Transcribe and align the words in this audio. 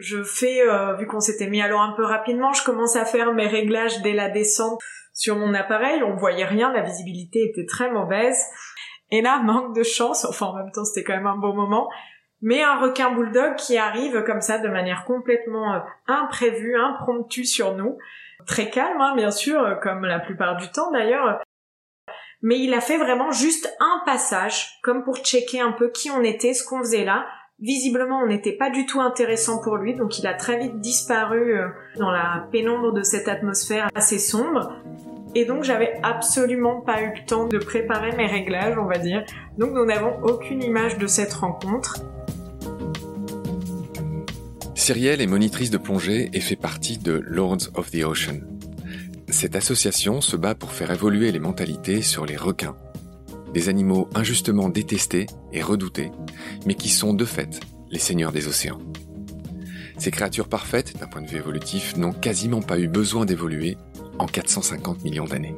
je 0.00 0.22
fais, 0.22 0.62
euh, 0.62 0.94
vu 0.94 1.06
qu'on 1.06 1.20
s'était 1.20 1.48
mis 1.48 1.62
l'eau 1.62 1.78
un 1.78 1.92
peu 1.96 2.04
rapidement, 2.04 2.52
je 2.52 2.64
commence 2.64 2.96
à 2.96 3.04
faire 3.04 3.32
mes 3.32 3.46
réglages 3.46 4.00
dès 4.02 4.12
la 4.12 4.28
descente 4.28 4.80
sur 5.12 5.36
mon 5.36 5.54
appareil. 5.54 6.02
On 6.02 6.16
voyait 6.16 6.44
rien, 6.44 6.72
la 6.72 6.82
visibilité 6.82 7.44
était 7.44 7.66
très 7.66 7.90
mauvaise. 7.90 8.38
Et 9.10 9.22
là, 9.22 9.40
manque 9.44 9.74
de 9.74 9.82
chance, 9.82 10.24
enfin 10.24 10.46
en 10.46 10.56
même 10.56 10.72
temps 10.72 10.84
c'était 10.84 11.04
quand 11.04 11.16
même 11.16 11.26
un 11.26 11.36
beau 11.36 11.52
moment, 11.52 11.88
mais 12.40 12.62
un 12.62 12.78
requin 12.78 13.12
bulldog 13.12 13.56
qui 13.56 13.76
arrive 13.76 14.22
comme 14.24 14.40
ça 14.40 14.58
de 14.58 14.68
manière 14.68 15.04
complètement 15.04 15.74
euh, 15.74 15.80
imprévue, 16.06 16.76
impromptue 16.76 17.44
sur 17.44 17.76
nous. 17.76 17.98
Très 18.46 18.70
calme, 18.70 19.00
hein, 19.00 19.14
bien 19.16 19.30
sûr, 19.30 19.78
comme 19.82 20.06
la 20.06 20.18
plupart 20.18 20.56
du 20.56 20.70
temps 20.70 20.90
d'ailleurs. 20.90 21.40
Mais 22.42 22.58
il 22.58 22.72
a 22.72 22.80
fait 22.80 22.96
vraiment 22.96 23.32
juste 23.32 23.70
un 23.80 24.02
passage, 24.06 24.78
comme 24.82 25.04
pour 25.04 25.18
checker 25.18 25.60
un 25.60 25.72
peu 25.72 25.90
qui 25.90 26.10
on 26.10 26.22
était, 26.22 26.54
ce 26.54 26.64
qu'on 26.64 26.78
faisait 26.78 27.04
là. 27.04 27.26
Visiblement, 27.60 28.20
on 28.24 28.26
n'était 28.26 28.56
pas 28.56 28.70
du 28.70 28.86
tout 28.86 29.00
intéressant 29.00 29.60
pour 29.60 29.76
lui, 29.76 29.94
donc 29.94 30.18
il 30.18 30.26
a 30.26 30.32
très 30.32 30.58
vite 30.58 30.80
disparu 30.80 31.58
euh, 31.58 31.68
dans 31.98 32.10
la 32.10 32.48
pénombre 32.50 32.94
de 32.94 33.02
cette 33.02 33.28
atmosphère 33.28 33.88
assez 33.94 34.18
sombre. 34.18 34.72
Et 35.34 35.44
donc 35.44 35.62
j'avais 35.62 35.92
absolument 36.02 36.80
pas 36.80 37.02
eu 37.02 37.08
le 37.08 37.26
temps 37.26 37.46
de 37.46 37.58
préparer 37.58 38.16
mes 38.16 38.26
réglages, 38.26 38.78
on 38.78 38.86
va 38.86 38.96
dire. 38.96 39.24
Donc 39.58 39.72
nous 39.72 39.84
n'avons 39.84 40.22
aucune 40.22 40.62
image 40.62 40.96
de 40.96 41.06
cette 41.06 41.34
rencontre. 41.34 42.00
Cyrielle 44.74 45.20
est 45.20 45.26
monitrice 45.26 45.70
de 45.70 45.76
plongée 45.76 46.30
et 46.32 46.40
fait 46.40 46.56
partie 46.56 46.96
de 46.96 47.22
Lords 47.26 47.68
of 47.74 47.90
the 47.90 48.02
Ocean. 48.04 48.40
Cette 49.28 49.54
association 49.54 50.22
se 50.22 50.36
bat 50.36 50.54
pour 50.54 50.72
faire 50.72 50.90
évoluer 50.90 51.30
les 51.30 51.38
mentalités 51.38 52.00
sur 52.00 52.24
les 52.24 52.36
requins. 52.36 52.74
Des 53.54 53.68
animaux 53.68 54.08
injustement 54.14 54.68
détestés 54.68 55.26
et 55.52 55.62
redoutés, 55.62 56.12
mais 56.66 56.74
qui 56.74 56.88
sont 56.88 57.14
de 57.14 57.24
fait 57.24 57.60
les 57.90 57.98
seigneurs 57.98 58.32
des 58.32 58.46
océans. 58.46 58.80
Ces 59.98 60.10
créatures 60.10 60.48
parfaites, 60.48 60.98
d'un 60.98 61.06
point 61.06 61.20
de 61.20 61.26
vue 61.26 61.36
évolutif, 61.36 61.96
n'ont 61.96 62.12
quasiment 62.12 62.62
pas 62.62 62.78
eu 62.78 62.88
besoin 62.88 63.26
d'évoluer 63.26 63.76
en 64.18 64.26
450 64.26 65.04
millions 65.04 65.26
d'années. 65.26 65.56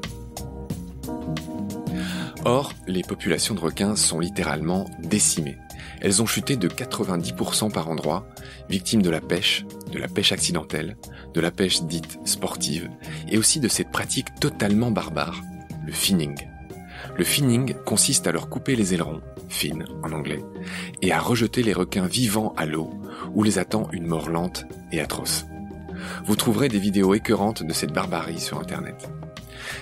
Or, 2.44 2.72
les 2.88 3.02
populations 3.02 3.54
de 3.54 3.60
requins 3.60 3.94
sont 3.94 4.18
littéralement 4.18 4.90
décimées. 5.00 5.58
Elles 6.00 6.20
ont 6.20 6.26
chuté 6.26 6.56
de 6.56 6.66
90% 6.66 7.70
par 7.70 7.88
endroit, 7.88 8.26
victimes 8.68 9.02
de 9.02 9.10
la 9.10 9.20
pêche, 9.20 9.64
de 9.92 9.98
la 9.98 10.08
pêche 10.08 10.32
accidentelle, 10.32 10.96
de 11.34 11.40
la 11.40 11.52
pêche 11.52 11.82
dite 11.82 12.18
sportive, 12.24 12.90
et 13.28 13.38
aussi 13.38 13.60
de 13.60 13.68
cette 13.68 13.92
pratique 13.92 14.34
totalement 14.40 14.90
barbare, 14.90 15.40
le 15.86 15.92
finning. 15.92 16.51
Le 17.16 17.24
finning 17.24 17.74
consiste 17.84 18.26
à 18.26 18.32
leur 18.32 18.48
couper 18.48 18.74
les 18.74 18.94
ailerons, 18.94 19.20
fin 19.48 19.78
en 20.02 20.12
anglais, 20.12 20.42
et 21.02 21.12
à 21.12 21.20
rejeter 21.20 21.62
les 21.62 21.72
requins 21.72 22.06
vivants 22.06 22.54
à 22.56 22.64
l'eau, 22.64 22.90
où 23.34 23.42
les 23.42 23.58
attend 23.58 23.88
une 23.92 24.06
mort 24.06 24.30
lente 24.30 24.64
et 24.92 25.00
atroce. 25.00 25.46
Vous 26.24 26.36
trouverez 26.36 26.68
des 26.68 26.78
vidéos 26.78 27.14
écœurantes 27.14 27.62
de 27.62 27.72
cette 27.72 27.92
barbarie 27.92 28.40
sur 28.40 28.58
Internet. 28.58 29.10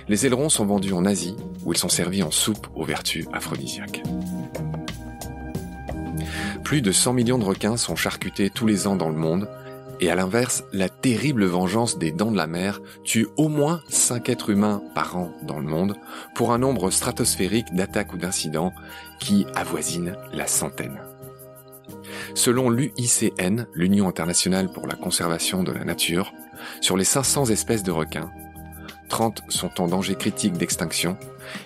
Les 0.09 0.27
ailerons 0.27 0.49
sont 0.49 0.67
vendus 0.67 0.93
en 0.93 1.05
Asie, 1.05 1.37
où 1.65 1.73
ils 1.73 1.79
sont 1.79 1.89
servis 1.89 2.23
en 2.23 2.31
soupe 2.31 2.67
aux 2.75 2.85
vertus 2.85 3.27
aphrodisiaques. 3.33 4.03
Plus 6.65 6.83
de 6.83 6.93
100 6.93 7.13
millions 7.15 7.39
de 7.39 7.45
requins 7.45 7.77
sont 7.77 7.97
charcutés 7.97 8.51
tous 8.51 8.67
les 8.67 8.87
ans 8.87 8.97
dans 8.97 9.09
le 9.09 9.17
monde, 9.17 9.49
et 10.01 10.11
à 10.11 10.15
l'inverse, 10.15 10.65
la 10.73 10.89
terrible 10.89 11.45
vengeance 11.45 11.99
des 11.99 12.11
dents 12.11 12.33
de 12.33 12.37
la 12.37 12.47
mer 12.47 12.81
tue 13.05 13.29
au 13.37 13.49
moins 13.49 13.83
5 13.89 14.31
êtres 14.31 14.51
humains 14.51 14.83
par 14.95 15.17
an 15.17 15.31
dans 15.43 15.61
le 15.61 15.67
monde, 15.67 15.95
pour 16.35 16.53
un 16.53 16.59
nombre 16.59 16.91
stratosphérique 16.91 17.75
d'attaques 17.75 18.15
ou 18.15 18.17
d'incidents 18.17 18.73
qui 19.19 19.47
avoisine 19.55 20.17
la 20.33 20.47
centaine. 20.47 21.01
Selon 22.35 22.71
l'UICN, 22.71 23.67
l'Union 23.75 24.09
internationale 24.09 24.73
pour 24.73 24.87
la 24.87 24.95
conservation 24.95 25.63
de 25.63 25.73
la 25.73 25.85
nature, 25.85 26.33
sur 26.81 26.97
les 26.97 27.05
500 27.05 27.47
espèces 27.47 27.83
de 27.83 27.91
requins, 27.91 28.31
30 29.09 29.43
sont 29.49 29.81
en 29.81 29.89
danger 29.89 30.15
critique 30.15 30.55
d'extinction, 30.55 31.19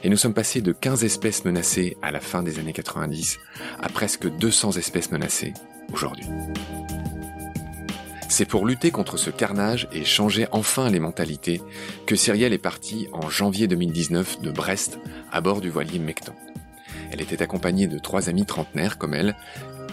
et 0.02 0.08
nous 0.08 0.16
sommes 0.16 0.34
passés 0.34 0.62
de 0.62 0.72
15 0.72 1.04
espèces 1.04 1.44
menacées 1.44 1.96
à 2.02 2.10
la 2.10 2.20
fin 2.20 2.42
des 2.42 2.58
années 2.58 2.72
90 2.72 3.38
à 3.80 3.88
presque 3.88 4.28
200 4.28 4.72
espèces 4.72 5.12
menacées 5.12 5.52
aujourd'hui. 5.92 6.26
C'est 8.36 8.46
pour 8.46 8.66
lutter 8.66 8.90
contre 8.90 9.16
ce 9.16 9.30
carnage 9.30 9.86
et 9.92 10.04
changer 10.04 10.48
enfin 10.50 10.90
les 10.90 10.98
mentalités 10.98 11.62
que 12.04 12.16
Cyrielle 12.16 12.52
est 12.52 12.58
partie 12.58 13.06
en 13.12 13.30
janvier 13.30 13.68
2019 13.68 14.40
de 14.40 14.50
Brest 14.50 14.98
à 15.30 15.40
bord 15.40 15.60
du 15.60 15.70
voilier 15.70 16.00
Mecton. 16.00 16.32
Elle 17.12 17.20
était 17.20 17.42
accompagnée 17.42 17.86
de 17.86 17.96
trois 17.96 18.28
amis 18.28 18.44
trentenaires 18.44 18.98
comme 18.98 19.14
elle, 19.14 19.36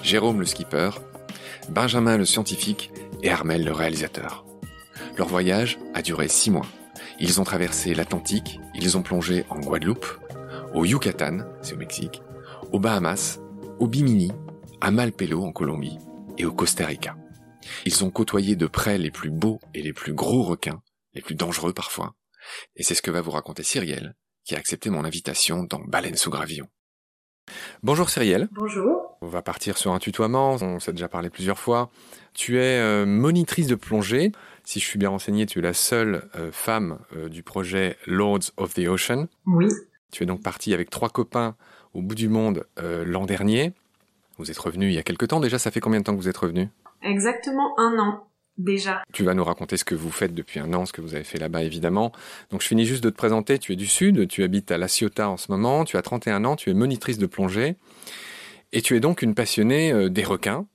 Jérôme 0.02 0.40
le 0.40 0.48
skipper, 0.48 0.90
Benjamin 1.70 2.18
le 2.18 2.26
scientifique 2.26 2.92
et 3.22 3.30
Armel 3.30 3.64
le 3.64 3.74
réalisateur. 3.74 4.44
Leur 5.20 5.28
voyage 5.28 5.78
a 5.94 6.02
duré 6.02 6.28
six 6.28 6.50
mois. 6.50 6.66
Ils 7.20 7.40
ont 7.42 7.44
traversé 7.44 7.94
l'Atlantique, 7.94 8.60
ils 8.74 8.98
ont 8.98 9.04
plongé 9.04 9.46
en 9.52 9.60
Guadeloupe, 9.60 10.08
au 10.74 10.84
Yucatan, 10.84 11.42
c'est 11.62 11.76
au 11.76 11.78
Mexique, 11.78 12.24
aux 12.72 12.80
Bahamas, 12.80 13.38
au 13.78 13.86
Bimini, 13.86 14.32
à 14.82 14.90
Malpelo 14.90 15.44
en 15.44 15.52
Colombie 15.52 16.00
et 16.40 16.46
au 16.46 16.52
Costa 16.52 16.88
Rica. 16.88 17.16
Ils 17.86 18.04
ont 18.04 18.10
côtoyé 18.10 18.56
de 18.56 18.68
près 18.68 18.98
les 18.98 19.12
plus 19.12 19.30
beaux 19.30 19.60
et 19.74 19.82
les 19.82 19.94
plus 19.94 20.14
gros 20.14 20.44
requins, 20.44 20.82
les 21.14 21.22
plus 21.22 21.36
dangereux 21.36 21.74
parfois. 21.74 22.16
Et 22.76 22.84
c'est 22.84 22.96
ce 22.96 23.02
que 23.02 23.12
va 23.12 23.22
vous 23.22 23.32
raconter 23.32 23.64
Cyrielle, 23.64 24.16
qui 24.44 24.56
a 24.56 24.58
accepté 24.58 24.90
mon 24.90 25.06
invitation 25.06 25.64
dans 25.64 25.80
Baleine 25.80 26.16
sous 26.16 26.30
gravillon. 26.30 26.68
Bonjour 27.84 28.10
Cyrielle. 28.10 28.48
Bonjour. 28.52 29.18
On 29.22 29.28
va 29.28 29.42
partir 29.42 29.78
sur 29.78 29.94
un 29.94 30.00
tutoiement, 30.00 30.58
on 30.62 30.80
s'est 30.80 30.94
déjà 30.94 31.08
parlé 31.08 31.30
plusieurs 31.30 31.60
fois. 31.60 31.92
Tu 32.34 32.58
es 32.58 32.80
euh, 32.80 33.06
monitrice 33.06 33.68
de 33.68 33.76
plongée. 33.76 34.32
Si 34.64 34.80
je 34.80 34.86
suis 34.86 34.98
bien 34.98 35.10
renseigné, 35.10 35.46
tu 35.46 35.60
es 35.60 35.62
la 35.62 35.74
seule 35.74 36.30
euh, 36.36 36.52
femme 36.52 37.00
euh, 37.16 37.30
du 37.30 37.44
projet 37.44 37.98
Lords 38.08 38.52
of 38.58 38.74
the 38.74 38.88
Ocean. 38.88 39.28
Oui. 39.46 39.68
Tu 40.12 40.24
es 40.24 40.26
donc 40.26 40.42
partie 40.42 40.74
avec 40.74 40.90
trois 40.90 41.10
copains 41.10 41.56
au 41.94 42.02
bout 42.02 42.16
du 42.16 42.30
monde 42.30 42.66
l'an 42.78 43.26
dernier. 43.26 43.74
Vous 44.38 44.50
êtes 44.50 44.58
revenu 44.58 44.88
il 44.88 44.94
y 44.94 44.98
a 44.98 45.04
quelque 45.04 45.26
temps 45.26 45.40
déjà. 45.40 45.60
Ça 45.60 45.72
fait 45.72 45.80
combien 45.80 46.00
de 46.00 46.06
temps 46.06 46.16
que 46.16 46.22
vous 46.22 46.30
êtes 46.30 46.38
revenu 46.38 46.70
Exactement 47.04 47.80
un 47.80 47.98
an 48.00 48.28
déjà. 48.58 49.02
Tu 49.14 49.24
vas 49.24 49.34
nous 49.34 49.44
raconter 49.44 49.78
ce 49.78 49.86
que 49.86 49.96
vous 49.96 50.12
faites 50.12 50.34
depuis 50.34 50.60
un 50.60 50.74
an, 50.74 50.86
ce 50.86 50.94
que 50.94 51.02
vous 51.02 51.16
avez 51.16 51.24
fait 51.24 51.40
là-bas 51.40 51.64
évidemment. 51.64 52.12
Donc 52.50 52.62
je 52.62 52.68
finis 52.68 52.86
juste 52.86 53.04
de 53.04 53.10
te 53.10 53.16
présenter, 53.16 53.60
tu 53.60 53.74
es 53.74 53.76
du 53.76 53.88
Sud, 53.88 54.28
tu 54.28 54.44
habites 54.44 54.72
à 54.72 54.78
La 54.78 54.88
Ciotat 54.88 55.30
en 55.30 55.38
ce 55.38 55.52
moment, 55.52 55.86
tu 55.86 55.98
as 55.98 56.02
31 56.02 56.46
ans, 56.46 56.56
tu 56.56 56.70
es 56.70 56.74
monitrice 56.74 57.18
de 57.18 57.26
plongée 57.26 57.76
et 58.72 58.82
tu 58.82 58.96
es 58.96 59.00
donc 59.00 59.22
une 59.22 59.36
passionnée 59.36 59.92
euh, 59.92 60.10
des 60.10 60.24
requins, 60.24 60.66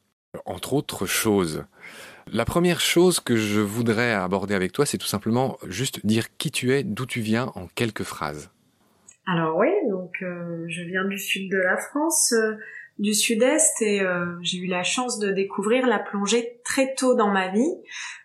entre 0.44 0.74
autres 0.74 1.06
choses. 1.06 1.64
La 2.32 2.44
première 2.44 2.80
chose 2.80 3.20
que 3.20 3.36
je 3.36 3.60
voudrais 3.60 4.12
aborder 4.12 4.54
avec 4.54 4.72
toi, 4.72 4.84
c'est 4.84 4.98
tout 4.98 5.06
simplement 5.06 5.58
juste 5.68 6.04
dire 6.04 6.36
qui 6.36 6.50
tu 6.50 6.72
es, 6.72 6.82
d'où 6.82 7.06
tu 7.06 7.20
viens 7.20 7.52
en 7.54 7.68
quelques 7.68 8.02
phrases. 8.02 8.50
Alors 9.28 9.56
oui, 9.56 9.68
donc 9.88 10.22
euh, 10.22 10.64
je 10.68 10.82
viens 10.82 11.04
du 11.04 11.18
sud 11.18 11.50
de 11.50 11.58
la 11.58 11.76
France. 11.76 12.32
Euh, 12.32 12.56
du 12.98 13.14
sud-est 13.14 13.82
et 13.82 14.00
euh, 14.00 14.36
j'ai 14.40 14.58
eu 14.58 14.66
la 14.66 14.82
chance 14.82 15.18
de 15.18 15.30
découvrir 15.30 15.86
la 15.86 15.98
plongée 15.98 16.60
très 16.64 16.94
tôt 16.94 17.14
dans 17.14 17.30
ma 17.30 17.48
vie, 17.48 17.74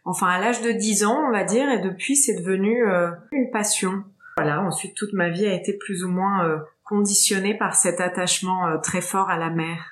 enfin 0.05 0.27
à 0.27 0.39
l'âge 0.39 0.61
de 0.61 0.71
10 0.71 1.05
ans 1.05 1.19
on 1.27 1.31
va 1.31 1.43
dire, 1.43 1.69
et 1.69 1.79
depuis 1.79 2.15
c'est 2.15 2.35
devenu 2.35 2.87
euh, 2.87 3.11
une 3.31 3.51
passion. 3.51 4.03
Voilà, 4.37 4.61
ensuite 4.61 4.95
toute 4.95 5.13
ma 5.13 5.29
vie 5.29 5.45
a 5.45 5.53
été 5.53 5.73
plus 5.73 6.03
ou 6.03 6.09
moins 6.09 6.45
euh, 6.45 6.57
conditionnée 6.85 7.57
par 7.57 7.75
cet 7.75 7.99
attachement 7.99 8.79
très 8.81 9.01
fort 9.01 9.29
à 9.29 9.37
la 9.37 9.49
mer. 9.49 9.91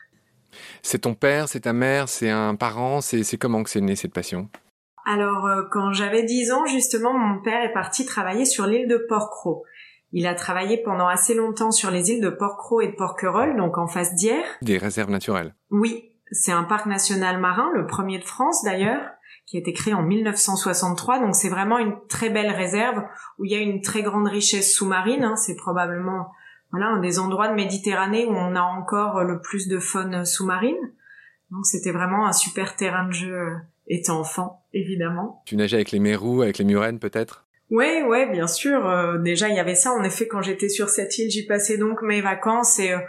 C'est 0.82 1.00
ton 1.00 1.14
père, 1.14 1.48
c'est 1.48 1.62
ta 1.62 1.74
mère, 1.74 2.10
c'est 2.10 2.30
un 2.30 2.56
parent, 2.56 3.02
c'est 3.02 3.38
comment 3.38 3.64
que 3.64 3.70
c'est 3.70 3.82
né 3.82 3.96
cette 3.96 4.14
passion? 4.14 4.50
Alors 5.06 5.48
quand 5.72 5.92
j'avais 5.94 6.24
10 6.24 6.52
ans 6.52 6.66
justement 6.66 7.14
mon 7.14 7.42
père 7.42 7.64
est 7.64 7.74
parti 7.74 8.06
travailler 8.06 8.46
sur 8.46 8.66
l'île 8.66 8.88
de 8.88 8.98
Porquerolles 8.98 9.64
il 10.12 10.28
a 10.28 10.34
travaillé 10.34 10.78
pendant 10.78 11.08
assez 11.08 11.36
longtemps 11.36 11.72
sur 11.72 11.92
les 11.92 12.12
îles 12.12 12.22
de 12.22 12.30
Porquerolles 12.30 12.86
et 12.86 12.92
de 12.92 12.96
Porquerolles, 12.96 13.56
donc 13.58 13.78
en 13.78 13.88
face 13.88 14.16
d'Hyères. 14.16 14.58
Des 14.62 14.78
réserves 14.78 15.12
naturelles. 15.12 15.54
Oui, 15.70 16.10
c'est 16.32 16.52
un 16.52 16.64
parc 16.64 16.86
national 16.86 17.40
marin, 17.40 17.70
le 17.76 17.86
premier 17.86 18.20
de 18.20 18.24
France 18.24 18.64
d'ailleurs, 18.64 19.02
qui 19.46 19.58
a 19.58 19.60
été 19.60 19.74
créé 19.74 19.94
en 19.94 20.04
1963. 20.04 21.20
Donc 21.20 21.36
c'est 21.36 21.50
vraiment 21.50 21.78
une 21.78 21.96
très 22.08 22.30
belle 22.30 22.52
réserve 22.52 23.04
où 23.38 23.46
il 23.46 23.52
y 23.52 23.56
a 23.56 23.60
une 23.60 23.82
très 23.82 24.04
grande 24.04 24.28
richesse 24.28 24.74
sous-marine. 24.74 25.24
Hein. 25.24 25.36
C'est 25.36 25.56
probablement 25.56 26.32
voilà 26.72 26.88
un 26.88 27.00
des 27.00 27.20
endroits 27.20 27.48
de 27.48 27.56
Méditerranée 27.56 28.26
où 28.26 28.32
on 28.32 28.56
a 28.56 28.62
encore 28.62 29.24
le 29.24 29.42
plus 29.42 29.68
de 29.68 29.80
faune 29.80 30.26
sous-marine. 30.26 30.78
Donc 31.52 31.66
c'était 31.66 31.92
vraiment 31.92 32.28
un 32.28 32.34
super 32.34 32.76
terrain 32.76 33.08
de 33.08 33.14
jeu 33.14 33.34
euh, 33.34 33.56
étant 33.88 34.20
enfant, 34.20 34.64
évidemment. 34.74 35.42
Tu 35.46 35.56
nageais 35.56 35.78
avec 35.78 35.92
les 35.92 36.00
mérous, 36.00 36.44
avec 36.44 36.60
les 36.60 36.66
murènes 36.66 37.00
peut-être? 37.00 37.48
Ouais, 37.70 38.02
ouais, 38.02 38.28
bien 38.32 38.48
sûr. 38.48 38.88
Euh, 38.88 39.18
déjà, 39.18 39.50
il 39.50 39.56
y 39.56 39.60
avait 39.60 39.76
ça. 39.76 39.92
En 39.92 40.04
effet, 40.04 40.28
quand 40.28 40.42
j'étais 40.42 40.70
sur 40.70 40.90
cette 40.90 41.18
île, 41.18 41.30
j'y 41.30 41.46
passais 41.46 41.78
donc 41.78 42.02
mes 42.02 42.22
vacances 42.22 42.80
et 42.80 42.94
euh, 42.94 43.00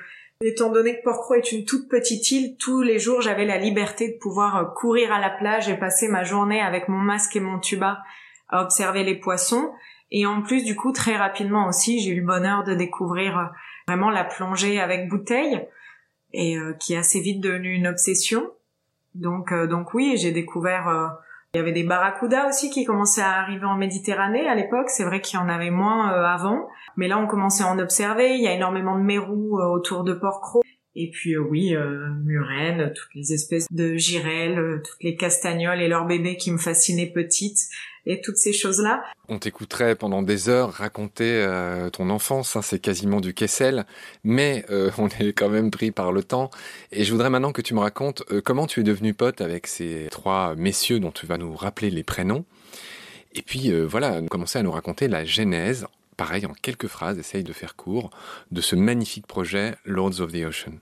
étant 0.42 0.70
donné 0.70 0.98
que 0.98 1.02
Porquerolles 1.02 1.38
est 1.38 1.52
une 1.52 1.64
toute 1.64 1.88
petite 1.88 2.30
île, 2.30 2.56
tous 2.58 2.82
les 2.82 2.98
jours, 2.98 3.22
j'avais 3.22 3.46
la 3.46 3.56
liberté 3.56 4.08
de 4.08 4.18
pouvoir 4.18 4.56
euh, 4.56 4.64
courir 4.64 5.12
à 5.12 5.18
la 5.18 5.30
plage 5.30 5.68
et 5.70 5.76
passer 5.76 6.08
ma 6.08 6.24
journée 6.24 6.60
avec 6.60 6.88
mon 6.88 6.98
masque 6.98 7.36
et 7.36 7.40
mon 7.40 7.58
tuba 7.58 8.02
à 8.48 8.62
observer 8.62 9.02
les 9.02 9.14
poissons. 9.14 9.72
Et 10.10 10.26
en 10.26 10.42
plus, 10.42 10.64
du 10.64 10.76
coup, 10.76 10.92
très 10.92 11.16
rapidement 11.16 11.66
aussi, 11.66 12.00
j'ai 12.00 12.10
eu 12.10 12.20
le 12.20 12.26
bonheur 12.26 12.64
de 12.64 12.74
découvrir 12.74 13.52
vraiment 13.86 14.10
la 14.10 14.24
plongée 14.24 14.80
avec 14.80 15.08
bouteille 15.08 15.66
et 16.32 16.56
qui 16.80 16.94
est 16.94 16.96
assez 16.96 17.20
vite 17.20 17.40
devenue 17.40 17.72
une 17.72 17.86
obsession. 17.86 18.50
Donc, 19.14 19.54
donc 19.68 19.94
oui, 19.94 20.16
j'ai 20.16 20.32
découvert. 20.32 21.16
Il 21.52 21.58
y 21.58 21.60
avait 21.60 21.72
des 21.72 21.82
barracudas 21.82 22.48
aussi 22.48 22.70
qui 22.70 22.84
commençaient 22.84 23.22
à 23.22 23.40
arriver 23.40 23.64
en 23.64 23.74
Méditerranée 23.74 24.48
à 24.48 24.54
l'époque. 24.54 24.88
C'est 24.88 25.02
vrai 25.02 25.20
qu'il 25.20 25.38
y 25.38 25.42
en 25.42 25.48
avait 25.48 25.70
moins 25.70 26.06
avant, 26.08 26.68
mais 26.96 27.08
là 27.08 27.18
on 27.18 27.26
commençait 27.26 27.64
à 27.64 27.66
en 27.66 27.78
observer. 27.80 28.36
Il 28.36 28.42
y 28.42 28.46
a 28.46 28.54
énormément 28.54 28.96
de 28.96 29.02
mérous 29.02 29.58
autour 29.60 30.04
de 30.04 30.12
Port-Cros. 30.12 30.62
Et 30.96 31.10
puis 31.10 31.34
euh, 31.34 31.40
oui, 31.40 31.74
euh, 31.74 32.08
murènes, 32.24 32.92
toutes 32.94 33.14
les 33.14 33.32
espèces 33.32 33.66
de 33.70 33.96
girelles, 33.96 34.58
euh, 34.58 34.82
toutes 34.84 35.02
les 35.02 35.16
castagnoles 35.16 35.80
et 35.80 35.88
leurs 35.88 36.04
bébés 36.04 36.36
qui 36.36 36.50
me 36.50 36.58
fascinaient 36.58 37.06
petites 37.06 37.68
et 38.06 38.20
toutes 38.20 38.38
ces 38.38 38.52
choses-là. 38.52 39.04
On 39.28 39.38
t'écouterait 39.38 39.94
pendant 39.94 40.22
des 40.22 40.48
heures 40.48 40.70
raconter 40.70 41.46
ton 41.92 42.08
enfance, 42.08 42.56
hein, 42.56 42.62
c'est 42.62 42.78
quasiment 42.78 43.20
du 43.20 43.34
Kessel, 43.34 43.84
mais 44.24 44.64
on 44.98 45.08
est 45.20 45.34
quand 45.34 45.50
même 45.50 45.70
pris 45.70 45.90
par 45.90 46.10
le 46.10 46.24
temps. 46.24 46.50
Et 46.92 47.04
je 47.04 47.12
voudrais 47.12 47.28
maintenant 47.28 47.52
que 47.52 47.60
tu 47.60 47.74
me 47.74 47.80
racontes 47.80 48.24
comment 48.42 48.66
tu 48.66 48.80
es 48.80 48.82
devenu 48.84 49.12
pote 49.12 49.42
avec 49.42 49.66
ces 49.66 50.08
trois 50.10 50.54
messieurs 50.56 50.98
dont 50.98 51.12
tu 51.12 51.26
vas 51.26 51.36
nous 51.36 51.54
rappeler 51.54 51.90
les 51.90 52.02
prénoms. 52.02 52.46
Et 53.34 53.42
puis 53.42 53.70
voilà, 53.82 54.22
commencer 54.22 54.58
à 54.58 54.62
nous 54.62 54.72
raconter 54.72 55.06
la 55.06 55.26
genèse 55.26 55.86
pareil, 56.20 56.44
en 56.44 56.52
quelques 56.52 56.86
phrases, 56.86 57.18
essaye 57.18 57.44
de 57.44 57.54
faire 57.54 57.76
court, 57.76 58.10
de 58.50 58.60
ce 58.60 58.76
magnifique 58.76 59.26
projet 59.26 59.74
Lords 59.86 60.20
of 60.20 60.32
the 60.32 60.44
Ocean 60.46 60.72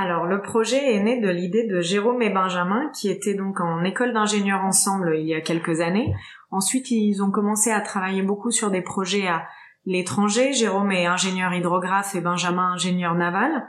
alors 0.00 0.26
le 0.26 0.40
projet 0.40 0.94
est 0.94 1.02
né 1.02 1.20
de 1.20 1.28
l'idée 1.28 1.66
de 1.66 1.80
Jérôme 1.80 2.22
et 2.22 2.30
Benjamin 2.30 2.88
qui 2.94 3.10
étaient 3.10 3.34
donc 3.34 3.60
en 3.60 3.82
école 3.82 4.12
d'ingénieur 4.12 4.60
ensemble 4.60 5.16
il 5.18 5.26
y 5.26 5.34
a 5.34 5.40
quelques 5.40 5.80
années. 5.80 6.14
Ensuite 6.52 6.92
ils 6.92 7.20
ont 7.20 7.32
commencé 7.32 7.72
à 7.72 7.80
travailler 7.80 8.22
beaucoup 8.22 8.52
sur 8.52 8.70
des 8.70 8.80
projets 8.80 9.26
à 9.26 9.48
l'étranger. 9.86 10.52
Jérôme 10.52 10.92
est 10.92 11.06
ingénieur 11.06 11.52
hydrographe 11.52 12.14
et 12.14 12.20
Benjamin 12.20 12.74
ingénieur 12.74 13.16
naval. 13.16 13.66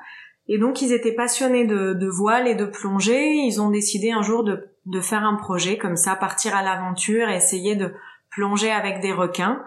Et 0.47 0.59
donc 0.59 0.83
ils 0.83 0.93
étaient 0.93 1.15
passionnés 1.15 1.65
de, 1.65 2.07
voile 2.07 2.47
et 2.47 2.53
de 2.53 2.65
plongée. 2.65 3.33
Ils 3.47 3.59
ont 3.59 3.71
décidé 3.71 4.11
un 4.11 4.21
jour 4.21 4.43
de, 4.43 4.69
de 4.85 5.01
faire 5.01 5.23
un 5.23 5.35
projet 5.35 5.79
comme 5.79 5.95
ça, 5.95 6.15
partir 6.15 6.55
à 6.55 6.61
l'aventure, 6.61 7.27
essayer 7.27 7.75
de 7.75 7.91
plonger 8.29 8.69
avec 8.69 9.01
des 9.01 9.13
requins. 9.13 9.63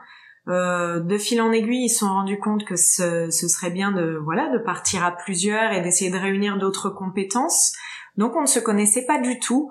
Euh, 0.48 0.98
de 0.98 1.18
fil 1.18 1.40
en 1.40 1.52
aiguille, 1.52 1.84
ils 1.84 1.88
se 1.88 2.00
sont 2.00 2.08
rendus 2.08 2.38
compte 2.38 2.64
que 2.64 2.74
ce, 2.74 3.30
serait 3.30 3.70
bien 3.70 3.92
de 3.92 4.18
voilà 4.24 4.48
de 4.48 4.58
partir 4.58 5.04
à 5.04 5.12
plusieurs 5.12 5.72
et 5.72 5.80
d'essayer 5.82 6.10
de 6.10 6.18
réunir 6.18 6.58
d'autres 6.58 6.90
compétences. 6.90 7.72
Donc 8.16 8.34
on 8.34 8.42
ne 8.42 8.46
se 8.46 8.58
connaissait 8.58 9.06
pas 9.06 9.20
du 9.20 9.38
tout. 9.38 9.70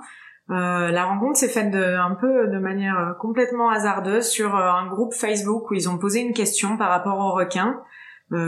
Euh, 0.50 0.90
la 0.90 1.06
rencontre 1.06 1.38
s'est 1.38 1.50
faite 1.50 1.72
de, 1.72 1.84
un 1.84 2.16
peu 2.16 2.48
de 2.48 2.58
manière 2.58 2.98
euh, 2.98 3.14
complètement 3.20 3.70
hasardeuse 3.70 4.28
sur 4.28 4.56
un 4.56 4.88
groupe 4.88 5.14
Facebook 5.14 5.70
où 5.72 5.74
ils 5.74 5.90
ont 5.90 5.98
posé 5.98 6.22
une 6.22 6.34
question 6.34 6.78
par 6.78 6.90
rapport 6.90 7.20
aux 7.20 7.34
requins, 7.34 7.82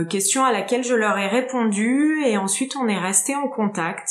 question 0.09 0.45
à 0.45 0.53
laquelle 0.53 0.85
je 0.85 0.95
leur 0.95 1.17
ai 1.17 1.27
répondu 1.27 2.23
et 2.25 2.37
ensuite 2.37 2.77
on 2.77 2.87
est 2.87 2.97
resté 2.97 3.35
en 3.35 3.49
contact. 3.49 4.09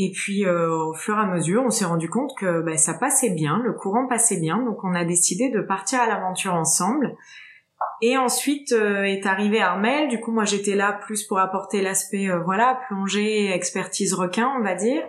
Et 0.00 0.12
puis 0.12 0.46
euh, 0.46 0.72
au 0.72 0.94
fur 0.94 1.16
et 1.16 1.20
à 1.20 1.26
mesure, 1.26 1.64
on 1.66 1.70
s'est 1.70 1.84
rendu 1.84 2.08
compte 2.08 2.30
que 2.38 2.62
bah, 2.62 2.76
ça 2.76 2.94
passait 2.94 3.30
bien, 3.30 3.60
le 3.64 3.72
courant 3.72 4.06
passait 4.06 4.38
bien, 4.38 4.62
donc 4.62 4.84
on 4.84 4.94
a 4.94 5.04
décidé 5.04 5.50
de 5.50 5.60
partir 5.60 6.00
à 6.00 6.06
l'aventure 6.06 6.54
ensemble. 6.54 7.16
Et 8.00 8.16
ensuite 8.16 8.70
euh, 8.70 9.02
est 9.02 9.26
arrivé 9.26 9.60
Armel. 9.60 10.08
Du 10.08 10.20
coup, 10.20 10.30
moi 10.30 10.44
j'étais 10.44 10.76
là 10.76 10.92
plus 10.92 11.24
pour 11.24 11.40
apporter 11.40 11.82
l'aspect 11.82 12.30
euh, 12.30 12.38
voilà 12.44 12.80
plongée, 12.86 13.50
expertise 13.50 14.14
requin, 14.14 14.48
on 14.56 14.62
va 14.62 14.76
dire. 14.76 15.02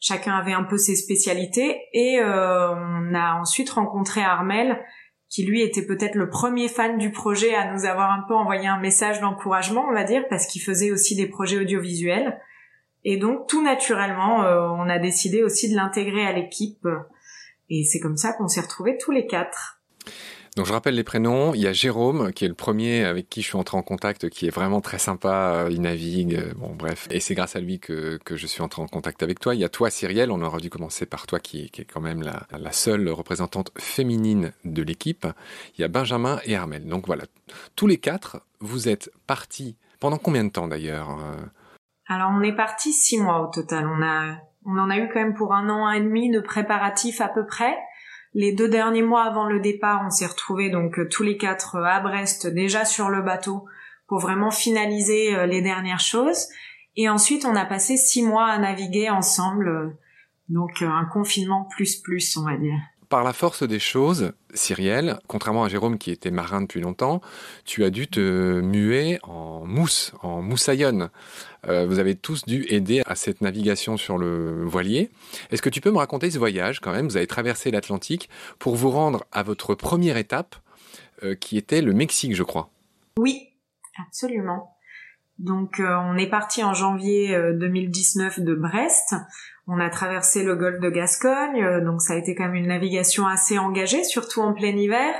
Chacun 0.00 0.34
avait 0.34 0.54
un 0.54 0.64
peu 0.64 0.76
ses 0.76 0.96
spécialités 0.96 1.80
et 1.92 2.18
on 2.20 3.14
a 3.14 3.38
ensuite 3.40 3.70
rencontré 3.70 4.20
Armel 4.20 4.84
qui 5.28 5.46
lui 5.46 5.62
était 5.62 5.86
peut-être 5.86 6.16
le 6.16 6.28
premier 6.28 6.66
fan 6.66 6.98
du 6.98 7.12
projet 7.12 7.54
à 7.54 7.72
nous 7.72 7.84
avoir 7.84 8.10
un 8.10 8.24
peu 8.26 8.34
envoyé 8.34 8.66
un 8.66 8.80
message 8.80 9.20
d'encouragement, 9.20 9.86
on 9.88 9.94
va 9.94 10.02
dire, 10.02 10.24
parce 10.28 10.48
qu'il 10.48 10.60
faisait 10.60 10.90
aussi 10.90 11.14
des 11.14 11.28
projets 11.28 11.58
audiovisuels. 11.58 12.36
Et 13.04 13.16
donc 13.16 13.48
tout 13.48 13.62
naturellement, 13.62 14.44
euh, 14.44 14.68
on 14.68 14.88
a 14.88 14.98
décidé 14.98 15.42
aussi 15.42 15.70
de 15.70 15.76
l'intégrer 15.76 16.24
à 16.24 16.32
l'équipe. 16.32 16.86
Et 17.68 17.84
c'est 17.84 18.00
comme 18.00 18.16
ça 18.16 18.32
qu'on 18.32 18.48
s'est 18.48 18.60
retrouvés 18.60 18.96
tous 18.98 19.10
les 19.10 19.26
quatre. 19.26 19.80
Donc 20.56 20.66
je 20.66 20.72
rappelle 20.72 20.94
les 20.94 21.02
prénoms. 21.02 21.54
Il 21.54 21.62
y 21.62 21.66
a 21.66 21.72
Jérôme 21.72 22.30
qui 22.32 22.44
est 22.44 22.48
le 22.48 22.54
premier 22.54 23.04
avec 23.04 23.30
qui 23.30 23.40
je 23.40 23.46
suis 23.46 23.56
entré 23.56 23.78
en 23.78 23.82
contact, 23.82 24.28
qui 24.28 24.46
est 24.46 24.50
vraiment 24.50 24.82
très 24.82 24.98
sympa. 24.98 25.66
Il 25.70 25.80
navigue, 25.80 26.34
euh, 26.34 26.52
bon 26.56 26.74
bref. 26.74 27.08
Et 27.10 27.20
c'est 27.20 27.34
grâce 27.34 27.56
à 27.56 27.60
lui 27.60 27.80
que, 27.80 28.20
je 28.30 28.46
suis 28.46 28.62
entré 28.62 28.82
en 28.82 28.86
contact 28.86 29.22
avec 29.22 29.40
toi. 29.40 29.54
Il 29.54 29.60
y 29.62 29.64
a 29.64 29.70
toi 29.70 29.88
Cyrielle. 29.88 30.30
On 30.30 30.42
aurait 30.42 30.60
dû 30.60 30.68
commencer 30.68 31.06
par 31.06 31.26
toi 31.26 31.40
qui, 31.40 31.70
est 31.76 31.84
quand 31.84 32.02
même 32.02 32.22
la, 32.22 32.72
seule 32.72 33.08
représentante 33.08 33.72
féminine 33.78 34.52
de 34.64 34.82
l'équipe. 34.82 35.26
Il 35.76 35.80
y 35.80 35.84
a 35.84 35.88
Benjamin 35.88 36.38
et 36.44 36.54
Armel. 36.54 36.86
Donc 36.86 37.06
voilà, 37.06 37.24
tous 37.74 37.86
les 37.86 37.96
quatre, 37.96 38.42
vous 38.60 38.88
êtes 38.88 39.10
partis 39.26 39.76
pendant 40.00 40.18
combien 40.18 40.44
de 40.44 40.50
temps 40.50 40.68
d'ailleurs 40.68 41.10
euh 41.10 41.40
alors 42.08 42.30
on 42.34 42.42
est 42.42 42.54
parti 42.54 42.92
six 42.92 43.18
mois 43.18 43.40
au 43.40 43.50
total. 43.50 43.86
On 43.86 44.02
a, 44.02 44.36
on 44.66 44.78
en 44.78 44.90
a 44.90 44.98
eu 44.98 45.08
quand 45.08 45.20
même 45.20 45.34
pour 45.34 45.54
un 45.54 45.68
an 45.68 45.90
et 45.90 46.00
demi 46.00 46.30
de 46.30 46.40
préparatifs 46.40 47.20
à 47.20 47.28
peu 47.28 47.46
près. 47.46 47.76
Les 48.34 48.52
deux 48.52 48.68
derniers 48.68 49.02
mois 49.02 49.24
avant 49.24 49.46
le 49.46 49.60
départ, 49.60 50.02
on 50.06 50.10
s'est 50.10 50.26
retrouvés 50.26 50.70
donc 50.70 50.98
euh, 50.98 51.08
tous 51.08 51.22
les 51.22 51.36
quatre 51.36 51.76
euh, 51.76 51.84
à 51.84 52.00
Brest, 52.00 52.46
déjà 52.46 52.84
sur 52.84 53.10
le 53.10 53.20
bateau, 53.20 53.66
pour 54.08 54.20
vraiment 54.20 54.50
finaliser 54.50 55.34
euh, 55.34 55.46
les 55.46 55.60
dernières 55.60 56.00
choses. 56.00 56.48
Et 56.96 57.10
ensuite, 57.10 57.44
on 57.44 57.54
a 57.54 57.66
passé 57.66 57.96
six 57.96 58.22
mois 58.22 58.46
à 58.46 58.58
naviguer 58.58 59.10
ensemble, 59.10 59.96
donc 60.48 60.82
un 60.82 61.04
confinement 61.06 61.68
plus 61.76 61.96
plus, 61.96 62.36
on 62.36 62.44
va 62.44 62.56
dire. 62.56 62.78
Par 63.08 63.24
la 63.24 63.34
force 63.34 63.62
des 63.62 63.78
choses, 63.78 64.32
Cyrielle, 64.54 65.18
contrairement 65.26 65.64
à 65.64 65.68
Jérôme 65.68 65.98
qui 65.98 66.10
était 66.10 66.30
marin 66.30 66.62
depuis 66.62 66.80
longtemps, 66.80 67.20
tu 67.66 67.84
as 67.84 67.90
dû 67.90 68.08
te 68.08 68.60
muer 68.60 69.18
en 69.22 69.66
mousse, 69.66 70.14
en 70.22 70.40
moussaillonne. 70.40 71.10
Euh, 71.68 71.86
vous 71.86 71.98
avez 71.98 72.14
tous 72.14 72.44
dû 72.44 72.66
aider 72.68 73.02
à 73.06 73.14
cette 73.14 73.40
navigation 73.40 73.96
sur 73.96 74.18
le 74.18 74.64
voilier. 74.64 75.10
Est-ce 75.50 75.62
que 75.62 75.70
tu 75.70 75.80
peux 75.80 75.90
me 75.90 75.98
raconter 75.98 76.30
ce 76.30 76.38
voyage 76.38 76.80
quand 76.80 76.92
même? 76.92 77.06
Vous 77.06 77.16
avez 77.16 77.26
traversé 77.26 77.70
l'Atlantique 77.70 78.28
pour 78.58 78.74
vous 78.74 78.90
rendre 78.90 79.24
à 79.32 79.42
votre 79.42 79.74
première 79.74 80.16
étape, 80.16 80.56
euh, 81.22 81.34
qui 81.34 81.56
était 81.56 81.82
le 81.82 81.92
Mexique, 81.92 82.34
je 82.34 82.42
crois. 82.42 82.70
Oui, 83.18 83.50
absolument. 84.06 84.76
Donc 85.38 85.80
euh, 85.80 85.96
on 85.96 86.16
est 86.16 86.28
parti 86.28 86.62
en 86.62 86.74
janvier 86.74 87.36
2019 87.54 88.40
de 88.40 88.54
Brest. 88.54 89.14
On 89.68 89.78
a 89.78 89.88
traversé 89.90 90.42
le 90.42 90.56
golfe 90.56 90.80
de 90.80 90.90
Gascogne, 90.90 91.62
euh, 91.62 91.80
donc 91.80 92.02
ça 92.02 92.14
a 92.14 92.16
été 92.16 92.34
quand 92.34 92.44
même 92.44 92.56
une 92.56 92.66
navigation 92.66 93.28
assez 93.28 93.58
engagée, 93.58 94.02
surtout 94.02 94.40
en 94.40 94.54
plein 94.54 94.76
hiver. 94.76 95.14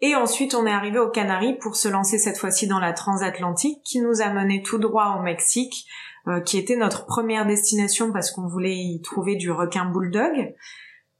Et 0.00 0.14
ensuite, 0.14 0.54
on 0.54 0.66
est 0.66 0.72
arrivé 0.72 0.98
aux 0.98 1.08
Canaries 1.08 1.56
pour 1.58 1.76
se 1.76 1.88
lancer 1.88 2.18
cette 2.18 2.36
fois-ci 2.36 2.66
dans 2.66 2.78
la 2.78 2.92
transatlantique 2.92 3.82
qui 3.82 4.00
nous 4.00 4.20
a 4.20 4.28
mené 4.30 4.62
tout 4.62 4.78
droit 4.78 5.16
au 5.18 5.22
Mexique, 5.22 5.86
euh, 6.28 6.40
qui 6.40 6.58
était 6.58 6.76
notre 6.76 7.06
première 7.06 7.46
destination 7.46 8.12
parce 8.12 8.30
qu'on 8.30 8.46
voulait 8.46 8.76
y 8.76 9.00
trouver 9.00 9.36
du 9.36 9.50
requin 9.50 9.86
bulldog. 9.86 10.54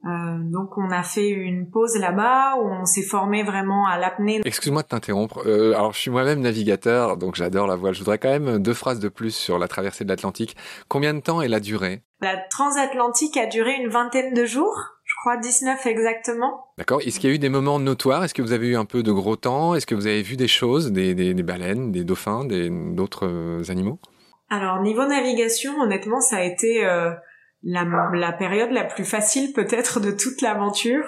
Euh, 0.05 0.39
donc 0.43 0.77
on 0.77 0.91
a 0.91 1.03
fait 1.03 1.31
une 1.31 1.71
pause 1.71 1.97
là-bas 1.97 2.57
où 2.57 2.69
on 2.69 2.85
s'est 2.85 3.03
formé 3.03 3.43
vraiment 3.43 3.87
à 3.87 3.99
l'apnée. 3.99 4.41
Excuse-moi 4.45 4.83
de 4.83 4.89
t'interrompre. 4.89 5.43
Euh, 5.47 5.75
alors 5.75 5.93
je 5.95 5.99
suis 5.99 6.11
moi-même 6.11 6.41
navigateur, 6.41 7.17
donc 7.17 7.35
j'adore 7.35 7.67
la 7.67 7.77
voile. 7.77 7.95
Je 7.95 8.01
voudrais 8.01 8.19
quand 8.19 8.29
même 8.29 8.59
deux 8.59 8.75
phrases 8.75 9.01
de 9.01 9.09
plus 9.09 9.35
sur 9.35 9.59
la 9.59 9.69
traversée 9.69 10.05
de 10.05 10.11
l'Atlantique. 10.11 10.55
Combien 10.89 11.15
de 11.15 11.21
temps 11.21 11.41
est 11.41 11.49
la 11.49 11.61
durée? 11.61 12.03
La 12.21 12.37
transatlantique 12.37 13.37
a 13.37 13.47
duré 13.47 13.75
une 13.81 13.89
vingtaine 13.89 14.35
de 14.35 14.45
jours. 14.45 14.96
Crois 15.27 15.39
19 15.39 15.85
exactement. 15.87 16.69
D'accord. 16.79 17.01
Est-ce 17.05 17.19
qu'il 17.19 17.29
y 17.29 17.33
a 17.33 17.35
eu 17.35 17.41
des 17.41 17.49
moments 17.49 17.81
notoires? 17.81 18.23
Est-ce 18.23 18.33
que 18.33 18.43
vous 18.43 18.53
avez 18.53 18.69
eu 18.69 18.77
un 18.77 18.85
peu 18.85 19.03
de 19.03 19.11
gros 19.11 19.35
temps? 19.35 19.75
Est-ce 19.75 19.85
que 19.85 19.97
vous 19.97 20.07
avez 20.07 20.23
vu 20.23 20.37
des 20.37 20.47
choses, 20.47 20.93
des, 20.93 21.17
des, 21.17 21.35
des 21.35 21.43
baleines, 21.43 21.91
des 21.91 22.05
dauphins, 22.05 22.45
d'autres 22.45 23.27
euh, 23.27 23.61
animaux? 23.69 23.99
Alors 24.51 24.81
niveau 24.83 25.05
navigation, 25.05 25.81
honnêtement, 25.81 26.21
ça 26.21 26.37
a 26.37 26.43
été 26.43 26.87
euh, 26.87 27.11
la, 27.65 28.33
période 28.39 28.71
la 28.71 28.85
plus 28.85 29.05
facile 29.05 29.53
peut-être 29.53 29.99
de 29.99 30.13
toute 30.13 30.43
l'aventure. 30.43 31.03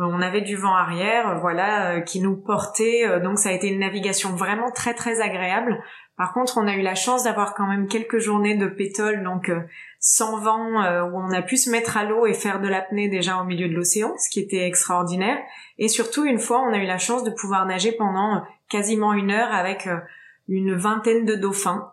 Euh, 0.00 0.02
on 0.02 0.20
avait 0.20 0.40
du 0.40 0.56
vent 0.56 0.74
arrière, 0.74 1.38
voilà, 1.38 2.00
qui 2.00 2.20
nous 2.20 2.38
portait, 2.38 3.20
donc 3.20 3.38
ça 3.38 3.50
a 3.50 3.52
été 3.52 3.68
une 3.68 3.78
navigation 3.78 4.30
vraiment 4.30 4.72
très 4.72 4.94
très 4.94 5.20
agréable. 5.20 5.80
Par 6.16 6.32
contre, 6.32 6.58
on 6.58 6.66
a 6.66 6.74
eu 6.74 6.82
la 6.82 6.96
chance 6.96 7.22
d'avoir 7.22 7.54
quand 7.54 7.68
même 7.68 7.86
quelques 7.86 8.18
journées 8.18 8.56
de 8.56 8.66
pétole, 8.66 9.22
donc 9.22 9.48
sans 10.00 10.38
vent, 10.38 10.80
où 11.10 11.18
on 11.18 11.30
a 11.30 11.42
pu 11.42 11.56
se 11.56 11.70
mettre 11.70 11.96
à 11.96 12.04
l'eau 12.04 12.26
et 12.26 12.32
faire 12.34 12.60
de 12.60 12.68
l'apnée 12.68 13.08
déjà 13.08 13.36
au 13.38 13.44
milieu 13.44 13.68
de 13.68 13.74
l'océan, 13.74 14.14
ce 14.18 14.30
qui 14.30 14.40
était 14.40 14.66
extraordinaire. 14.66 15.38
Et 15.78 15.88
surtout, 15.88 16.24
une 16.24 16.38
fois, 16.38 16.62
on 16.62 16.72
a 16.72 16.78
eu 16.78 16.86
la 16.86 16.98
chance 16.98 17.22
de 17.22 17.30
pouvoir 17.30 17.66
nager 17.66 17.92
pendant 17.92 18.42
quasiment 18.68 19.12
une 19.12 19.30
heure 19.30 19.52
avec 19.52 19.88
une 20.48 20.74
vingtaine 20.74 21.26
de 21.26 21.34
dauphins. 21.34 21.92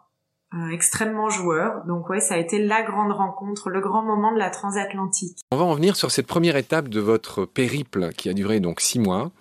Euh, 0.54 0.70
extrêmement 0.70 1.30
joueur. 1.30 1.84
Donc 1.88 2.08
ouais, 2.10 2.22
ça 2.22 2.36
a 2.36 2.38
été 2.38 2.58
la 2.58 2.82
grande 2.82 3.12
rencontre, 3.12 3.70
le 3.70 3.82
grand 3.82 4.02
moment 4.02 4.32
de 4.32 4.40
la 4.40 4.50
transatlantique. 4.50 5.38
On 5.52 5.58
va 5.58 5.66
en 5.66 5.74
venir 5.74 5.98
sur 5.98 6.10
cette 6.10 6.26
première 6.26 6.56
étape 6.56 6.88
de 6.88 7.02
votre 7.02 7.44
périple 7.44 8.14
qui 8.14 8.30
a 8.30 8.34
duré 8.34 8.62
donc 8.62 8.80
six 8.80 8.98
mois. 8.98 9.32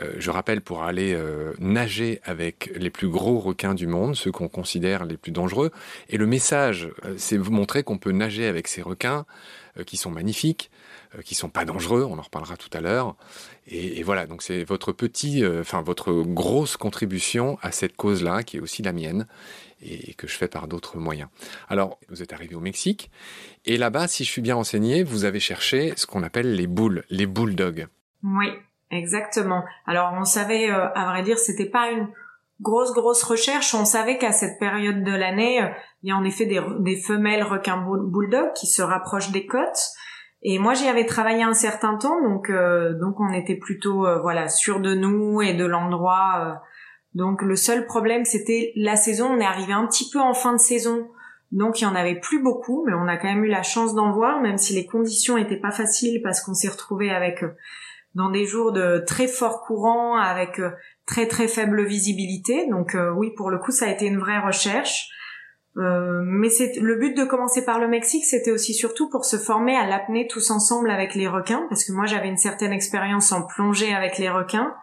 Euh, 0.00 0.14
je 0.18 0.30
rappelle 0.30 0.60
pour 0.60 0.82
aller 0.82 1.14
euh, 1.14 1.52
nager 1.58 2.20
avec 2.24 2.70
les 2.76 2.90
plus 2.90 3.08
gros 3.08 3.38
requins 3.38 3.74
du 3.74 3.86
monde, 3.86 4.14
ceux 4.16 4.32
qu'on 4.32 4.48
considère 4.48 5.04
les 5.04 5.16
plus 5.16 5.32
dangereux. 5.32 5.70
Et 6.08 6.16
le 6.16 6.26
message, 6.26 6.88
euh, 7.04 7.14
c'est 7.16 7.38
montrer 7.38 7.82
qu'on 7.82 7.98
peut 7.98 8.12
nager 8.12 8.46
avec 8.46 8.68
ces 8.68 8.82
requins 8.82 9.24
qui 9.84 9.98
sont 9.98 10.10
magnifiques, 10.10 10.70
qui 11.22 11.34
sont 11.34 11.50
pas 11.50 11.66
dangereux. 11.66 12.02
On 12.08 12.18
en 12.18 12.22
reparlera 12.22 12.56
tout 12.56 12.70
à 12.72 12.80
l'heure. 12.80 13.14
Et, 13.66 13.98
et, 13.98 14.02
voilà, 14.02 14.26
donc 14.26 14.42
c'est 14.42 14.64
votre 14.64 14.90
petit, 14.90 15.44
enfin 15.46 15.82
votre 15.82 16.14
grosse 16.22 16.78
contribution 16.78 17.58
à 17.60 17.72
cette 17.72 17.94
cause-là, 17.94 18.42
qui 18.42 18.56
est 18.56 18.60
aussi 18.60 18.82
la 18.82 18.94
mienne 18.94 19.26
et 19.82 20.14
que 20.14 20.26
je 20.26 20.34
fais 20.34 20.48
par 20.48 20.66
d'autres 20.66 20.96
moyens. 20.96 21.28
Alors, 21.68 21.98
vous 22.08 22.22
êtes 22.22 22.32
arrivé 22.32 22.54
au 22.54 22.60
Mexique, 22.60 23.10
et 23.66 23.76
là-bas, 23.76 24.08
si 24.08 24.24
je 24.24 24.30
suis 24.30 24.40
bien 24.40 24.54
renseigné, 24.54 25.02
vous 25.02 25.26
avez 25.26 25.40
cherché 25.40 25.92
ce 25.96 26.06
qu'on 26.06 26.22
appelle 26.22 26.54
les 26.54 26.66
boules, 26.66 27.04
les 27.10 27.26
bulldogs. 27.26 27.86
Oui, 28.22 28.48
Exactement. 28.90 29.64
Alors 29.86 30.12
on 30.18 30.24
savait, 30.24 30.70
euh, 30.70 30.88
à 30.94 31.06
vrai 31.06 31.22
dire, 31.22 31.38
c'était 31.38 31.68
pas 31.68 31.90
une 31.90 32.08
grosse 32.60 32.92
grosse 32.92 33.22
recherche. 33.24 33.74
On 33.74 33.84
savait 33.84 34.18
qu'à 34.18 34.32
cette 34.32 34.58
période 34.58 35.02
de 35.02 35.12
l'année, 35.12 35.62
euh, 35.62 35.68
il 36.02 36.10
y 36.10 36.12
a 36.12 36.16
en 36.16 36.24
effet 36.24 36.46
des, 36.46 36.60
des 36.80 36.96
femelles 36.96 37.42
requins 37.42 37.78
bulldog 37.78 38.52
qui 38.54 38.66
se 38.66 38.82
rapprochent 38.82 39.32
des 39.32 39.46
côtes. 39.46 39.90
Et 40.42 40.58
moi, 40.58 40.74
j'y 40.74 40.86
avais 40.86 41.06
travaillé 41.06 41.42
un 41.42 41.54
certain 41.54 41.96
temps, 41.96 42.22
donc 42.22 42.50
euh, 42.50 42.92
donc 43.00 43.18
on 43.18 43.32
était 43.32 43.56
plutôt 43.56 44.06
voilà 44.22 44.48
sûr 44.48 44.80
de 44.80 44.94
nous 44.94 45.42
et 45.42 45.54
de 45.54 45.64
l'endroit. 45.64 46.60
donc 47.14 47.42
le 47.42 47.56
seul 47.56 47.86
problème, 47.86 48.24
c'était 48.24 48.72
la 48.76 48.94
saison. 48.94 49.26
On 49.32 49.40
est 49.40 49.46
arrivé 49.46 49.72
un 49.72 49.86
petit 49.86 50.08
peu 50.12 50.20
en 50.20 50.34
fin 50.34 50.52
de 50.52 50.60
saison, 50.60 51.08
donc 51.50 51.80
il 51.80 51.84
y 51.84 51.86
en 51.88 51.96
avait 51.96 52.20
plus 52.20 52.40
beaucoup, 52.40 52.84
mais 52.86 52.92
on 52.94 53.08
a 53.08 53.16
quand 53.16 53.26
même 53.26 53.44
eu 53.44 53.48
la 53.48 53.64
chance 53.64 53.94
d'en 53.94 54.12
voir, 54.12 54.40
même 54.40 54.58
si 54.58 54.74
les 54.74 54.86
conditions 54.86 55.36
étaient 55.36 55.56
pas 55.56 55.72
faciles 55.72 56.20
parce 56.22 56.40
qu'on 56.40 56.54
s'est 56.54 56.68
retrouvé 56.68 57.10
avec 57.10 57.42
dans 58.16 58.30
des 58.30 58.46
jours 58.46 58.72
de 58.72 59.04
très 59.06 59.28
fort 59.28 59.60
courant 59.60 60.16
avec 60.16 60.58
euh, 60.58 60.70
très 61.06 61.28
très 61.28 61.48
faible 61.48 61.84
visibilité. 61.84 62.66
Donc 62.68 62.94
euh, 62.94 63.12
oui, 63.12 63.30
pour 63.36 63.50
le 63.50 63.58
coup, 63.58 63.70
ça 63.70 63.84
a 63.84 63.90
été 63.90 64.06
une 64.06 64.18
vraie 64.18 64.40
recherche. 64.40 65.08
Euh, 65.76 66.22
mais 66.24 66.48
c'est 66.48 66.72
le 66.80 66.96
but 66.96 67.14
de 67.14 67.24
commencer 67.24 67.62
par 67.62 67.78
le 67.78 67.86
Mexique, 67.86 68.24
c'était 68.24 68.50
aussi 68.50 68.72
surtout 68.72 69.10
pour 69.10 69.26
se 69.26 69.36
former 69.36 69.76
à 69.76 69.86
l'apnée 69.86 70.26
tous 70.26 70.50
ensemble 70.50 70.90
avec 70.90 71.14
les 71.14 71.28
requins, 71.28 71.66
parce 71.68 71.84
que 71.84 71.92
moi 71.92 72.06
j'avais 72.06 72.28
une 72.28 72.38
certaine 72.38 72.72
expérience 72.72 73.30
en 73.30 73.42
plongée 73.42 73.92
avec 73.92 74.16
les 74.16 74.30
requins. 74.30 74.74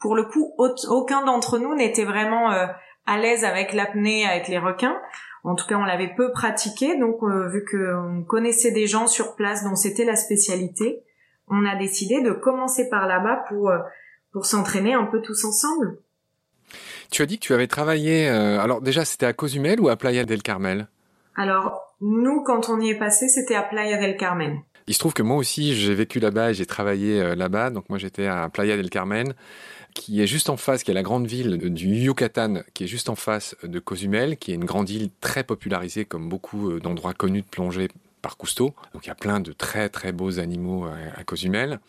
Pour 0.00 0.16
le 0.16 0.24
coup, 0.24 0.54
aucun 0.56 1.26
d'entre 1.26 1.58
nous 1.58 1.74
n'était 1.74 2.06
vraiment 2.06 2.48
à 2.48 3.18
l'aise 3.18 3.44
avec 3.44 3.74
l'apnée 3.74 4.26
avec 4.26 4.48
les 4.48 4.56
requins. 4.56 4.96
En 5.44 5.54
tout 5.54 5.66
cas, 5.66 5.76
on 5.76 5.84
l'avait 5.84 6.14
peu 6.16 6.32
pratiqué, 6.32 6.98
donc 6.98 7.18
vu 7.52 7.62
qu'on 7.70 8.24
connaissait 8.26 8.70
des 8.70 8.86
gens 8.86 9.06
sur 9.06 9.36
place 9.36 9.62
dont 9.62 9.76
c'était 9.76 10.06
la 10.06 10.16
spécialité, 10.16 11.04
on 11.50 11.66
a 11.66 11.76
décidé 11.76 12.22
de 12.22 12.32
commencer 12.32 12.88
par 12.88 13.06
là-bas 13.06 13.44
pour 13.48 13.70
euh, 13.70 13.78
pour 14.32 14.46
s'entraîner 14.46 14.94
un 14.94 15.04
peu 15.04 15.20
tous 15.20 15.44
ensemble. 15.44 15.98
Tu 17.10 17.22
as 17.22 17.26
dit 17.26 17.38
que 17.38 17.44
tu 17.44 17.52
avais 17.52 17.66
travaillé. 17.66 18.28
Euh, 18.28 18.60
alors 18.60 18.80
déjà, 18.80 19.04
c'était 19.04 19.26
à 19.26 19.32
Cozumel 19.32 19.80
ou 19.80 19.88
à 19.88 19.96
Playa 19.96 20.24
del 20.24 20.42
Carmel? 20.42 20.86
Alors 21.34 21.96
nous, 22.00 22.42
quand 22.44 22.68
on 22.68 22.80
y 22.80 22.90
est 22.90 22.98
passé, 22.98 23.28
c'était 23.28 23.56
à 23.56 23.62
Playa 23.62 23.98
del 23.98 24.16
Carmen. 24.16 24.60
Il 24.86 24.94
se 24.94 24.98
trouve 24.98 25.12
que 25.12 25.22
moi 25.22 25.36
aussi, 25.36 25.74
j'ai 25.74 25.94
vécu 25.94 26.20
là-bas 26.20 26.50
et 26.50 26.54
j'ai 26.54 26.66
travaillé 26.66 27.20
euh, 27.20 27.34
là-bas. 27.34 27.70
Donc 27.70 27.88
moi, 27.88 27.98
j'étais 27.98 28.26
à 28.26 28.48
Playa 28.48 28.76
del 28.76 28.90
Carmen, 28.90 29.34
qui 29.94 30.22
est 30.22 30.26
juste 30.26 30.50
en 30.50 30.56
face, 30.56 30.84
qui 30.84 30.92
est 30.92 30.94
la 30.94 31.02
grande 31.02 31.26
ville 31.26 31.58
du 31.58 31.88
Yucatan, 31.88 32.62
qui 32.74 32.84
est 32.84 32.88
juste 32.88 33.08
en 33.08 33.16
face 33.16 33.56
de 33.64 33.78
Cozumel, 33.80 34.36
qui 34.36 34.52
est 34.52 34.54
une 34.54 34.64
grande 34.64 34.88
île 34.90 35.10
très 35.20 35.42
popularisée, 35.44 36.04
comme 36.04 36.28
beaucoup 36.28 36.78
d'endroits 36.80 37.14
connus 37.14 37.42
de 37.42 37.46
plongée 37.46 37.88
par 38.20 38.36
Cousteau. 38.36 38.74
Donc 38.92 39.06
il 39.06 39.08
y 39.08 39.12
a 39.12 39.16
plein 39.16 39.40
de 39.40 39.52
très 39.52 39.88
très 39.88 40.12
beaux 40.12 40.38
animaux 40.38 40.86
à, 40.86 41.24
Cozumel. 41.24 41.80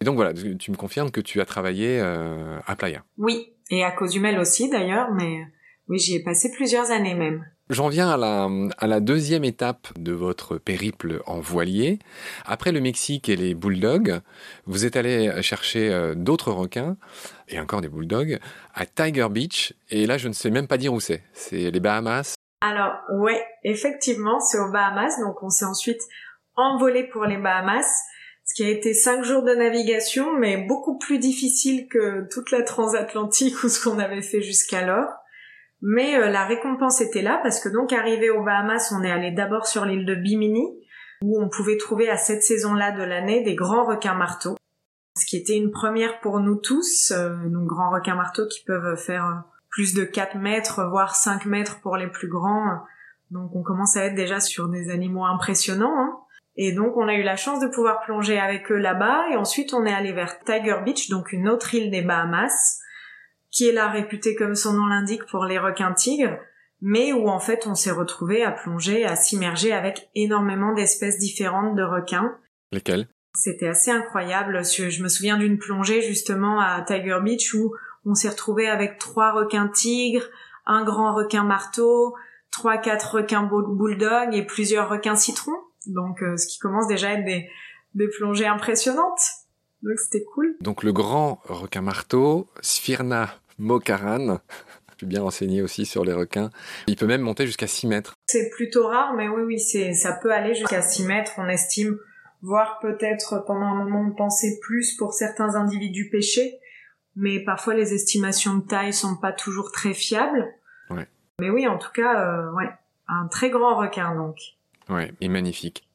Et 0.00 0.04
donc 0.04 0.16
voilà, 0.16 0.32
tu 0.34 0.70
me 0.70 0.76
confirmes 0.76 1.10
que 1.10 1.20
tu 1.20 1.40
as 1.40 1.46
travaillé 1.46 1.98
euh, 2.00 2.58
à 2.66 2.76
Playa. 2.76 3.04
Oui, 3.16 3.54
et 3.70 3.84
à 3.84 3.90
Cozumel 3.90 4.38
aussi 4.38 4.68
d'ailleurs, 4.68 5.10
mais 5.12 5.46
oui, 5.88 5.98
j'y 5.98 6.16
ai 6.16 6.22
passé 6.22 6.50
plusieurs 6.50 6.90
années 6.90 7.14
même. 7.14 7.44
J'en 7.68 7.88
viens 7.88 8.10
à 8.10 8.16
la, 8.16 8.48
à 8.78 8.86
la 8.86 9.00
deuxième 9.00 9.44
étape 9.44 9.88
de 9.98 10.12
votre 10.12 10.56
périple 10.56 11.20
en 11.26 11.40
voilier. 11.40 11.98
Après 12.44 12.70
le 12.70 12.80
Mexique 12.80 13.28
et 13.28 13.34
les 13.34 13.54
bulldogs, 13.54 14.20
vous 14.66 14.84
êtes 14.84 14.94
allé 14.94 15.42
chercher 15.42 15.92
euh, 15.92 16.14
d'autres 16.14 16.52
requins, 16.52 16.96
et 17.48 17.58
encore 17.58 17.80
des 17.80 17.88
bulldogs, 17.88 18.38
à 18.74 18.86
Tiger 18.86 19.26
Beach. 19.30 19.74
Et 19.90 20.06
là, 20.06 20.16
je 20.16 20.28
ne 20.28 20.32
sais 20.32 20.50
même 20.50 20.68
pas 20.68 20.78
dire 20.78 20.92
où 20.92 21.00
c'est. 21.00 21.24
C'est 21.32 21.70
les 21.72 21.80
Bahamas 21.80 22.36
alors 22.60 22.94
ouais, 23.10 23.44
effectivement, 23.64 24.40
c'est 24.40 24.58
aux 24.58 24.70
Bahamas, 24.70 25.20
donc 25.20 25.42
on 25.42 25.50
s'est 25.50 25.64
ensuite 25.64 26.00
envolé 26.56 27.04
pour 27.04 27.24
les 27.24 27.36
Bahamas, 27.36 27.86
ce 28.44 28.54
qui 28.54 28.64
a 28.64 28.70
été 28.70 28.94
cinq 28.94 29.24
jours 29.24 29.42
de 29.42 29.54
navigation, 29.54 30.36
mais 30.38 30.56
beaucoup 30.56 30.98
plus 30.98 31.18
difficile 31.18 31.88
que 31.88 32.26
toute 32.32 32.50
la 32.50 32.62
transatlantique 32.62 33.60
ou 33.64 33.68
ce 33.68 33.82
qu'on 33.82 33.98
avait 33.98 34.22
fait 34.22 34.42
jusqu'alors. 34.42 35.10
Mais 35.82 36.16
euh, 36.16 36.30
la 36.30 36.46
récompense 36.46 37.02
était 37.02 37.22
là 37.22 37.38
parce 37.42 37.60
que 37.60 37.68
donc 37.68 37.92
arrivé 37.92 38.30
aux 38.30 38.42
Bahamas, 38.42 38.94
on 38.96 39.02
est 39.02 39.10
allé 39.10 39.30
d'abord 39.30 39.66
sur 39.66 39.84
l'île 39.84 40.06
de 40.06 40.14
Bimini, 40.14 40.66
où 41.22 41.40
on 41.40 41.48
pouvait 41.48 41.76
trouver 41.76 42.08
à 42.08 42.16
cette 42.16 42.42
saison-là 42.42 42.92
de 42.92 43.02
l'année 43.02 43.42
des 43.42 43.54
grands 43.54 43.84
requins 43.84 44.14
marteaux, 44.14 44.56
ce 45.18 45.26
qui 45.26 45.36
était 45.36 45.56
une 45.56 45.70
première 45.70 46.20
pour 46.20 46.40
nous 46.40 46.56
tous, 46.56 47.12
euh, 47.14 47.36
nos 47.50 47.64
grands 47.66 47.90
requins 47.90 48.14
marteaux 48.14 48.46
qui 48.46 48.64
peuvent 48.64 48.96
faire 48.96 49.26
euh, 49.26 49.55
plus 49.70 49.94
de 49.94 50.04
4 50.04 50.36
mètres, 50.36 50.84
voire 50.90 51.14
5 51.14 51.46
mètres 51.46 51.80
pour 51.80 51.96
les 51.96 52.08
plus 52.08 52.28
grands. 52.28 52.80
Donc 53.30 53.54
on 53.54 53.62
commence 53.62 53.96
à 53.96 54.04
être 54.04 54.14
déjà 54.14 54.40
sur 54.40 54.68
des 54.68 54.90
animaux 54.90 55.24
impressionnants. 55.24 55.98
Hein. 55.98 56.18
Et 56.56 56.72
donc 56.72 56.96
on 56.96 57.08
a 57.08 57.14
eu 57.14 57.22
la 57.22 57.36
chance 57.36 57.60
de 57.60 57.66
pouvoir 57.66 58.00
plonger 58.04 58.38
avec 58.38 58.70
eux 58.72 58.78
là-bas 58.78 59.26
et 59.30 59.36
ensuite 59.36 59.74
on 59.74 59.84
est 59.84 59.92
allé 59.92 60.12
vers 60.12 60.42
Tiger 60.44 60.78
Beach, 60.84 61.10
donc 61.10 61.32
une 61.32 61.48
autre 61.48 61.74
île 61.74 61.90
des 61.90 62.02
Bahamas, 62.02 62.80
qui 63.50 63.68
est 63.68 63.72
là 63.72 63.88
réputée 63.88 64.34
comme 64.34 64.54
son 64.54 64.72
nom 64.72 64.86
l'indique 64.86 65.26
pour 65.26 65.44
les 65.44 65.58
requins 65.58 65.92
tigres, 65.92 66.38
mais 66.80 67.12
où 67.12 67.28
en 67.28 67.40
fait 67.40 67.66
on 67.66 67.74
s'est 67.74 67.90
retrouvé 67.90 68.42
à 68.42 68.52
plonger, 68.52 69.04
à 69.04 69.16
s'immerger 69.16 69.72
avec 69.72 70.08
énormément 70.14 70.72
d'espèces 70.72 71.18
différentes 71.18 71.76
de 71.76 71.82
requins. 71.82 72.38
Lesquels 72.72 73.06
C'était 73.34 73.68
assez 73.68 73.90
incroyable. 73.90 74.64
Je 74.64 75.02
me 75.02 75.08
souviens 75.08 75.36
d'une 75.36 75.58
plongée 75.58 76.00
justement 76.00 76.60
à 76.60 76.82
Tiger 76.82 77.18
Beach 77.22 77.52
où 77.52 77.74
on 78.06 78.14
s'est 78.14 78.28
retrouvé 78.28 78.68
avec 78.68 78.98
trois 78.98 79.32
requins 79.32 79.68
tigres, 79.68 80.24
un 80.64 80.84
grand 80.84 81.14
requin 81.14 81.44
marteau, 81.44 82.14
trois 82.50 82.78
quatre 82.78 83.16
requins 83.16 83.42
bulldog 83.42 84.34
et 84.34 84.46
plusieurs 84.46 84.88
requins 84.88 85.16
citrons. 85.16 85.58
Donc 85.86 86.22
euh, 86.22 86.36
ce 86.36 86.46
qui 86.46 86.58
commence 86.58 86.86
déjà 86.86 87.08
à 87.08 87.12
être 87.14 87.24
des, 87.24 87.48
des 87.94 88.08
plongées 88.08 88.46
impressionnantes. 88.46 89.20
Donc 89.82 89.98
c'était 89.98 90.24
cool. 90.24 90.56
Donc 90.60 90.82
le 90.82 90.92
grand 90.92 91.40
requin 91.44 91.82
marteau, 91.82 92.48
Sphyrna 92.60 93.28
mokaran, 93.58 94.38
je 94.90 94.96
suis 94.98 95.06
bien 95.06 95.22
renseigné 95.22 95.60
aussi 95.60 95.84
sur 95.84 96.04
les 96.04 96.12
requins. 96.12 96.50
Il 96.86 96.96
peut 96.96 97.06
même 97.06 97.20
monter 97.20 97.46
jusqu'à 97.46 97.66
6 97.66 97.88
mètres. 97.88 98.14
C'est 98.26 98.50
plutôt 98.50 98.86
rare, 98.86 99.14
mais 99.14 99.28
oui, 99.28 99.42
oui, 99.42 99.60
c'est, 99.60 99.92
ça 99.92 100.12
peut 100.12 100.32
aller 100.32 100.54
jusqu'à 100.54 100.80
6 100.80 101.04
mètres, 101.06 101.32
on 101.38 101.48
estime, 101.48 101.98
voire 102.42 102.78
peut-être 102.80 103.44
pendant 103.46 103.66
un 103.66 103.84
moment 103.84 104.06
on 104.08 104.14
pensait 104.14 104.58
plus 104.62 104.94
pour 104.96 105.12
certains 105.12 105.56
individus 105.56 106.08
pêchés 106.08 106.60
mais 107.16 107.40
parfois 107.40 107.74
les 107.74 107.94
estimations 107.94 108.56
de 108.56 108.66
taille 108.66 108.92
sont 108.92 109.16
pas 109.16 109.32
toujours 109.32 109.72
très 109.72 109.94
fiables. 109.94 110.46
Ouais. 110.90 111.08
Mais 111.40 111.50
oui, 111.50 111.66
en 111.66 111.78
tout 111.78 111.92
cas, 111.92 112.20
euh, 112.20 112.52
ouais, 112.52 112.70
un 113.08 113.26
très 113.28 113.50
grand 113.50 113.76
requin 113.76 114.14
donc. 114.14 114.38
Ouais, 114.88 115.12
et 115.20 115.28
magnifique. 115.28 115.86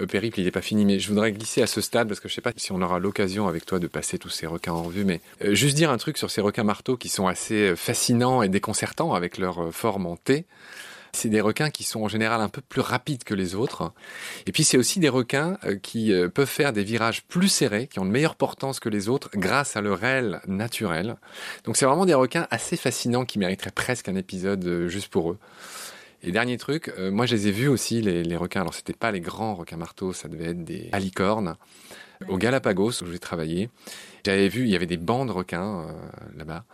Euh, 0.00 0.06
périple, 0.06 0.40
il 0.40 0.44
n'est 0.44 0.50
pas 0.50 0.62
fini, 0.62 0.84
mais 0.84 0.98
je 0.98 1.08
voudrais 1.08 1.32
glisser 1.32 1.62
à 1.62 1.66
ce 1.66 1.80
stade 1.80 2.08
parce 2.08 2.20
que 2.20 2.28
je 2.28 2.34
sais 2.34 2.40
pas 2.40 2.52
si 2.56 2.72
on 2.72 2.82
aura 2.82 2.98
l'occasion 2.98 3.48
avec 3.48 3.66
toi 3.66 3.78
de 3.78 3.86
passer 3.86 4.18
tous 4.18 4.30
ces 4.30 4.46
requins 4.46 4.72
en 4.72 4.82
revue, 4.82 5.04
mais 5.04 5.20
euh, 5.42 5.54
juste 5.54 5.76
dire 5.76 5.90
un 5.90 5.96
truc 5.96 6.18
sur 6.18 6.30
ces 6.30 6.40
requins 6.40 6.64
marteaux 6.64 6.96
qui 6.96 7.08
sont 7.08 7.26
assez 7.26 7.70
euh, 7.70 7.76
fascinants 7.76 8.42
et 8.42 8.48
déconcertants 8.48 9.14
avec 9.14 9.38
leur 9.38 9.72
forme 9.72 10.06
en 10.06 10.16
T. 10.16 10.44
C'est 11.14 11.28
des 11.28 11.40
requins 11.40 11.70
qui 11.70 11.84
sont 11.84 12.02
en 12.02 12.08
général 12.08 12.40
un 12.40 12.48
peu 12.48 12.60
plus 12.60 12.80
rapides 12.80 13.24
que 13.24 13.34
les 13.34 13.54
autres. 13.54 13.92
Et 14.46 14.52
puis 14.52 14.64
c'est 14.64 14.76
aussi 14.76 14.98
des 14.98 15.08
requins 15.08 15.58
euh, 15.64 15.76
qui 15.76 16.12
euh, 16.12 16.28
peuvent 16.28 16.48
faire 16.48 16.72
des 16.72 16.82
virages 16.82 17.22
plus 17.22 17.48
serrés, 17.48 17.86
qui 17.86 18.00
ont 18.00 18.04
une 18.04 18.10
meilleure 18.10 18.34
portance 18.34 18.80
que 18.80 18.88
les 18.88 19.08
autres 19.08 19.30
grâce 19.34 19.76
à 19.76 19.80
leur 19.80 20.02
aile 20.02 20.40
naturelle. 20.46 21.16
Donc 21.64 21.76
c'est 21.76 21.86
vraiment 21.86 22.04
des 22.04 22.14
requins 22.14 22.46
assez 22.50 22.76
fascinants 22.76 23.24
qui 23.24 23.38
mériteraient 23.38 23.70
presque 23.70 24.08
un 24.08 24.16
épisode 24.16 24.64
euh, 24.64 24.88
juste 24.88 25.08
pour 25.08 25.30
eux. 25.30 25.38
Et 26.26 26.32
dernier 26.32 26.56
truc, 26.56 26.90
moi 26.98 27.26
je 27.26 27.34
les 27.34 27.48
ai 27.48 27.50
vus 27.50 27.68
aussi 27.68 28.00
les, 28.00 28.36
requins. 28.36 28.62
Alors 28.62 28.72
c'était 28.72 28.94
pas 28.94 29.12
les 29.12 29.20
grands 29.20 29.54
requins 29.54 29.76
marteaux, 29.76 30.14
ça 30.14 30.26
devait 30.26 30.52
être 30.52 30.64
des 30.64 30.88
alicornes. 30.92 31.56
Au 32.28 32.38
Galapagos 32.38 33.02
où 33.02 33.06
j'ai 33.10 33.18
travaillé, 33.18 33.68
j'avais 34.24 34.48
vu, 34.48 34.62
il 34.62 34.68
y 34.68 34.76
avait 34.76 34.86
des 34.86 34.96
bancs 34.96 35.26
de 35.26 35.32
requins 35.32 35.82
euh, 35.82 35.92
là-bas. 36.36 36.64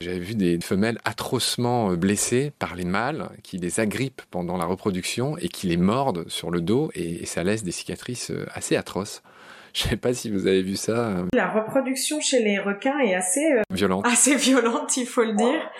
J'avais 0.00 0.18
vu 0.18 0.34
des 0.34 0.58
femelles 0.60 0.98
atrocement 1.04 1.90
euh, 1.90 1.96
blessées 1.96 2.50
par 2.58 2.74
les 2.74 2.86
mâles 2.86 3.28
qui 3.42 3.58
les 3.58 3.78
agrippent 3.78 4.22
pendant 4.30 4.56
la 4.56 4.64
reproduction 4.64 5.36
et 5.36 5.48
qui 5.48 5.66
les 5.66 5.76
mordent 5.76 6.26
sur 6.28 6.50
le 6.50 6.62
dos 6.62 6.90
et, 6.94 7.26
ça 7.26 7.44
laisse 7.44 7.62
des 7.62 7.72
cicatrices 7.72 8.30
euh, 8.30 8.46
assez 8.54 8.76
atroces. 8.76 9.22
Je 9.74 9.82
sais 9.82 9.96
pas 9.96 10.14
si 10.14 10.30
vous 10.30 10.46
avez 10.46 10.62
vu 10.62 10.76
ça. 10.76 11.24
La 11.34 11.50
reproduction 11.50 12.20
chez 12.20 12.42
les 12.42 12.58
requins 12.58 12.98
est 13.00 13.14
assez 13.14 13.44
violente. 13.70 14.06
Assez 14.06 14.36
violente, 14.36 14.96
il 14.96 15.06
faut 15.06 15.24
le 15.24 15.34
dire. 15.34 15.70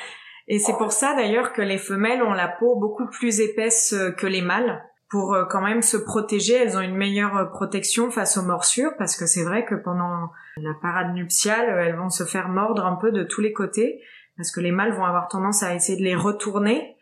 Et 0.49 0.59
c'est 0.59 0.77
pour 0.77 0.93
ça 0.93 1.15
d'ailleurs 1.15 1.55
que 1.55 1.63
les 1.63 1.79
femelles 1.79 2.23
ont 2.23 2.33
la 2.33 2.49
peau 2.49 2.77
beaucoup 2.77 3.07
plus 3.07 3.41
épaisse 3.41 3.95
que 4.19 4.27
les 4.27 4.43
mâles. 4.43 4.83
Pour 5.09 5.37
quand 5.51 5.61
même 5.61 5.83
se 5.83 5.97
protéger. 5.97 6.55
Elles 6.55 6.77
ont 6.77 6.81
une 6.81 6.97
meilleure 6.97 7.51
protection 7.51 8.11
face 8.11 8.37
aux 8.37 8.43
morsures 8.43 8.93
parce 8.99 9.17
que 9.17 9.27
c'est 9.27 9.45
vrai 9.45 9.65
que 9.65 9.75
pendant 9.75 10.31
la 10.57 10.75
parade 10.81 11.15
nuptiale, 11.15 11.69
elles 11.69 11.97
vont 11.97 12.11
se 12.11 12.25
faire 12.25 12.49
mordre 12.49 12.85
un 12.87 12.97
peu 12.97 13.13
de 13.13 13.23
tous 13.23 13.41
les 13.41 13.53
côtés 13.53 14.03
parce 14.37 14.51
que 14.51 14.61
les 14.61 14.73
mâles 14.73 14.95
vont 14.95 15.05
avoir 15.05 15.29
tendance 15.29 15.63
à 15.63 15.75
essayer 15.75 15.99
de 15.99 16.05
les 16.05 16.17
retourner. 16.17 16.97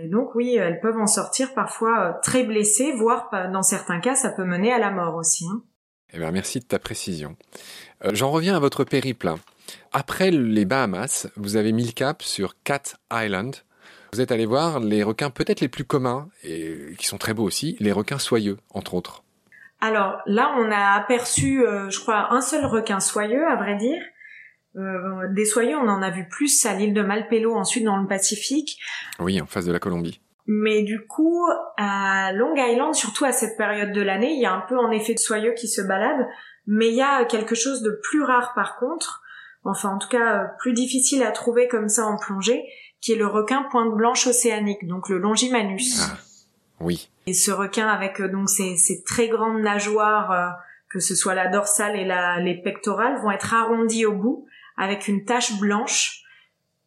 Et 0.00 0.08
donc 0.08 0.34
oui, 0.34 0.54
elles 0.54 0.80
peuvent 0.80 0.98
en 0.98 1.06
sortir 1.06 1.54
parfois 1.54 2.18
très 2.22 2.44
blessées, 2.44 2.92
voire 2.92 3.30
dans 3.52 3.62
certains 3.62 4.00
cas, 4.00 4.14
ça 4.14 4.30
peut 4.30 4.44
mener 4.44 4.72
à 4.72 4.78
la 4.78 4.90
mort 4.90 5.16
aussi. 5.16 5.44
Hein. 5.50 5.62
Eh 6.12 6.18
bien, 6.18 6.30
merci 6.30 6.60
de 6.60 6.64
ta 6.64 6.78
précision. 6.78 7.36
Euh, 8.04 8.10
j'en 8.14 8.30
reviens 8.30 8.56
à 8.56 8.60
votre 8.60 8.84
périple. 8.84 9.34
Après 9.92 10.30
les 10.30 10.64
Bahamas, 10.64 11.28
vous 11.36 11.56
avez 11.56 11.72
mis 11.72 11.84
le 11.84 11.92
cap 11.92 12.22
sur 12.22 12.62
Cat 12.62 12.94
Island. 13.12 13.56
Vous 14.12 14.20
êtes 14.20 14.32
allé 14.32 14.46
voir 14.46 14.80
les 14.80 15.02
requins 15.02 15.30
peut-être 15.30 15.60
les 15.60 15.68
plus 15.68 15.84
communs, 15.84 16.28
et 16.42 16.94
qui 16.98 17.06
sont 17.06 17.18
très 17.18 17.34
beaux 17.34 17.44
aussi, 17.44 17.76
les 17.80 17.92
requins 17.92 18.18
soyeux, 18.18 18.58
entre 18.72 18.94
autres. 18.94 19.22
Alors 19.80 20.20
là, 20.26 20.54
on 20.58 20.70
a 20.70 20.96
aperçu, 20.96 21.64
euh, 21.64 21.88
je 21.90 22.00
crois, 22.00 22.32
un 22.32 22.40
seul 22.40 22.64
requin 22.64 23.00
soyeux, 23.00 23.46
à 23.46 23.56
vrai 23.56 23.76
dire. 23.76 24.02
Euh, 24.76 25.28
des 25.34 25.44
soyeux, 25.44 25.76
on 25.76 25.88
en 25.88 26.02
a 26.02 26.10
vu 26.10 26.26
plus 26.28 26.66
à 26.66 26.74
l'île 26.74 26.94
de 26.94 27.02
Malpelo, 27.02 27.54
ensuite 27.54 27.84
dans 27.84 27.96
le 27.96 28.06
Pacifique. 28.06 28.78
Oui, 29.18 29.40
en 29.40 29.46
face 29.46 29.66
de 29.66 29.72
la 29.72 29.78
Colombie. 29.78 30.20
Mais 30.46 30.82
du 30.82 31.06
coup, 31.06 31.46
à 31.76 32.32
Long 32.32 32.54
Island, 32.56 32.94
surtout 32.94 33.24
à 33.24 33.32
cette 33.32 33.56
période 33.58 33.92
de 33.92 34.00
l'année, 34.00 34.32
il 34.32 34.40
y 34.40 34.46
a 34.46 34.52
un 34.52 34.64
peu 34.66 34.78
en 34.78 34.90
effet 34.90 35.12
de 35.12 35.18
soyeux 35.18 35.52
qui 35.52 35.68
se 35.68 35.82
baladent, 35.82 36.26
mais 36.66 36.88
il 36.88 36.94
y 36.94 37.02
a 37.02 37.24
quelque 37.26 37.54
chose 37.54 37.82
de 37.82 38.00
plus 38.02 38.22
rare 38.22 38.52
par 38.54 38.78
contre, 38.78 39.22
enfin 39.64 39.90
en 39.90 39.98
tout 39.98 40.08
cas 40.08 40.46
plus 40.58 40.72
difficile 40.72 41.22
à 41.22 41.32
trouver 41.32 41.68
comme 41.68 41.90
ça 41.90 42.06
en 42.06 42.16
plongée, 42.16 42.64
qui 43.00 43.12
est 43.12 43.16
le 43.16 43.26
requin 43.26 43.64
pointe 43.70 43.94
blanche 43.94 44.26
océanique, 44.26 44.86
donc 44.86 45.08
le 45.08 45.18
Longimanus. 45.18 46.00
Ah, 46.02 46.18
oui. 46.80 47.10
Et 47.26 47.34
ce 47.34 47.50
requin 47.50 47.86
avec 47.88 48.20
euh, 48.20 48.28
donc 48.28 48.48
ces, 48.48 49.02
très 49.04 49.28
grandes 49.28 49.60
nageoires, 49.60 50.32
euh, 50.32 50.48
que 50.90 51.00
ce 51.00 51.14
soit 51.14 51.34
la 51.34 51.48
dorsale 51.48 51.96
et 51.96 52.04
la, 52.04 52.40
les 52.40 52.60
pectorales, 52.60 53.20
vont 53.22 53.30
être 53.30 53.54
arrondies 53.54 54.06
au 54.06 54.14
bout 54.14 54.46
avec 54.76 55.08
une 55.08 55.24
tache 55.24 55.58
blanche 55.58 56.24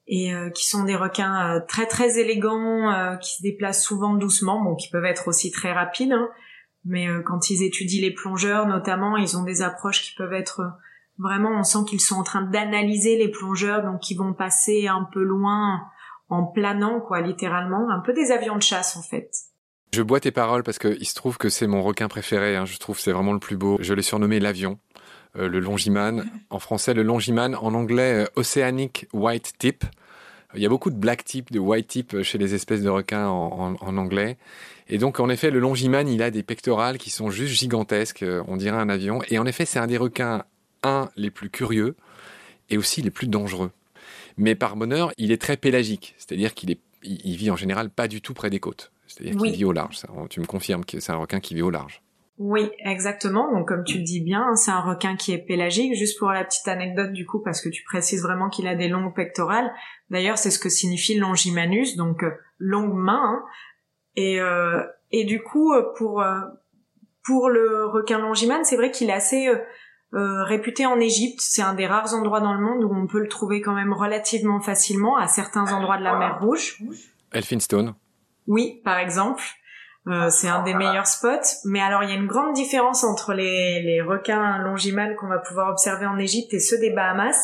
et 0.08 0.34
euh, 0.34 0.50
qui 0.50 0.68
sont 0.68 0.84
des 0.84 0.96
requins 0.96 1.56
euh, 1.56 1.60
très 1.68 1.86
très 1.86 2.20
élégants, 2.20 2.92
euh, 2.92 3.16
qui 3.16 3.38
se 3.38 3.42
déplacent 3.42 3.84
souvent 3.84 4.14
doucement, 4.16 4.62
bon, 4.62 4.76
qui 4.76 4.90
peuvent 4.90 5.06
être 5.06 5.28
aussi 5.28 5.52
très 5.52 5.72
rapides, 5.72 6.12
hein. 6.12 6.28
mais 6.86 7.08
quand 7.26 7.50
ils 7.50 7.64
étudient 7.64 8.02
les 8.02 8.14
plongeurs 8.14 8.68
notamment, 8.68 9.18
ils 9.18 9.38
ont 9.38 9.44
des 9.44 9.62
approches 9.62 10.02
qui 10.02 10.14
peuvent 10.16 10.34
être 10.34 10.62
vraiment, 11.18 11.52
on 11.52 11.64
sent 11.64 11.86
qu'ils 11.88 12.02
sont 12.02 12.16
en 12.16 12.24
train 12.24 12.42
d'analyser 12.42 13.18
les 13.18 13.30
plongeurs, 13.30 13.84
donc 13.84 14.10
ils 14.10 14.18
vont 14.18 14.34
passer 14.34 14.88
un 14.88 15.08
peu 15.14 15.24
loin 15.24 15.82
en 16.32 16.46
planant, 16.46 17.00
quoi, 17.02 17.22
littéralement, 17.22 17.90
un 17.92 18.00
peu 18.00 18.14
des 18.14 18.32
avions 18.32 18.56
de 18.56 18.64
chasse 18.64 18.98
en 18.98 19.02
fait. 19.02 19.30
Je 19.94 20.02
bois 20.02 20.20
tes 20.20 20.32
paroles 20.32 20.64
parce 20.64 20.80
qu'il 20.80 21.06
se 21.06 21.14
trouve 21.14 21.38
que 21.38 21.50
c'est 21.50 21.68
mon 21.68 21.84
requin 21.84 22.08
préféré. 22.08 22.56
Hein. 22.56 22.66
Je 22.66 22.78
trouve 22.78 23.00
c'est 23.00 23.12
vraiment 23.12 23.34
le 23.34 23.40
plus 23.40 23.58
beau. 23.58 23.78
Je 23.82 23.94
l'ai 23.94 24.02
surnommé 24.02 24.40
l'avion, 24.40 24.80
le 25.36 25.60
longiman. 25.60 26.24
En 26.50 26.60
français, 26.60 26.94
le 26.94 27.04
longiman. 27.04 27.56
En 27.56 27.74
anglais, 27.74 28.26
Oceanic 28.36 29.08
White 29.14 29.54
Tip. 29.60 29.84
Il 30.54 30.62
y 30.62 30.66
a 30.66 30.70
beaucoup 30.70 30.90
de 30.90 30.96
black 30.96 31.24
tip, 31.24 31.52
de 31.52 31.60
white 31.60 31.88
tip 31.88 32.22
chez 32.24 32.38
les 32.38 32.54
espèces 32.54 32.82
de 32.82 32.90
requins 32.90 33.28
en, 33.28 33.98
anglais. 33.98 34.38
Et 34.90 34.98
donc, 34.98 35.20
en 35.20 35.30
effet, 35.30 35.50
le 35.50 35.60
longiman, 35.60 36.08
il 36.08 36.22
a 36.22 36.32
des 36.32 36.44
pectorales 36.44 36.98
qui 36.98 37.10
sont 37.10 37.30
juste 37.30 37.54
gigantesques, 37.54 38.24
euh, 38.24 38.44
on 38.48 38.58
dirait 38.58 38.78
un 38.78 38.90
avion. 38.90 39.22
Et 39.30 39.40
en 39.40 39.46
effet, 39.46 39.64
c'est 39.66 39.80
un 39.80 39.88
des 39.88 39.98
requins, 39.98 40.44
un, 40.84 41.10
les 41.16 41.32
plus 41.32 41.50
curieux, 41.50 41.96
et 42.70 42.78
aussi 42.78 43.02
les 43.02 43.12
plus 43.12 43.28
dangereux. 43.28 43.72
Mais 44.38 44.56
par 44.56 44.76
bonheur, 44.76 45.12
il 45.18 45.32
est 45.32 45.42
très 45.42 45.58
pélagique, 45.58 46.16
c'est-à-dire 46.18 46.54
qu'il 46.54 46.72
est, 46.72 46.80
il 47.04 47.36
vit 47.36 47.52
en 47.52 47.56
général 47.56 47.90
pas 47.90 48.08
du 48.08 48.22
tout 48.22 48.34
près 48.34 48.50
des 48.50 48.60
côtes. 48.60 48.92
C'est-à-dire 49.08 49.42
qu'il 49.42 49.52
vit 49.52 49.66
au 49.66 49.72
large. 49.72 49.98
Tu 50.30 50.40
me 50.40 50.46
confirmes 50.46 50.86
que 50.86 51.00
c'est 51.00 51.12
un 51.12 51.18
requin 51.18 51.40
qui 51.40 51.54
vit 51.54 51.62
au 51.62 51.70
large. 51.70 52.02
Oui, 52.38 52.72
exactement. 52.80 53.52
Donc 53.52 53.68
comme 53.68 53.84
tu 53.84 54.00
le 54.00 54.04
dis 54.04 54.22
bien, 54.22 54.56
c'est 54.56 54.72
un 54.72 54.80
requin 54.80 55.16
qui 55.16 55.32
est 55.32 55.38
pélagique. 55.38 55.94
Juste 55.96 56.18
pour 56.18 56.30
la 56.32 56.44
petite 56.44 56.68
anecdote 56.68 57.12
du 57.12 57.26
coup, 57.26 57.40
parce 57.40 57.62
que 57.62 57.70
tu 57.70 57.84
précises 57.84 58.24
vraiment 58.24 58.50
qu'il 58.50 58.68
a 58.68 58.76
des 58.76 58.88
longues 58.88 59.14
pectorales. 59.14 59.72
D'ailleurs, 60.10 60.38
c'est 60.38 60.50
ce 60.50 60.60
que 60.60 60.70
signifie 60.70 61.20
longimanus, 61.20 61.98
donc 61.98 62.24
euh, 62.24 62.32
longue 62.58 62.96
main. 62.96 63.22
Hein. 63.22 63.44
Et, 64.16 64.40
euh, 64.40 64.82
et 65.12 65.26
du 65.26 65.44
coup, 65.44 65.74
euh, 65.74 65.84
pour 65.98 66.24
pour 67.24 67.50
le 67.50 67.86
requin 67.86 68.18
longimane, 68.18 68.64
c'est 68.64 68.78
vrai 68.78 68.90
qu'il 68.90 69.10
est 69.10 69.14
assez 69.14 69.48
réputé 70.14 70.86
en 70.86 71.00
Égypte. 71.00 71.40
C'est 71.42 71.62
un 71.62 71.74
des 71.74 71.88
rares 71.88 72.14
endroits 72.14 72.42
dans 72.42 72.54
le 72.54 72.60
monde 72.60 72.84
où 72.84 72.94
on 72.94 73.08
peut 73.08 73.20
le 73.20 73.28
trouver 73.28 73.62
quand 73.62 73.74
même 73.74 73.94
relativement 73.94 74.60
facilement 74.60 75.18
à 75.18 75.28
certains 75.28 75.72
endroits 75.72 75.98
de 75.98 76.04
la 76.04 76.18
mer 76.18 76.40
Rouge. 76.42 76.78
Elphinstone. 77.32 77.96
Oui, 78.48 78.82
par 78.84 78.98
exemple. 78.98 79.44
Euh, 80.08 80.30
c'est 80.30 80.48
un 80.48 80.64
des 80.64 80.74
meilleurs 80.74 81.08
spots. 81.08 81.62
Mais 81.66 81.80
alors, 81.80 82.04
il 82.04 82.10
y 82.10 82.14
a 82.14 82.16
une 82.16 82.28
grande 82.28 82.54
différence 82.54 83.04
entre 83.04 83.34
les, 83.34 83.82
les 83.84 84.02
requins 84.02 84.58
longimales 84.60 85.16
qu'on 85.16 85.28
va 85.28 85.38
pouvoir 85.40 85.70
observer 85.70 86.06
en 86.06 86.18
Égypte 86.18 86.54
et 86.54 86.60
ceux 86.60 86.80
des 86.80 86.90
Bahamas. 86.90 87.38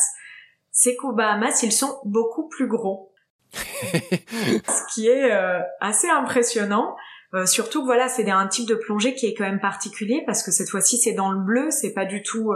C'est 0.70 0.96
qu'aux 0.96 1.12
Bahamas, 1.12 1.62
ils 1.62 1.72
sont 1.72 2.00
beaucoup 2.04 2.48
plus 2.48 2.66
gros. 2.66 3.12
Ce 3.52 4.94
qui 4.94 5.08
est 5.08 5.32
euh, 5.32 5.60
assez 5.80 6.08
impressionnant. 6.08 6.96
Euh, 7.34 7.44
surtout 7.46 7.80
que 7.82 7.86
voilà, 7.86 8.08
c'est 8.08 8.28
un 8.30 8.46
type 8.46 8.68
de 8.68 8.74
plongée 8.74 9.14
qui 9.14 9.26
est 9.26 9.34
quand 9.34 9.44
même 9.44 9.60
particulier 9.60 10.22
parce 10.26 10.42
que 10.42 10.50
cette 10.50 10.70
fois-ci, 10.70 10.98
c'est 10.98 11.12
dans 11.12 11.30
le 11.30 11.40
bleu, 11.40 11.70
c'est 11.70 11.92
pas 11.92 12.06
du 12.06 12.22
tout 12.22 12.52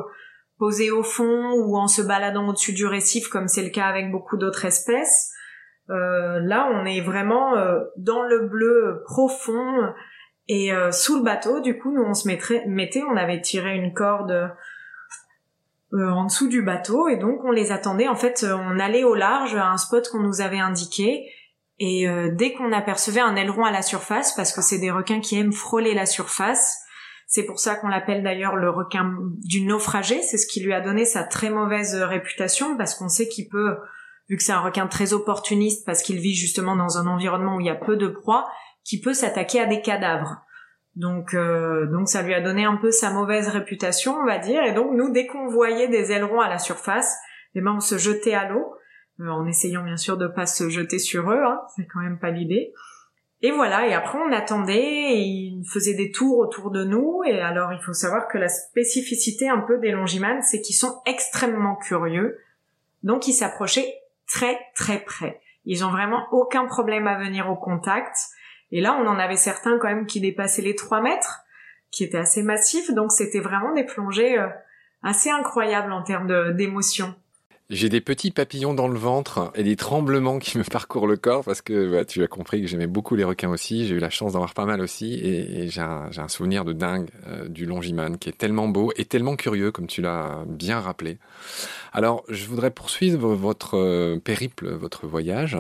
posé 0.58 0.90
au 0.90 1.02
fond 1.02 1.52
ou 1.56 1.76
en 1.76 1.88
se 1.88 2.02
baladant 2.02 2.48
au-dessus 2.48 2.72
du 2.72 2.86
récif 2.86 3.28
comme 3.28 3.48
c'est 3.48 3.64
le 3.64 3.70
cas 3.70 3.86
avec 3.86 4.10
beaucoup 4.10 4.36
d'autres 4.36 4.64
espèces. 4.64 5.32
Euh, 5.90 6.40
là, 6.40 6.70
on 6.72 6.84
est 6.84 7.00
vraiment 7.00 7.56
euh, 7.56 7.80
dans 7.96 8.22
le 8.22 8.46
bleu 8.46 9.02
profond 9.04 9.92
et 10.48 10.72
euh, 10.72 10.90
sous 10.90 11.16
le 11.16 11.22
bateau. 11.22 11.60
Du 11.60 11.78
coup, 11.78 11.92
nous 11.92 12.02
on 12.02 12.14
se 12.14 12.28
mettait, 12.28 13.02
on 13.02 13.16
avait 13.16 13.40
tiré 13.40 13.74
une 13.74 13.92
corde 13.92 14.52
en 15.94 16.24
dessous 16.24 16.48
du 16.48 16.62
bateau 16.62 17.08
et 17.08 17.16
donc 17.16 17.44
on 17.44 17.50
les 17.50 17.72
attendait. 17.72 18.08
En 18.08 18.16
fait, 18.16 18.46
on 18.48 18.78
allait 18.78 19.04
au 19.04 19.14
large 19.14 19.54
à 19.54 19.66
un 19.66 19.76
spot 19.76 20.08
qu'on 20.08 20.22
nous 20.22 20.40
avait 20.40 20.60
indiqué. 20.60 21.28
Et 21.84 22.06
dès 22.34 22.52
qu'on 22.52 22.70
apercevait 22.70 23.20
un 23.20 23.34
aileron 23.34 23.64
à 23.64 23.72
la 23.72 23.82
surface, 23.82 24.34
parce 24.36 24.52
que 24.52 24.62
c'est 24.62 24.78
des 24.78 24.92
requins 24.92 25.18
qui 25.18 25.36
aiment 25.36 25.52
frôler 25.52 25.94
la 25.94 26.06
surface, 26.06 26.78
c'est 27.26 27.44
pour 27.44 27.58
ça 27.58 27.74
qu'on 27.74 27.88
l'appelle 27.88 28.22
d'ailleurs 28.22 28.54
le 28.54 28.70
requin 28.70 29.12
du 29.42 29.62
naufragé. 29.62 30.22
C'est 30.22 30.38
ce 30.38 30.46
qui 30.46 30.60
lui 30.60 30.72
a 30.72 30.80
donné 30.80 31.04
sa 31.04 31.24
très 31.24 31.50
mauvaise 31.50 31.96
réputation, 31.96 32.76
parce 32.76 32.94
qu'on 32.94 33.08
sait 33.08 33.26
qu'il 33.26 33.48
peut 33.48 33.78
vu 34.28 34.36
que 34.36 34.42
c'est 34.42 34.52
un 34.52 34.60
requin 34.60 34.86
très 34.86 35.12
opportuniste 35.12 35.84
parce 35.84 36.02
qu'il 36.02 36.18
vit 36.18 36.34
justement 36.34 36.76
dans 36.76 36.98
un 36.98 37.06
environnement 37.06 37.56
où 37.56 37.60
il 37.60 37.66
y 37.66 37.70
a 37.70 37.74
peu 37.74 37.96
de 37.96 38.08
proies, 38.08 38.48
qui 38.84 39.00
peut 39.00 39.14
s'attaquer 39.14 39.60
à 39.60 39.66
des 39.66 39.80
cadavres. 39.80 40.42
Donc, 40.96 41.34
euh, 41.34 41.86
donc 41.86 42.08
ça 42.08 42.22
lui 42.22 42.34
a 42.34 42.40
donné 42.40 42.64
un 42.64 42.76
peu 42.76 42.90
sa 42.90 43.10
mauvaise 43.10 43.48
réputation, 43.48 44.16
on 44.16 44.26
va 44.26 44.38
dire. 44.38 44.62
Et 44.64 44.72
donc 44.72 44.92
nous, 44.92 45.10
dès 45.10 45.26
qu'on 45.26 45.48
voyait 45.48 45.88
des 45.88 46.12
ailerons 46.12 46.40
à 46.40 46.48
la 46.48 46.58
surface, 46.58 47.16
eh 47.54 47.60
ben 47.60 47.74
on 47.76 47.80
se 47.80 47.98
jetait 47.98 48.34
à 48.34 48.48
l'eau, 48.48 48.60
euh, 48.60 48.81
en 49.20 49.46
essayant 49.46 49.84
bien 49.84 49.96
sûr 49.96 50.16
de 50.16 50.26
pas 50.26 50.46
se 50.46 50.68
jeter 50.68 50.98
sur 50.98 51.30
eux. 51.30 51.42
Hein, 51.44 51.60
c'est 51.76 51.86
quand 51.86 52.00
même 52.00 52.18
pas 52.18 52.30
l'idée. 52.30 52.72
Et 53.42 53.50
voilà. 53.50 53.86
Et 53.86 53.94
après, 53.94 54.18
on 54.18 54.32
attendait. 54.32 55.18
Ils 55.18 55.64
faisaient 55.70 55.94
des 55.94 56.10
tours 56.10 56.38
autour 56.38 56.70
de 56.70 56.84
nous. 56.84 57.22
Et 57.26 57.40
alors, 57.40 57.72
il 57.72 57.80
faut 57.80 57.92
savoir 57.92 58.28
que 58.28 58.38
la 58.38 58.48
spécificité 58.48 59.48
un 59.48 59.60
peu 59.60 59.78
des 59.78 59.90
longimanes, 59.90 60.42
c'est 60.42 60.60
qu'ils 60.60 60.76
sont 60.76 61.02
extrêmement 61.06 61.76
curieux. 61.76 62.38
Donc, 63.02 63.26
ils 63.26 63.32
s'approchaient 63.32 63.94
très 64.26 64.58
très 64.74 65.00
près. 65.00 65.40
Ils 65.64 65.84
ont 65.84 65.90
vraiment 65.90 66.26
aucun 66.32 66.66
problème 66.66 67.06
à 67.06 67.18
venir 67.18 67.50
au 67.50 67.56
contact. 67.56 68.16
Et 68.70 68.80
là, 68.80 68.96
on 69.00 69.06
en 69.06 69.18
avait 69.18 69.36
certains 69.36 69.78
quand 69.78 69.88
même 69.88 70.06
qui 70.06 70.20
dépassaient 70.20 70.62
les 70.62 70.74
3 70.74 71.02
mètres, 71.02 71.40
qui 71.90 72.04
étaient 72.04 72.18
assez 72.18 72.42
massifs. 72.42 72.90
Donc 72.92 73.12
c'était 73.12 73.40
vraiment 73.40 73.74
des 73.74 73.84
plongées 73.84 74.38
euh, 74.38 74.48
assez 75.02 75.30
incroyables 75.30 75.92
en 75.92 76.02
termes 76.02 76.54
d'émotion. 76.54 77.14
J'ai 77.72 77.88
des 77.88 78.02
petits 78.02 78.30
papillons 78.30 78.74
dans 78.74 78.86
le 78.86 78.98
ventre 78.98 79.50
et 79.54 79.62
des 79.62 79.76
tremblements 79.76 80.38
qui 80.38 80.58
me 80.58 80.62
parcourent 80.70 81.06
le 81.06 81.16
corps 81.16 81.42
parce 81.42 81.62
que 81.62 81.90
bah, 81.90 82.04
tu 82.04 82.22
as 82.22 82.26
compris 82.26 82.60
que 82.60 82.66
j'aimais 82.66 82.86
beaucoup 82.86 83.16
les 83.16 83.24
requins 83.24 83.48
aussi. 83.48 83.86
J'ai 83.86 83.94
eu 83.94 83.98
la 83.98 84.10
chance 84.10 84.34
d'en 84.34 84.40
voir 84.40 84.52
pas 84.52 84.66
mal 84.66 84.82
aussi 84.82 85.14
et, 85.14 85.68
j'ai 85.68 85.80
un, 85.80 86.28
souvenir 86.28 86.66
de 86.66 86.74
dingue 86.74 87.08
euh, 87.26 87.48
du 87.48 87.64
Longiman 87.64 88.18
qui 88.18 88.28
est 88.28 88.36
tellement 88.36 88.68
beau 88.68 88.92
et 88.96 89.06
tellement 89.06 89.36
curieux 89.36 89.72
comme 89.72 89.86
tu 89.86 90.02
l'as 90.02 90.44
bien 90.46 90.80
rappelé. 90.80 91.16
Alors, 91.94 92.24
je 92.28 92.46
voudrais 92.46 92.70
poursuivre 92.70 93.34
votre 93.34 93.78
euh, 93.78 94.18
périple, 94.18 94.68
votre 94.68 95.06
voyage. 95.06 95.56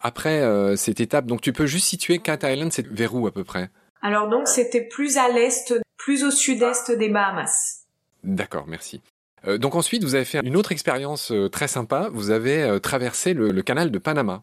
Après 0.00 0.40
euh, 0.40 0.74
cette 0.74 0.98
étape, 0.98 1.26
donc 1.26 1.40
tu 1.40 1.52
peux 1.52 1.66
juste 1.66 1.86
situer 1.86 2.18
Cat 2.18 2.40
Island, 2.42 2.72
c'est 2.72 2.88
vers 2.88 3.14
où 3.14 3.28
à 3.28 3.30
peu 3.30 3.44
près? 3.44 3.70
Alors 4.02 4.28
donc 4.28 4.48
c'était 4.48 4.82
plus 4.82 5.18
à 5.18 5.28
l'est, 5.28 5.72
plus 5.96 6.24
au 6.24 6.32
sud-est 6.32 6.90
des 6.90 7.10
Bahamas. 7.10 7.84
D'accord, 8.24 8.64
merci. 8.66 9.00
Euh, 9.48 9.58
donc 9.58 9.74
ensuite, 9.74 10.04
vous 10.04 10.14
avez 10.14 10.24
fait 10.24 10.40
une 10.44 10.56
autre 10.56 10.72
expérience 10.72 11.32
euh, 11.32 11.48
très 11.48 11.68
sympa. 11.68 12.08
Vous 12.12 12.30
avez 12.30 12.62
euh, 12.62 12.78
traversé 12.78 13.34
le, 13.34 13.62
canal 13.62 13.90
de 13.90 13.98
Panama. 13.98 14.42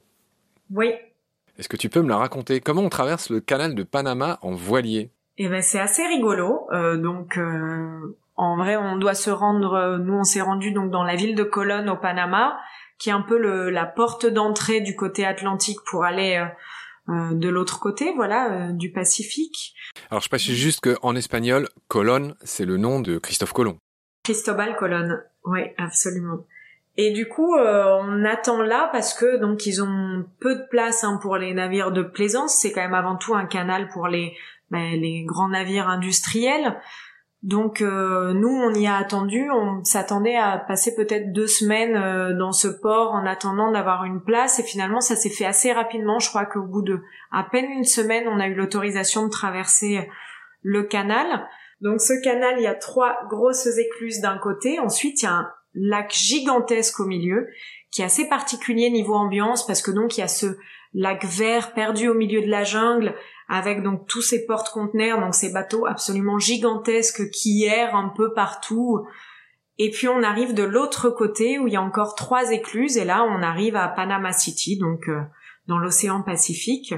Oui. 0.71 0.93
Est-ce 1.57 1.69
que 1.69 1.77
tu 1.77 1.89
peux 1.89 2.01
me 2.01 2.09
la 2.09 2.17
raconter? 2.17 2.59
Comment 2.59 2.81
on 2.81 2.89
traverse 2.89 3.29
le 3.29 3.39
canal 3.39 3.75
de 3.75 3.83
Panama 3.83 4.39
en 4.41 4.53
voilier? 4.53 5.11
Eh 5.37 5.47
ben, 5.47 5.61
c'est 5.61 5.79
assez 5.79 6.05
rigolo. 6.05 6.67
donc, 6.97 7.39
en 8.35 8.57
vrai, 8.57 8.75
on 8.75 8.97
doit 8.97 9.13
se 9.13 9.29
rendre. 9.29 9.97
nous, 9.97 10.13
on 10.13 10.23
s'est 10.23 10.41
rendu 10.41 10.71
donc 10.71 10.91
dans 10.91 11.03
la 11.03 11.15
ville 11.15 11.35
de 11.35 11.43
Colón 11.43 11.89
au 11.89 11.95
Panama, 11.95 12.57
qui 12.99 13.09
est 13.09 13.13
un 13.13 13.21
peu 13.21 13.37
la 13.69 13.85
porte 13.85 14.25
d'entrée 14.25 14.81
du 14.81 14.95
côté 14.95 15.25
atlantique 15.25 15.79
pour 15.89 16.03
aller 16.03 16.45
de 17.07 17.49
l'autre 17.49 17.79
côté, 17.79 18.13
voilà, 18.15 18.71
du 18.71 18.91
Pacifique. 18.91 19.73
Alors 20.09 20.21
je 20.21 20.29
précise 20.29 20.55
juste 20.55 20.81
qu'en 20.81 21.15
espagnol, 21.15 21.69
Colón, 21.87 22.35
c'est 22.43 22.65
le 22.65 22.77
nom 22.77 22.99
de 22.99 23.17
Christophe 23.17 23.53
Colomb. 23.53 23.77
Cristobal 24.25 24.75
Colón, 24.75 25.21
oui, 25.45 25.61
absolument. 25.77 26.39
Et 26.97 27.11
du 27.11 27.27
coup, 27.27 27.55
on 27.55 28.25
attend 28.25 28.61
là 28.61 28.89
parce 28.91 29.13
que 29.13 29.37
donc 29.37 29.65
ils 29.65 29.83
ont 29.83 30.25
peu 30.39 30.55
de 30.55 30.63
place 30.69 31.03
hein, 31.03 31.19
pour 31.21 31.37
les 31.37 31.53
navires 31.53 31.91
de 31.91 32.01
plaisance. 32.01 32.57
C'est 32.57 32.71
quand 32.71 32.81
même 32.81 32.93
avant 32.93 33.17
tout 33.17 33.35
un 33.35 33.45
canal 33.45 33.89
pour 33.89 34.07
les 34.07 34.33
ben, 34.71 34.99
les 34.99 35.23
grands 35.23 35.49
navires 35.49 35.87
industriels. 35.87 36.75
Donc 37.43 37.81
euh, 37.81 38.33
nous, 38.33 38.49
on 38.49 38.73
y 38.73 38.87
a 38.87 38.95
attendu, 38.95 39.51
on 39.51 39.83
s'attendait 39.83 40.35
à 40.35 40.57
passer 40.57 40.95
peut-être 40.95 41.31
deux 41.31 41.45
semaines 41.45 41.95
euh, 41.95 42.33
dans 42.35 42.51
ce 42.51 42.67
port 42.67 43.11
en 43.11 43.27
attendant 43.27 43.71
d'avoir 43.71 44.05
une 44.05 44.19
place 44.19 44.57
et 44.57 44.63
finalement 44.63 44.99
ça 44.99 45.15
s'est 45.15 45.29
fait 45.29 45.45
assez 45.45 45.71
rapidement. 45.71 46.17
Je 46.17 46.29
crois 46.29 46.45
qu'au 46.45 46.63
bout 46.63 46.81
de 46.81 47.01
à 47.31 47.43
peine 47.43 47.69
une 47.69 47.83
semaine, 47.83 48.27
on 48.27 48.39
a 48.39 48.47
eu 48.47 48.55
l'autorisation 48.55 49.25
de 49.25 49.29
traverser 49.29 50.09
le 50.63 50.81
canal. 50.83 51.47
Donc 51.85 52.01
ce 52.01 52.19
canal, 52.19 52.55
il 52.57 52.63
y 52.63 52.67
a 52.67 52.73
trois 52.73 53.15
grosses 53.29 53.67
écluses 53.77 54.19
d'un 54.19 54.39
côté, 54.39 54.79
ensuite 54.79 55.21
il 55.21 55.25
y 55.25 55.27
a 55.27 55.33
un 55.33 55.51
lac 55.75 56.11
gigantesque 56.11 56.99
au 56.99 57.05
milieu 57.05 57.47
qui 57.91 58.01
est 58.01 58.05
assez 58.05 58.27
particulier 58.27 58.89
niveau 58.89 59.13
ambiance 59.13 59.67
parce 59.67 59.83
que 59.83 59.91
donc 59.91 60.17
il 60.17 60.21
y 60.21 60.23
a 60.23 60.27
ce 60.27 60.57
lac 60.95 61.23
vert 61.25 61.75
perdu 61.75 62.07
au 62.07 62.15
milieu 62.15 62.41
de 62.41 62.49
la 62.49 62.63
jungle 62.63 63.13
avec 63.49 63.83
donc 63.83 64.07
tous 64.07 64.23
ces 64.23 64.47
porte-conteneurs, 64.47 65.19
donc 65.19 65.35
ces 65.35 65.53
bateaux 65.53 65.85
absolument 65.85 66.39
gigantesques 66.39 67.29
qui 67.29 67.65
errent 67.65 67.95
un 67.95 68.11
peu 68.17 68.33
partout. 68.33 69.05
Et 69.77 69.91
puis 69.91 70.07
on 70.07 70.23
arrive 70.23 70.55
de 70.55 70.63
l'autre 70.63 71.11
côté 71.11 71.59
où 71.59 71.67
il 71.67 71.73
y 71.73 71.77
a 71.77 71.83
encore 71.83 72.15
trois 72.15 72.51
écluses 72.51 72.97
et 72.97 73.05
là 73.05 73.23
on 73.23 73.43
arrive 73.43 73.75
à 73.75 73.89
Panama 73.89 74.33
City, 74.33 74.79
donc 74.79 75.07
euh, 75.07 75.21
dans 75.67 75.77
l'océan 75.77 76.23
Pacifique. 76.23 76.95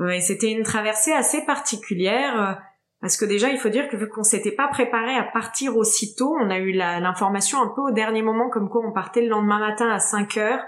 Euh, 0.00 0.08
et 0.08 0.20
c'était 0.20 0.50
une 0.50 0.64
traversée 0.64 1.12
assez 1.12 1.44
particulière 1.44 2.60
parce 3.00 3.16
que 3.16 3.24
déjà 3.24 3.48
il 3.48 3.58
faut 3.58 3.68
dire 3.68 3.88
que 3.88 3.96
vu 3.96 4.08
qu'on 4.08 4.22
s'était 4.22 4.52
pas 4.52 4.68
préparé 4.68 5.16
à 5.16 5.24
partir 5.24 5.76
aussitôt, 5.76 6.36
on 6.40 6.50
a 6.50 6.58
eu 6.58 6.72
l'information 6.72 7.62
un 7.62 7.68
peu 7.68 7.80
au 7.80 7.90
dernier 7.90 8.22
moment 8.22 8.50
comme 8.50 8.68
quoi 8.68 8.82
on 8.86 8.92
partait 8.92 9.22
le 9.22 9.28
lendemain 9.28 9.58
matin 9.58 9.88
à 9.88 9.98
5 9.98 10.36
heures. 10.36 10.62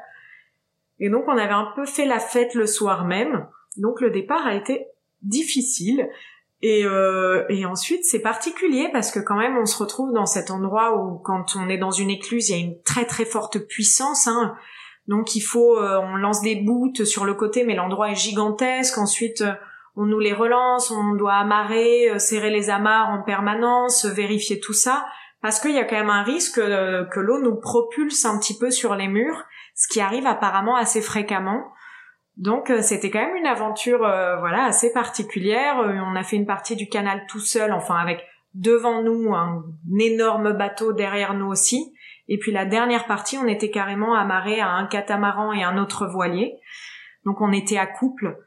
Et 0.98 1.10
donc 1.10 1.24
on 1.26 1.36
avait 1.36 1.52
un 1.52 1.72
peu 1.76 1.84
fait 1.84 2.06
la 2.06 2.18
fête 2.18 2.54
le 2.54 2.66
soir 2.66 3.04
même. 3.04 3.46
Donc 3.76 4.00
le 4.00 4.10
départ 4.10 4.46
a 4.46 4.54
été 4.54 4.86
difficile. 5.22 6.08
Et, 6.62 6.84
euh, 6.84 7.44
et 7.48 7.66
ensuite, 7.66 8.04
c'est 8.04 8.20
particulier 8.20 8.88
parce 8.92 9.10
que 9.10 9.18
quand 9.18 9.36
même, 9.36 9.56
on 9.58 9.66
se 9.66 9.76
retrouve 9.76 10.12
dans 10.12 10.26
cet 10.26 10.50
endroit 10.50 10.96
où, 10.96 11.18
quand 11.18 11.56
on 11.56 11.68
est 11.68 11.78
dans 11.78 11.90
une 11.90 12.08
écluse, 12.08 12.48
il 12.48 12.52
y 12.52 12.62
a 12.62 12.64
une 12.64 12.80
très 12.82 13.04
très 13.04 13.24
forte 13.24 13.58
puissance. 13.58 14.28
Hein. 14.28 14.54
Donc, 15.08 15.34
il 15.34 15.40
faut, 15.40 15.76
euh, 15.76 16.00
on 16.00 16.14
lance 16.14 16.40
des 16.40 16.54
boots 16.54 17.04
sur 17.04 17.24
le 17.24 17.34
côté, 17.34 17.64
mais 17.64 17.74
l'endroit 17.74 18.10
est 18.10 18.14
gigantesque. 18.14 18.96
Ensuite, 18.96 19.40
euh, 19.40 19.54
on 19.96 20.06
nous 20.06 20.18
les 20.18 20.32
relance, 20.32 20.90
on 20.90 21.14
doit 21.14 21.34
amarrer, 21.34 22.10
euh, 22.10 22.18
serrer 22.18 22.50
les 22.50 22.70
amarres 22.70 23.10
en 23.10 23.22
permanence, 23.22 24.04
vérifier 24.06 24.60
tout 24.60 24.72
ça, 24.72 25.06
parce 25.40 25.60
qu'il 25.60 25.72
y 25.72 25.78
a 25.78 25.84
quand 25.84 25.96
même 25.96 26.10
un 26.10 26.22
risque 26.22 26.60
que 26.60 27.20
l'eau 27.20 27.40
nous 27.40 27.56
propulse 27.56 28.24
un 28.24 28.38
petit 28.38 28.56
peu 28.56 28.70
sur 28.70 28.94
les 28.94 29.08
murs, 29.08 29.44
ce 29.74 29.88
qui 29.88 30.00
arrive 30.00 30.26
apparemment 30.26 30.76
assez 30.76 31.02
fréquemment. 31.02 31.64
Donc 32.36 32.70
euh, 32.70 32.80
c'était 32.80 33.10
quand 33.10 33.24
même 33.24 33.36
une 33.36 33.46
aventure 33.46 34.04
euh, 34.04 34.38
voilà 34.38 34.64
assez 34.64 34.92
particulière. 34.92 35.78
Euh, 35.80 35.98
on 36.04 36.16
a 36.16 36.22
fait 36.22 36.36
une 36.36 36.46
partie 36.46 36.76
du 36.76 36.88
canal 36.88 37.24
tout 37.28 37.40
seul, 37.40 37.72
enfin 37.72 37.96
avec 37.96 38.24
devant 38.54 39.02
nous 39.02 39.34
un, 39.34 39.64
énorme 39.98 40.52
bateau 40.52 40.92
derrière 40.92 41.34
nous 41.34 41.46
aussi. 41.46 41.94
Et 42.28 42.38
puis 42.38 42.52
la 42.52 42.64
dernière 42.64 43.06
partie, 43.06 43.36
on 43.36 43.46
était 43.46 43.70
carrément 43.70 44.14
amarré 44.14 44.60
à 44.60 44.70
un 44.70 44.86
catamaran 44.86 45.52
et 45.52 45.62
un 45.62 45.76
autre 45.76 46.06
voilier. 46.06 46.56
Donc 47.24 47.40
on 47.40 47.52
était 47.52 47.78
à 47.78 47.86
couple. 47.86 48.38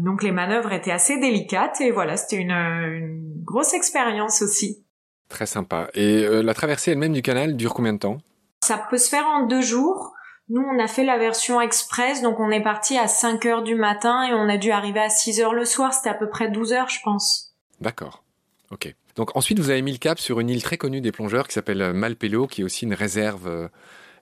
Donc 0.00 0.22
les 0.22 0.32
manœuvres 0.32 0.72
étaient 0.72 0.90
assez 0.90 1.18
délicates 1.18 1.80
et 1.80 1.90
voilà, 1.90 2.16
c'était 2.16 2.36
une, 2.36 2.50
une, 2.50 3.42
grosse 3.44 3.74
expérience 3.74 4.42
aussi. 4.42 4.84
Très 5.28 5.46
sympa. 5.46 5.88
Et 5.94 6.26
la 6.42 6.54
traversée 6.54 6.90
elle-même 6.92 7.12
du 7.12 7.22
canal 7.22 7.56
dure 7.56 7.72
combien 7.72 7.92
de 7.92 7.98
temps? 7.98 8.18
Ça 8.62 8.78
peut 8.90 8.98
se 8.98 9.08
faire 9.08 9.26
en 9.26 9.46
deux 9.46 9.62
jours. 9.62 10.12
Nous, 10.50 10.60
on 10.60 10.80
a 10.80 10.88
fait 10.88 11.04
la 11.04 11.16
version 11.16 11.60
express, 11.60 12.22
donc 12.22 12.40
on 12.40 12.50
est 12.50 12.62
parti 12.62 12.98
à 12.98 13.06
5 13.06 13.46
heures 13.46 13.62
du 13.62 13.76
matin 13.76 14.24
et 14.24 14.34
on 14.34 14.48
a 14.48 14.56
dû 14.56 14.72
arriver 14.72 14.98
à 14.98 15.08
6 15.08 15.40
heures 15.40 15.54
le 15.54 15.64
soir. 15.64 15.94
C'était 15.94 16.10
à 16.10 16.14
peu 16.14 16.28
près 16.28 16.50
12 16.50 16.72
heures, 16.72 16.88
je 16.88 16.98
pense. 17.04 17.54
D'accord. 17.80 18.24
Ok. 18.72 18.92
Donc 19.14 19.36
ensuite, 19.36 19.60
vous 19.60 19.70
avez 19.70 19.80
mis 19.82 19.92
le 19.92 19.98
cap 19.98 20.18
sur 20.18 20.40
une 20.40 20.50
île 20.50 20.62
très 20.62 20.76
connue 20.76 21.00
des 21.00 21.12
plongeurs 21.12 21.46
qui 21.46 21.54
s'appelle 21.54 21.92
Malpelo, 21.92 22.48
qui 22.48 22.62
est 22.62 22.64
aussi 22.64 22.84
une 22.84 22.94
réserve 22.94 23.46
euh, 23.46 23.68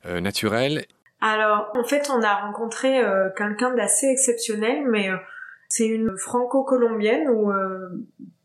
euh, 0.05 0.21
naturelle. 0.21 0.85
Alors, 1.23 1.71
en 1.75 1.85
fait, 1.85 2.11
on 2.11 2.23
a 2.23 2.35
rencontré 2.35 3.01
euh, 3.03 3.31
quelqu'un 3.37 3.75
d'assez 3.75 4.07
exceptionnel, 4.07 4.85
mais 4.87 5.09
c'est 5.69 5.87
une 5.87 6.17
franco-colombienne 6.17 7.29
ou 7.29 7.53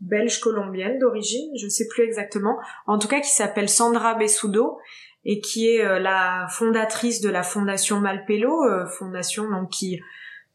belge-colombienne 0.04 1.00
d'origine, 1.00 1.52
je 1.58 1.68
sais 1.68 1.88
plus 1.88 2.04
exactement. 2.04 2.60
En 2.88 3.00
tout 3.00 3.08
cas, 3.08 3.22
qui 3.22 3.30
s'appelle 3.30 3.70
Sandra 3.70 4.16
Bessudo 4.16 4.78
et 5.26 5.40
qui 5.40 5.70
est 5.70 5.86
euh, 5.86 6.00
la 6.00 6.48
fondatrice 6.50 7.22
de 7.22 7.30
la 7.30 7.44
fondation 7.44 8.00
Malpelo, 8.00 8.64
euh, 8.64 8.86
fondation 8.86 9.50
donc 9.50 9.70
qui 9.70 10.02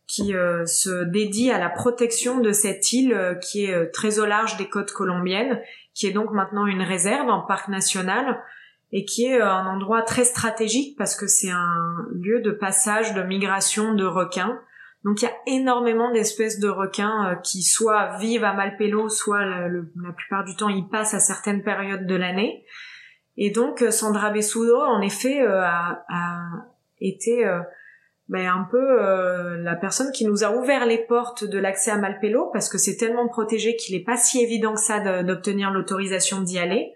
qui 0.06 0.34
euh, 0.34 0.64
se 0.64 1.04
dédie 1.04 1.50
à 1.50 1.58
la 1.58 1.68
protection 1.68 2.40
de 2.40 2.50
cette 2.50 2.94
île 2.94 3.38
qui 3.42 3.66
est 3.66 3.90
très 3.90 4.18
au 4.18 4.24
large 4.24 4.56
des 4.56 4.66
côtes 4.66 4.90
colombiennes, 4.90 5.60
qui 5.92 6.06
est 6.06 6.12
donc 6.12 6.30
maintenant 6.32 6.64
une 6.64 6.80
réserve, 6.80 7.28
un 7.28 7.44
parc 7.46 7.68
national, 7.68 8.42
et 8.90 9.04
qui 9.04 9.26
est 9.26 9.38
un 9.38 9.66
endroit 9.66 10.00
très 10.00 10.24
stratégique 10.24 10.96
parce 10.96 11.14
que 11.14 11.26
c'est 11.26 11.50
un 11.50 12.06
lieu 12.14 12.40
de 12.40 12.50
passage, 12.50 13.12
de 13.12 13.22
migration 13.22 13.92
de 13.92 14.06
requins. 14.06 14.58
Donc 15.08 15.22
il 15.22 15.24
y 15.24 15.28
a 15.28 15.36
énormément 15.46 16.12
d'espèces 16.12 16.60
de 16.60 16.68
requins 16.68 17.40
qui 17.42 17.62
soit 17.62 18.18
vivent 18.18 18.44
à 18.44 18.52
Malpelo, 18.52 19.08
soit 19.08 19.42
la, 19.42 20.12
plupart 20.14 20.44
du 20.44 20.54
temps 20.54 20.68
ils 20.68 20.86
passent 20.86 21.14
à 21.14 21.18
certaines 21.18 21.62
périodes 21.62 22.06
de 22.06 22.14
l'année. 22.14 22.66
Et 23.38 23.50
donc 23.50 23.80
euh, 23.80 23.90
Sandra 23.90 24.28
Bessudo, 24.28 24.76
en 24.76 25.00
effet, 25.00 25.40
euh, 25.40 25.62
a, 25.62 26.04
été 27.00 27.46
euh, 27.46 27.60
ben, 28.28 28.48
un 28.48 28.68
peu 28.70 29.56
la 29.62 29.76
personne 29.76 30.12
qui 30.12 30.26
nous 30.26 30.44
a 30.44 30.50
ouvert 30.50 30.84
les 30.84 30.98
portes 30.98 31.44
de 31.44 31.58
l'accès 31.58 31.90
à 31.90 31.96
Malpelo 31.96 32.50
parce 32.52 32.68
que 32.68 32.76
c'est 32.76 32.98
tellement 32.98 33.28
protégé 33.28 33.76
qu'il 33.76 33.96
n'est 33.96 34.04
pas 34.04 34.18
si 34.18 34.42
évident 34.42 34.74
que 34.74 34.80
ça 34.80 35.22
d'obtenir 35.22 35.70
l'autorisation 35.70 36.42
d'y 36.42 36.58
aller. 36.58 36.92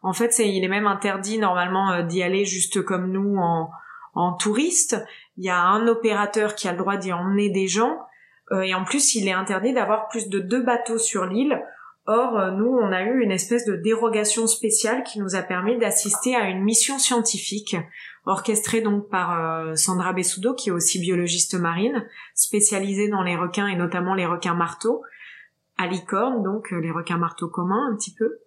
En 0.00 0.14
fait, 0.14 0.38
il 0.38 0.64
est 0.64 0.68
même 0.68 0.86
interdit 0.86 1.36
normalement 1.36 2.04
d'y 2.04 2.22
aller 2.22 2.46
juste 2.46 2.80
comme 2.82 3.12
nous 3.12 3.36
en, 3.36 3.68
en 4.14 4.32
touriste. 4.32 4.96
Il 5.40 5.46
y 5.46 5.50
a 5.50 5.60
un 5.60 5.88
opérateur 5.88 6.54
qui 6.54 6.68
a 6.68 6.72
le 6.72 6.78
droit 6.78 6.96
d'y 6.96 7.12
emmener 7.12 7.50
des 7.50 7.66
gens 7.66 7.98
et 8.64 8.74
en 8.74 8.84
plus, 8.84 9.14
il 9.14 9.28
est 9.28 9.32
interdit 9.32 9.72
d'avoir 9.72 10.08
plus 10.08 10.28
de 10.28 10.40
deux 10.40 10.62
bateaux 10.62 10.98
sur 10.98 11.24
l'île 11.24 11.60
Or, 12.12 12.38
euh, 12.38 12.50
nous, 12.50 12.66
on 12.66 12.90
a 12.92 13.02
eu 13.02 13.22
une 13.22 13.30
espèce 13.30 13.64
de 13.66 13.76
dérogation 13.76 14.46
spéciale 14.46 15.04
qui 15.04 15.20
nous 15.20 15.36
a 15.36 15.42
permis 15.42 15.78
d'assister 15.78 16.34
à 16.34 16.48
une 16.48 16.64
mission 16.64 16.98
scientifique 16.98 17.76
orchestrée 18.26 18.80
donc 18.80 19.08
par 19.08 19.38
euh, 19.38 19.76
Sandra 19.76 20.12
Bessudo, 20.12 20.54
qui 20.54 20.70
est 20.70 20.72
aussi 20.72 20.98
biologiste 20.98 21.54
marine, 21.54 22.04
spécialisée 22.34 23.08
dans 23.08 23.22
les 23.22 23.36
requins 23.36 23.68
et 23.68 23.76
notamment 23.76 24.14
les 24.14 24.26
requins 24.26 24.54
marteaux, 24.54 25.02
à 25.78 25.86
licorne, 25.86 26.42
donc 26.42 26.72
euh, 26.72 26.80
les 26.80 26.90
requins 26.90 27.18
marteaux 27.18 27.48
communs 27.48 27.90
un 27.92 27.94
petit 27.94 28.14
peu. 28.14 28.40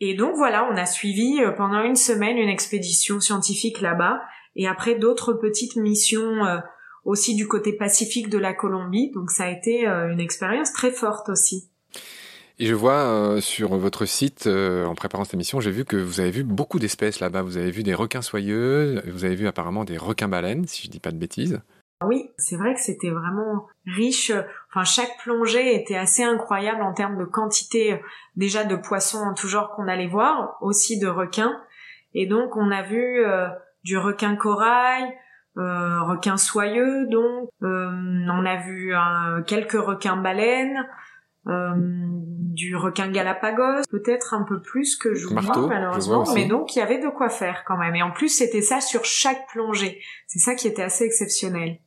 Et 0.00 0.14
donc 0.14 0.36
voilà, 0.36 0.68
on 0.70 0.76
a 0.76 0.86
suivi 0.86 1.40
pendant 1.56 1.82
une 1.82 1.96
semaine 1.96 2.36
une 2.36 2.48
expédition 2.48 3.20
scientifique 3.20 3.80
là-bas, 3.80 4.20
et 4.56 4.66
après 4.66 4.94
d'autres 4.94 5.32
petites 5.32 5.76
missions 5.76 6.40
aussi 7.04 7.34
du 7.34 7.48
côté 7.48 7.72
pacifique 7.72 8.28
de 8.28 8.38
la 8.38 8.52
Colombie, 8.52 9.10
donc 9.10 9.30
ça 9.30 9.44
a 9.44 9.50
été 9.50 9.86
une 9.86 10.20
expérience 10.20 10.72
très 10.72 10.90
forte 10.90 11.28
aussi. 11.28 11.68
Et 12.58 12.66
je 12.66 12.74
vois 12.74 12.92
euh, 12.92 13.40
sur 13.40 13.76
votre 13.76 14.04
site, 14.04 14.46
euh, 14.46 14.84
en 14.84 14.94
préparant 14.94 15.24
cette 15.24 15.34
émission, 15.34 15.60
j'ai 15.60 15.70
vu 15.70 15.84
que 15.84 15.96
vous 15.96 16.20
avez 16.20 16.30
vu 16.30 16.44
beaucoup 16.44 16.78
d'espèces 16.78 17.18
là-bas. 17.18 17.42
Vous 17.42 17.56
avez 17.56 17.70
vu 17.70 17.82
des 17.82 17.92
requins 17.92 18.22
soyeux, 18.22 19.02
vous 19.06 19.24
avez 19.24 19.34
vu 19.34 19.48
apparemment 19.48 19.84
des 19.84 19.96
requins 19.96 20.28
baleines, 20.28 20.66
si 20.68 20.86
je 20.86 20.90
dis 20.90 21.00
pas 21.00 21.10
de 21.10 21.16
bêtises. 21.16 21.60
Oui, 22.06 22.30
c'est 22.36 22.56
vrai 22.56 22.74
que 22.74 22.80
c'était 22.80 23.10
vraiment 23.10 23.66
riche. 23.86 24.32
Enfin, 24.70 24.84
chaque 24.84 25.10
plongée 25.22 25.74
était 25.74 25.96
assez 25.96 26.22
incroyable 26.22 26.82
en 26.82 26.92
termes 26.92 27.18
de 27.18 27.24
quantité 27.24 28.00
déjà 28.36 28.64
de 28.64 28.76
poissons 28.76 29.18
en 29.18 29.34
tout 29.34 29.48
genre 29.48 29.74
qu'on 29.74 29.88
allait 29.88 30.08
voir, 30.08 30.56
aussi 30.60 30.98
de 30.98 31.06
requins. 31.06 31.60
Et 32.14 32.26
donc, 32.26 32.56
on 32.56 32.70
a 32.70 32.82
vu 32.82 33.24
euh, 33.24 33.48
du 33.84 33.98
requin 33.98 34.36
corail, 34.36 35.04
euh, 35.58 36.02
requin 36.02 36.36
soyeux, 36.36 37.06
donc 37.08 37.50
on 37.60 38.46
a 38.46 38.56
vu 38.56 38.94
quelques 39.46 39.72
requins 39.72 40.16
baleines, 40.16 40.86
euh, 41.48 41.72
du 41.76 42.76
requin 42.76 43.10
Galapagos, 43.10 43.82
peut-être 43.90 44.32
un 44.34 44.44
peu 44.44 44.62
plus 44.62 44.94
que 44.94 45.14
je 45.14 45.26
vois 45.26 45.42
malheureusement, 45.66 46.24
mais 46.34 46.46
donc 46.46 46.76
il 46.76 46.78
y 46.78 46.82
avait 46.82 46.98
de 46.98 47.08
quoi 47.08 47.30
faire 47.30 47.64
quand 47.66 47.76
même. 47.76 47.96
Et 47.96 48.02
en 48.02 48.12
plus, 48.12 48.28
c'était 48.28 48.62
ça 48.62 48.80
sur 48.80 49.04
chaque 49.04 49.48
plongée. 49.48 50.00
C'est 50.28 50.38
ça 50.38 50.54
qui 50.54 50.68
était 50.68 50.82
assez 50.82 51.04
exceptionnel. 51.04 51.78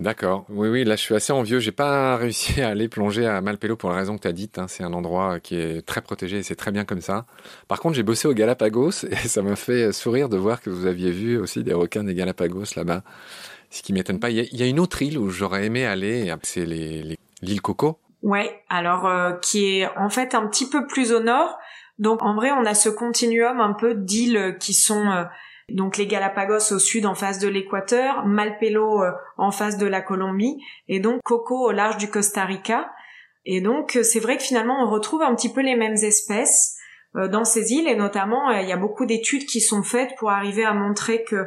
D'accord. 0.00 0.44
Oui, 0.48 0.68
oui, 0.68 0.84
là 0.84 0.96
je 0.96 1.02
suis 1.02 1.14
assez 1.14 1.32
envieux. 1.32 1.60
J'ai 1.60 1.72
pas 1.72 2.16
réussi 2.18 2.60
à 2.60 2.68
aller 2.68 2.88
plonger 2.88 3.26
à 3.26 3.40
Malpelo 3.40 3.76
pour 3.76 3.90
la 3.90 3.96
raison 3.96 4.16
que 4.16 4.22
tu 4.22 4.28
as 4.28 4.32
dite. 4.32 4.58
Hein. 4.58 4.66
C'est 4.68 4.82
un 4.82 4.92
endroit 4.92 5.38
qui 5.40 5.56
est 5.56 5.86
très 5.86 6.00
protégé 6.00 6.38
et 6.38 6.42
c'est 6.42 6.56
très 6.56 6.72
bien 6.72 6.84
comme 6.84 7.00
ça. 7.00 7.26
Par 7.68 7.80
contre, 7.80 7.94
j'ai 7.94 8.02
bossé 8.02 8.26
au 8.26 8.34
Galapagos 8.34 9.04
et 9.10 9.16
ça 9.16 9.42
m'a 9.42 9.56
fait 9.56 9.92
sourire 9.92 10.28
de 10.28 10.36
voir 10.36 10.60
que 10.60 10.70
vous 10.70 10.86
aviez 10.86 11.10
vu 11.10 11.38
aussi 11.38 11.62
des 11.62 11.74
requins 11.74 12.04
des 12.04 12.14
Galapagos 12.14 12.74
là-bas. 12.76 13.02
Ce 13.70 13.82
qui 13.82 13.92
m'étonne 13.92 14.20
pas. 14.20 14.30
Il 14.30 14.36
y, 14.36 14.62
a, 14.62 14.66
une 14.66 14.78
autre 14.78 15.02
île 15.02 15.18
où 15.18 15.30
j'aurais 15.30 15.66
aimé 15.66 15.84
aller, 15.84 16.32
c'est 16.42 16.64
l'île 16.64 17.60
Coco. 17.60 17.98
Ouais, 18.22 18.62
alors 18.68 19.06
euh, 19.06 19.32
qui 19.42 19.78
est 19.78 19.88
en 19.96 20.08
fait 20.08 20.34
un 20.34 20.46
petit 20.46 20.68
peu 20.68 20.86
plus 20.86 21.12
au 21.12 21.20
nord. 21.20 21.58
Donc 21.98 22.22
en 22.22 22.34
vrai, 22.34 22.52
on 22.52 22.64
a 22.64 22.74
ce 22.74 22.88
continuum 22.88 23.60
un 23.60 23.72
peu 23.72 23.94
d'îles 23.94 24.56
qui 24.60 24.74
sont 24.74 25.10
euh, 25.10 25.24
donc 25.70 25.96
les 25.96 26.06
Galapagos 26.06 26.72
au 26.72 26.78
sud 26.78 27.06
en 27.06 27.14
face 27.14 27.38
de 27.38 27.48
l'équateur, 27.48 28.26
Malpelo 28.26 29.02
euh, 29.02 29.10
en 29.36 29.50
face 29.50 29.78
de 29.78 29.86
la 29.86 30.00
Colombie 30.00 30.62
et 30.88 31.00
donc 31.00 31.20
Coco 31.24 31.68
au 31.68 31.72
large 31.72 31.96
du 31.96 32.10
Costa 32.10 32.44
Rica. 32.44 32.90
Et 33.46 33.60
donc 33.60 33.98
c'est 34.02 34.20
vrai 34.20 34.36
que 34.36 34.42
finalement 34.42 34.82
on 34.82 34.90
retrouve 34.90 35.22
un 35.22 35.34
petit 35.34 35.52
peu 35.52 35.60
les 35.60 35.76
mêmes 35.76 35.96
espèces 35.96 36.78
dans 37.14 37.44
ces 37.44 37.72
îles 37.72 37.86
et 37.86 37.94
notamment 37.94 38.50
il 38.50 38.66
y 38.66 38.72
a 38.72 38.76
beaucoup 38.78 39.04
d'études 39.04 39.44
qui 39.44 39.60
sont 39.60 39.82
faites 39.82 40.16
pour 40.18 40.30
arriver 40.30 40.64
à 40.64 40.72
montrer 40.72 41.24
que 41.24 41.46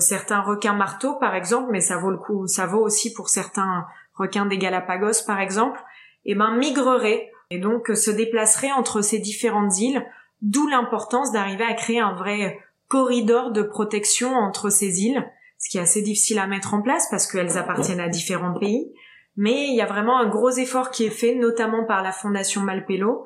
certains 0.00 0.40
requins 0.40 0.74
marteaux 0.74 1.14
par 1.20 1.36
exemple, 1.36 1.68
mais 1.70 1.80
ça 1.80 1.98
vaut 1.98 2.10
le 2.10 2.18
coup, 2.18 2.48
ça 2.48 2.66
vaut 2.66 2.80
aussi 2.80 3.14
pour 3.14 3.28
certains 3.28 3.86
requins 4.14 4.44
des 4.44 4.58
Galapagos 4.58 5.24
par 5.24 5.40
exemple, 5.40 5.80
eh 6.24 6.34
ben 6.34 6.56
migrerait 6.56 7.30
et 7.50 7.58
donc 7.58 7.88
se 7.88 8.10
déplacerait 8.10 8.72
entre 8.72 9.00
ces 9.00 9.18
différentes 9.18 9.78
îles, 9.78 10.04
d'où 10.42 10.66
l'importance 10.68 11.32
d'arriver 11.32 11.64
à 11.64 11.74
créer 11.74 12.00
un 12.00 12.14
vrai 12.14 12.58
corridor 12.90 13.52
de 13.52 13.62
protection 13.62 14.34
entre 14.34 14.68
ces 14.68 15.00
îles, 15.00 15.24
ce 15.58 15.70
qui 15.70 15.78
est 15.78 15.80
assez 15.80 16.02
difficile 16.02 16.38
à 16.38 16.46
mettre 16.46 16.74
en 16.74 16.82
place 16.82 17.06
parce 17.10 17.30
qu'elles 17.30 17.56
appartiennent 17.56 18.00
à 18.00 18.08
différents 18.08 18.58
pays. 18.58 18.92
Mais 19.36 19.68
il 19.68 19.76
y 19.76 19.80
a 19.80 19.86
vraiment 19.86 20.18
un 20.18 20.28
gros 20.28 20.50
effort 20.50 20.90
qui 20.90 21.04
est 21.04 21.10
fait, 21.10 21.34
notamment 21.36 21.86
par 21.86 22.02
la 22.02 22.12
Fondation 22.12 22.60
Malpelo, 22.62 23.24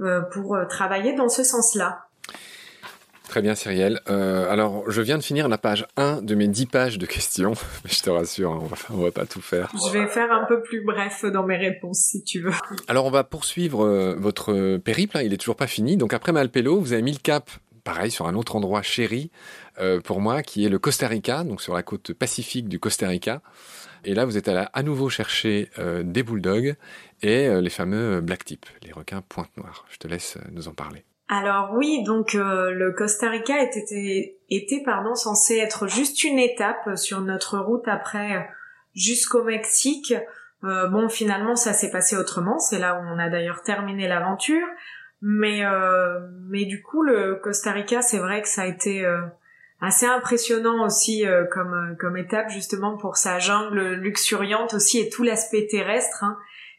euh, 0.00 0.22
pour 0.32 0.54
euh, 0.54 0.64
travailler 0.64 1.12
dans 1.12 1.28
ce 1.28 1.42
sens-là. 1.42 2.06
Très 3.30 3.42
bien, 3.42 3.54
Cyrielle. 3.54 4.00
Euh, 4.08 4.50
alors, 4.50 4.90
je 4.90 5.00
viens 5.02 5.16
de 5.16 5.22
finir 5.22 5.48
la 5.48 5.56
page 5.56 5.86
1 5.96 6.20
de 6.22 6.34
mes 6.34 6.48
10 6.48 6.66
pages 6.66 6.98
de 6.98 7.06
questions. 7.06 7.52
Mais 7.84 7.90
je 7.90 8.02
te 8.02 8.10
rassure, 8.10 8.50
on 8.50 8.66
va, 8.66 8.76
on 8.90 8.96
va 8.96 9.12
pas 9.12 9.24
tout 9.24 9.40
faire. 9.40 9.70
Je 9.72 9.92
vais 9.96 10.08
faire 10.08 10.32
un 10.32 10.46
peu 10.46 10.60
plus 10.62 10.84
bref 10.84 11.24
dans 11.24 11.44
mes 11.44 11.56
réponses, 11.56 12.08
si 12.10 12.24
tu 12.24 12.40
veux. 12.40 12.52
Alors, 12.88 13.06
on 13.06 13.10
va 13.10 13.22
poursuivre 13.22 13.84
euh, 13.84 14.16
votre 14.18 14.78
périple. 14.78 15.16
Hein. 15.16 15.22
il 15.22 15.32
est 15.32 15.36
toujours 15.36 15.54
pas 15.54 15.68
fini. 15.68 15.96
Donc, 15.96 16.12
après 16.12 16.32
Malpelo, 16.32 16.80
vous 16.80 16.92
avez 16.92 17.02
mis 17.02 17.12
le 17.12 17.18
cap, 17.18 17.50
pareil, 17.92 18.10
sur 18.10 18.26
un 18.26 18.34
autre 18.34 18.56
endroit 18.56 18.82
chéri 18.82 19.30
euh, 19.78 20.00
pour 20.00 20.20
moi, 20.20 20.42
qui 20.42 20.64
est 20.64 20.68
le 20.68 20.78
Costa 20.78 21.08
Rica, 21.08 21.44
donc 21.44 21.60
sur 21.60 21.74
la 21.74 21.82
côte 21.82 22.12
pacifique 22.12 22.68
du 22.68 22.78
Costa 22.78 23.08
Rica. 23.08 23.42
Et 24.04 24.14
là, 24.14 24.24
vous 24.24 24.36
êtes 24.36 24.48
allé 24.48 24.64
à 24.72 24.82
nouveau 24.82 25.10
chercher 25.10 25.68
des 26.04 26.22
bulldogs 26.22 26.74
et 27.20 27.60
les 27.60 27.68
fameux 27.68 28.22
black 28.22 28.46
tip, 28.46 28.64
les 28.82 28.92
requins 28.92 29.20
pointe 29.20 29.54
noire. 29.58 29.84
Je 29.90 29.98
te 29.98 30.08
laisse 30.08 30.38
nous 30.52 30.68
en 30.68 30.72
parler. 30.72 31.04
Alors 31.32 31.70
oui, 31.74 32.02
donc 32.02 32.34
euh, 32.34 32.72
le 32.72 32.90
Costa 32.90 33.30
Rica 33.30 33.62
était, 33.62 34.36
censé 35.14 35.58
être 35.58 35.86
juste 35.86 36.24
une 36.24 36.40
étape 36.40 36.96
sur 36.96 37.20
notre 37.20 37.56
route 37.58 37.86
après 37.86 38.34
euh, 38.34 38.40
jusqu'au 38.96 39.44
Mexique. 39.44 40.12
Euh, 40.64 40.88
bon, 40.88 41.08
finalement, 41.08 41.54
ça 41.54 41.72
s'est 41.72 41.92
passé 41.92 42.16
autrement. 42.16 42.58
C'est 42.58 42.80
là 42.80 42.96
où 42.96 43.04
on 43.06 43.18
a 43.20 43.28
d'ailleurs 43.28 43.62
terminé 43.62 44.08
l'aventure. 44.08 44.66
Mais 45.22 45.62
mais 46.48 46.64
du 46.64 46.82
coup, 46.82 47.02
le 47.02 47.36
Costa 47.36 47.72
Rica, 47.72 48.00
c'est 48.00 48.18
vrai 48.18 48.40
que 48.42 48.48
ça 48.48 48.62
a 48.62 48.66
été 48.66 49.06
assez 49.80 50.06
impressionnant 50.06 50.84
aussi 50.84 51.24
comme 51.52 51.96
comme 51.98 52.16
étape 52.16 52.48
justement 52.48 52.96
pour 52.96 53.16
sa 53.16 53.38
jungle 53.38 53.94
luxuriante 53.94 54.74
aussi 54.74 54.98
et 54.98 55.10
tout 55.10 55.22
l'aspect 55.22 55.66
terrestre 55.70 56.24
hein, 56.24 56.38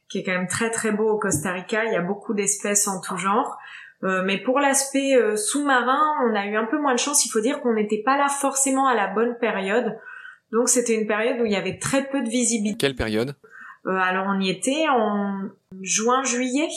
qui 0.10 0.20
est 0.20 0.24
quand 0.24 0.34
même 0.34 0.48
très 0.48 0.70
très 0.72 0.92
beau 0.92 1.10
au 1.10 1.20
Costa 1.20 1.52
Rica. 1.52 1.86
Il 1.86 1.94
y 1.94 1.96
a 1.96 2.02
beaucoup 2.02 2.34
d'espèces 2.34 2.88
en 2.88 3.00
tout 3.00 3.18
genre. 3.18 3.58
Euh, 4.04 4.24
mais 4.26 4.40
pour 4.40 4.60
l'aspect 4.60 5.16
euh, 5.16 5.36
sous-marin, 5.36 6.02
on 6.26 6.36
a 6.36 6.46
eu 6.48 6.56
un 6.56 6.66
peu 6.66 6.80
moins 6.80 6.94
de 6.94 7.00
chance. 7.00 7.26
Il 7.26 7.30
faut 7.30 7.40
dire 7.40 7.62
qu'on 7.62 7.74
n'était 7.74 8.02
pas 8.04 8.18
là 8.18 8.28
forcément 8.28 8.88
à 8.88 8.96
la 8.96 9.08
bonne 9.08 9.38
période. 9.40 9.98
Donc 10.52 10.70
c'était 10.70 11.00
une 11.00 11.08
période 11.08 11.40
où 11.40 11.46
il 11.46 11.52
y 11.52 11.56
avait 11.56 11.78
très 11.78 12.10
peu 12.10 12.22
de 12.22 12.30
visibilité. 12.30 12.78
Quelle 12.78 12.96
période? 12.96 13.36
Euh, 13.86 13.92
Alors 13.92 14.26
on 14.28 14.40
y 14.40 14.50
était 14.50 14.86
en 14.90 15.50
juin-juillet. 15.82 16.70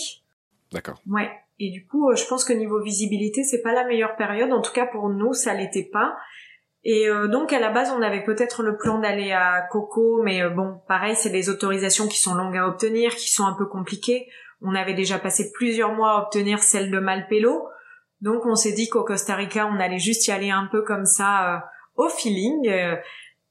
D'accord. 0.73 1.01
Ouais. 1.09 1.31
Et 1.59 1.71
du 1.71 1.87
coup, 1.87 2.11
je 2.15 2.25
pense 2.27 2.45
que 2.45 2.53
niveau 2.53 2.83
visibilité, 2.83 3.45
c'est 3.45 3.63
pas 3.63 3.73
la 3.73 3.85
meilleure 3.85 4.17
période. 4.17 4.53
En 4.53 4.61
tout 4.61 4.73
cas 4.73 4.87
pour 4.87 5.09
nous, 5.09 5.33
ça 5.33 5.55
l'était 5.55 5.89
pas. 5.93 6.17
Et 6.87 7.09
donc 7.31 7.53
à 7.53 7.61
la 7.61 7.71
base, 7.71 7.91
on 7.97 8.03
avait 8.03 8.25
peut-être 8.25 8.63
le 8.63 8.77
plan 8.77 8.99
d'aller 8.99 9.33
à 9.33 9.63
Coco, 9.71 10.21
mais 10.23 10.47
bon, 10.51 10.81
pareil, 10.87 11.17
c'est 11.17 11.31
des 11.31 11.49
autorisations 11.49 12.09
qui 12.09 12.19
sont 12.19 12.35
longues 12.35 12.59
à 12.59 12.69
obtenir, 12.69 13.15
qui 13.15 13.31
sont 13.31 13.45
un 13.47 13.55
peu 13.57 13.65
compliquées. 13.65 14.27
On 14.61 14.75
avait 14.75 14.95
déjà 14.95 15.19
passé 15.19 15.51
plusieurs 15.53 15.93
mois 15.93 16.13
à 16.13 16.23
obtenir 16.23 16.59
celle 16.59 16.91
de 16.91 16.99
Malpelo. 16.99 17.69
Donc 18.21 18.47
on 18.47 18.55
s'est 18.55 18.73
dit 18.73 18.89
qu'au 18.89 19.05
Costa 19.05 19.35
Rica, 19.35 19.67
on 19.67 19.79
allait 19.79 19.99
juste 19.99 20.27
y 20.27 20.31
aller 20.31 20.51
un 20.51 20.69
peu 20.73 20.83
comme 20.83 21.05
ça 21.05 21.55
euh, 21.55 21.59
au 21.97 22.09
feeling. 22.09 22.69
Euh, 22.69 22.97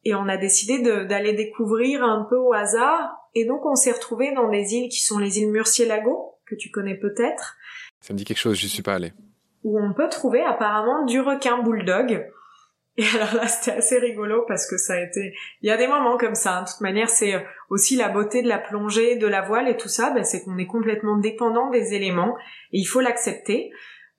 et 0.05 0.15
on 0.15 0.27
a 0.27 0.37
décidé 0.37 0.81
d'aller 1.05 1.33
découvrir 1.33 2.03
un 2.03 2.25
peu 2.29 2.35
au 2.35 2.53
hasard. 2.53 3.15
Et 3.35 3.45
donc 3.45 3.65
on 3.65 3.75
s'est 3.75 3.91
retrouvé 3.91 4.33
dans 4.33 4.49
des 4.49 4.73
îles 4.73 4.89
qui 4.89 5.01
sont 5.01 5.17
les 5.17 5.39
îles 5.39 5.51
Murcielago, 5.51 6.39
que 6.45 6.55
tu 6.55 6.71
connais 6.71 6.95
peut-être. 6.95 7.57
Ça 8.01 8.13
me 8.13 8.17
dit 8.17 8.25
quelque 8.25 8.37
chose, 8.37 8.57
je 8.57 8.67
suis 8.67 8.83
pas 8.83 8.95
allé. 8.95 9.13
Où 9.63 9.79
on 9.79 9.93
peut 9.93 10.09
trouver 10.09 10.41
apparemment 10.41 11.05
du 11.05 11.21
requin 11.21 11.61
bulldog. 11.63 12.25
Et 12.97 13.05
alors 13.15 13.33
là, 13.33 13.47
c'était 13.47 13.77
assez 13.77 13.97
rigolo 13.97 14.43
parce 14.47 14.69
que 14.69 14.77
ça 14.77 14.93
a 14.93 14.99
été. 14.99 15.33
Il 15.61 15.67
y 15.67 15.71
a 15.71 15.77
des 15.77 15.87
moments 15.87 16.17
comme 16.17 16.35
ça. 16.35 16.57
Hein. 16.57 16.63
De 16.63 16.69
toute 16.69 16.81
manière, 16.81 17.09
c'est 17.09 17.43
aussi 17.69 17.95
la 17.95 18.09
beauté 18.09 18.43
de 18.43 18.47
la 18.47 18.59
plongée, 18.59 19.15
de 19.15 19.27
la 19.27 19.41
voile 19.41 19.67
et 19.67 19.77
tout 19.77 19.89
ça. 19.89 20.11
Ben, 20.11 20.23
c'est 20.23 20.43
qu'on 20.43 20.57
est 20.57 20.67
complètement 20.67 21.17
dépendant 21.17 21.69
des 21.69 21.93
éléments 21.93 22.37
et 22.71 22.79
il 22.79 22.85
faut 22.85 23.01
l'accepter. 23.01 23.71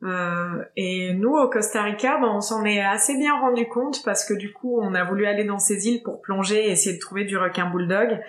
Euh, 0.03 0.63
et 0.77 1.15
nous, 1.15 1.35
au 1.35 1.49
Costa 1.49 1.83
Rica, 1.83 2.19
ben, 2.19 2.29
on 2.29 2.41
s'en 2.41 2.65
est 2.65 2.83
assez 2.83 3.17
bien 3.17 3.39
rendu 3.39 3.69
compte 3.69 4.03
parce 4.05 4.27
que 4.27 4.35
du 4.35 4.53
coup, 4.53 4.81
on 4.81 4.95
a 4.95 5.05
voulu 5.05 5.27
aller 5.27 5.45
dans 5.45 5.59
ces 5.59 5.87
îles 5.87 6.03
pour 6.03 6.21
plonger 6.21 6.67
et 6.67 6.73
essayer 6.73 6.97
de 6.97 7.01
trouver 7.01 7.25
du 7.25 7.37
requin 7.37 7.71
bulldog. 7.71 8.21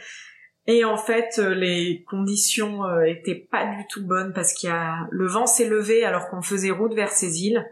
Et 0.68 0.84
en 0.84 0.98
fait, 0.98 1.36
euh, 1.38 1.54
les 1.54 2.04
conditions 2.10 2.86
euh, 2.86 3.04
étaient 3.04 3.36
pas 3.36 3.66
du 3.66 3.86
tout 3.88 4.06
bonnes 4.06 4.34
parce 4.34 4.54
qu'il 4.54 4.70
y 4.70 4.74
a 4.74 5.08
le 5.12 5.28
vent 5.28 5.46
s'est 5.46 5.70
levé 5.70 6.04
alors 6.04 6.28
qu'on 6.28 6.42
faisait 6.42 6.72
route 6.72 6.94
vers 6.94 7.12
ces 7.12 7.44
îles. 7.44 7.66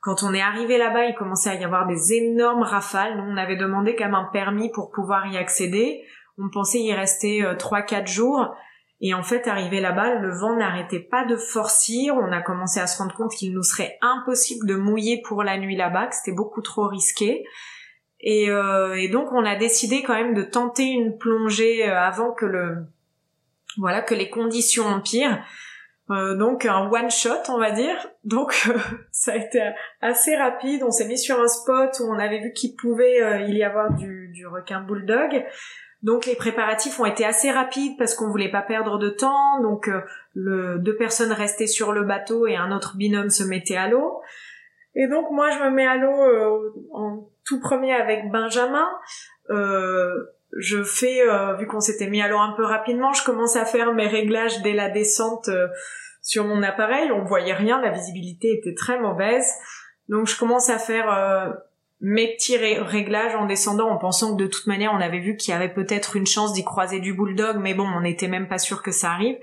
Quand 0.00 0.22
on 0.22 0.34
est 0.34 0.40
arrivé 0.40 0.78
là-bas, 0.78 1.06
il 1.06 1.14
commençait 1.14 1.50
à 1.50 1.54
y 1.54 1.64
avoir 1.64 1.86
des 1.86 2.12
énormes 2.12 2.62
rafales. 2.62 3.16
Nous, 3.16 3.24
on 3.24 3.36
avait 3.36 3.56
demandé 3.56 3.96
quand 3.96 4.04
même 4.04 4.14
un 4.14 4.28
permis 4.32 4.70
pour 4.70 4.90
pouvoir 4.90 5.26
y 5.26 5.38
accéder. 5.38 6.02
On 6.36 6.50
pensait 6.50 6.80
y 6.80 6.92
rester 6.92 7.42
euh, 7.42 7.54
trois, 7.54 7.82
4 7.82 7.88
quatre 7.88 8.06
jours. 8.08 8.54
Et 9.00 9.14
en 9.14 9.22
fait, 9.22 9.46
arrivé 9.46 9.80
là-bas, 9.80 10.16
le 10.16 10.30
vent 10.30 10.56
n'arrêtait 10.56 11.00
pas 11.00 11.24
de 11.24 11.36
forcir. 11.36 12.14
On 12.16 12.32
a 12.32 12.42
commencé 12.42 12.78
à 12.78 12.86
se 12.86 12.98
rendre 12.98 13.14
compte 13.14 13.32
qu'il 13.32 13.54
nous 13.54 13.62
serait 13.62 13.96
impossible 14.02 14.66
de 14.66 14.74
mouiller 14.74 15.22
pour 15.24 15.42
la 15.42 15.56
nuit 15.56 15.76
là-bas, 15.76 16.08
que 16.08 16.16
c'était 16.16 16.36
beaucoup 16.36 16.62
trop 16.62 16.88
risqué. 16.88 17.44
Et, 18.20 18.50
euh, 18.50 18.94
et, 18.94 19.08
donc, 19.08 19.32
on 19.32 19.44
a 19.44 19.56
décidé 19.56 20.02
quand 20.02 20.14
même 20.14 20.34
de 20.34 20.42
tenter 20.42 20.84
une 20.84 21.18
plongée 21.18 21.88
euh, 21.88 21.96
avant 21.96 22.32
que 22.32 22.46
le, 22.46 22.76
voilà, 23.78 24.02
que 24.02 24.14
les 24.14 24.30
conditions 24.30 24.86
empirent. 24.86 25.38
Euh, 26.10 26.36
donc 26.36 26.64
un 26.64 26.90
one 26.90 27.10
shot 27.10 27.42
on 27.48 27.58
va 27.58 27.70
dire. 27.70 27.96
Donc 28.24 28.68
euh, 28.68 28.78
ça 29.10 29.32
a 29.32 29.36
été 29.36 29.60
assez 30.00 30.36
rapide. 30.36 30.82
On 30.82 30.90
s'est 30.90 31.06
mis 31.06 31.18
sur 31.18 31.40
un 31.40 31.48
spot 31.48 31.90
où 32.00 32.04
on 32.04 32.18
avait 32.18 32.40
vu 32.40 32.52
qu'il 32.52 32.74
pouvait 32.76 33.22
euh, 33.22 33.40
il 33.42 33.56
y 33.56 33.62
avoir 33.62 33.92
du, 33.94 34.28
du, 34.32 34.46
requin 34.46 34.80
bulldog. 34.80 35.44
Donc 36.02 36.26
les 36.26 36.36
préparatifs 36.36 36.98
ont 37.00 37.06
été 37.06 37.24
assez 37.24 37.50
rapides 37.50 37.98
parce 37.98 38.14
qu'on 38.14 38.30
voulait 38.30 38.50
pas 38.50 38.62
perdre 38.62 38.98
de 38.98 39.10
temps. 39.10 39.60
Donc 39.62 39.90
le, 40.34 40.78
deux 40.78 40.96
personnes 40.96 41.32
restaient 41.32 41.66
sur 41.66 41.92
le 41.92 42.04
bateau 42.04 42.46
et 42.46 42.56
un 42.56 42.70
autre 42.70 42.96
binôme 42.96 43.30
se 43.30 43.42
mettait 43.42 43.76
à 43.76 43.88
l'eau. 43.88 44.20
Et 44.94 45.08
donc 45.08 45.30
moi 45.32 45.50
je 45.50 45.58
me 45.58 45.70
mets 45.70 45.86
à 45.86 45.96
l'eau 45.96 46.86
en 46.92 47.28
tout 47.48 47.60
premier 47.60 47.94
avec 47.94 48.30
Benjamin. 48.30 48.88
je 49.48 50.82
fais, 50.82 51.22
vu 51.58 51.66
qu'on 51.66 51.80
s'était 51.80 52.08
mis 52.08 52.22
l'eau 52.28 52.38
un 52.38 52.54
peu 52.56 52.64
rapidement, 52.64 53.12
je 53.12 53.24
commence 53.24 53.56
à 53.56 53.64
faire 53.64 53.92
mes 53.94 54.06
réglages 54.06 54.62
dès 54.62 54.74
la 54.74 54.88
descente 54.90 55.48
sur 56.28 56.44
mon 56.44 56.62
appareil, 56.62 57.10
on 57.10 57.24
voyait 57.24 57.54
rien, 57.54 57.80
la 57.80 57.90
visibilité 57.90 58.52
était 58.52 58.74
très 58.74 59.00
mauvaise. 59.00 59.50
Donc 60.10 60.26
je 60.26 60.38
commence 60.38 60.68
à 60.68 60.78
faire 60.78 61.10
euh, 61.10 61.50
mes 62.02 62.34
petits 62.34 62.58
réglages 62.58 63.34
en 63.34 63.46
descendant 63.46 63.88
en 63.88 63.96
pensant 63.96 64.36
que 64.36 64.42
de 64.42 64.46
toute 64.46 64.66
manière 64.66 64.92
on 64.92 65.00
avait 65.00 65.20
vu 65.20 65.36
qu'il 65.36 65.52
y 65.52 65.56
avait 65.56 65.72
peut-être 65.72 66.16
une 66.16 66.26
chance 66.26 66.52
d'y 66.52 66.64
croiser 66.64 67.00
du 67.00 67.14
bulldog, 67.14 67.56
mais 67.58 67.72
bon, 67.72 67.86
on 67.86 68.02
n'était 68.02 68.28
même 68.28 68.46
pas 68.46 68.58
sûr 68.58 68.82
que 68.82 68.90
ça 68.90 69.12
arrive. 69.12 69.36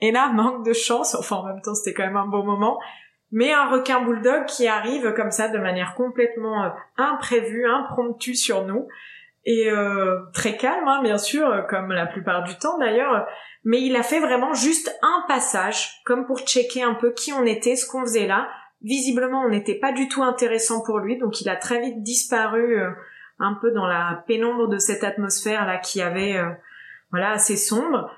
Et 0.00 0.12
là, 0.12 0.30
manque 0.34 0.64
de 0.66 0.74
chance, 0.74 1.14
enfin 1.14 1.36
en 1.36 1.46
même 1.46 1.62
temps 1.62 1.74
c'était 1.74 1.94
quand 1.94 2.06
même 2.06 2.18
un 2.18 2.28
bon 2.28 2.44
moment, 2.44 2.78
mais 3.32 3.52
un 3.52 3.68
requin 3.68 4.02
bulldog 4.02 4.46
qui 4.46 4.68
arrive 4.68 5.12
comme 5.14 5.30
ça 5.30 5.48
de 5.48 5.58
manière 5.58 5.94
complètement 5.94 6.64
euh, 6.64 6.68
imprévue, 6.96 7.66
impromptue 7.66 8.34
sur 8.34 8.64
nous, 8.66 8.88
et 9.44 9.70
euh, 9.70 10.18
très 10.32 10.56
calme, 10.56 10.88
hein, 10.88 11.02
bien 11.02 11.18
sûr, 11.18 11.66
comme 11.68 11.92
la 11.92 12.06
plupart 12.06 12.42
du 12.42 12.56
temps 12.58 12.78
d'ailleurs, 12.78 13.26
mais 13.66 13.82
il 13.82 13.96
a 13.96 14.04
fait 14.04 14.20
vraiment 14.20 14.54
juste 14.54 14.96
un 15.02 15.24
passage, 15.26 16.00
comme 16.04 16.24
pour 16.24 16.38
checker 16.38 16.84
un 16.84 16.94
peu 16.94 17.12
qui 17.12 17.32
on 17.32 17.44
était, 17.44 17.74
ce 17.74 17.84
qu'on 17.84 18.02
faisait 18.02 18.28
là. 18.28 18.48
Visiblement, 18.82 19.42
on 19.42 19.48
n'était 19.48 19.74
pas 19.74 19.90
du 19.90 20.08
tout 20.08 20.22
intéressant 20.22 20.82
pour 20.84 21.00
lui, 21.00 21.18
donc 21.18 21.40
il 21.40 21.48
a 21.48 21.56
très 21.56 21.80
vite 21.80 22.02
disparu 22.04 22.80
euh, 22.80 22.90
un 23.40 23.54
peu 23.54 23.72
dans 23.72 23.86
la 23.86 24.22
pénombre 24.28 24.68
de 24.68 24.78
cette 24.78 25.02
atmosphère 25.02 25.66
là 25.66 25.78
qui 25.78 26.00
avait 26.00 26.36
euh, 26.36 26.50
voilà 27.10 27.30
assez 27.30 27.56
sombre. 27.56 28.08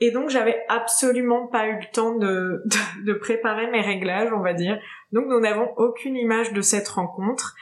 Et 0.00 0.10
donc 0.10 0.28
j'avais 0.28 0.62
absolument 0.68 1.46
pas 1.46 1.68
eu 1.68 1.76
le 1.76 1.92
temps 1.92 2.16
de, 2.16 2.62
de, 2.64 3.04
de, 3.04 3.12
préparer 3.12 3.70
mes 3.70 3.80
réglages, 3.80 4.32
on 4.32 4.40
va 4.40 4.52
dire. 4.52 4.78
Donc 5.12 5.26
nous 5.28 5.40
n'avons 5.40 5.72
aucune 5.76 6.16
image 6.16 6.52
de 6.52 6.60
cette 6.62 6.88
rencontre. 6.88 7.54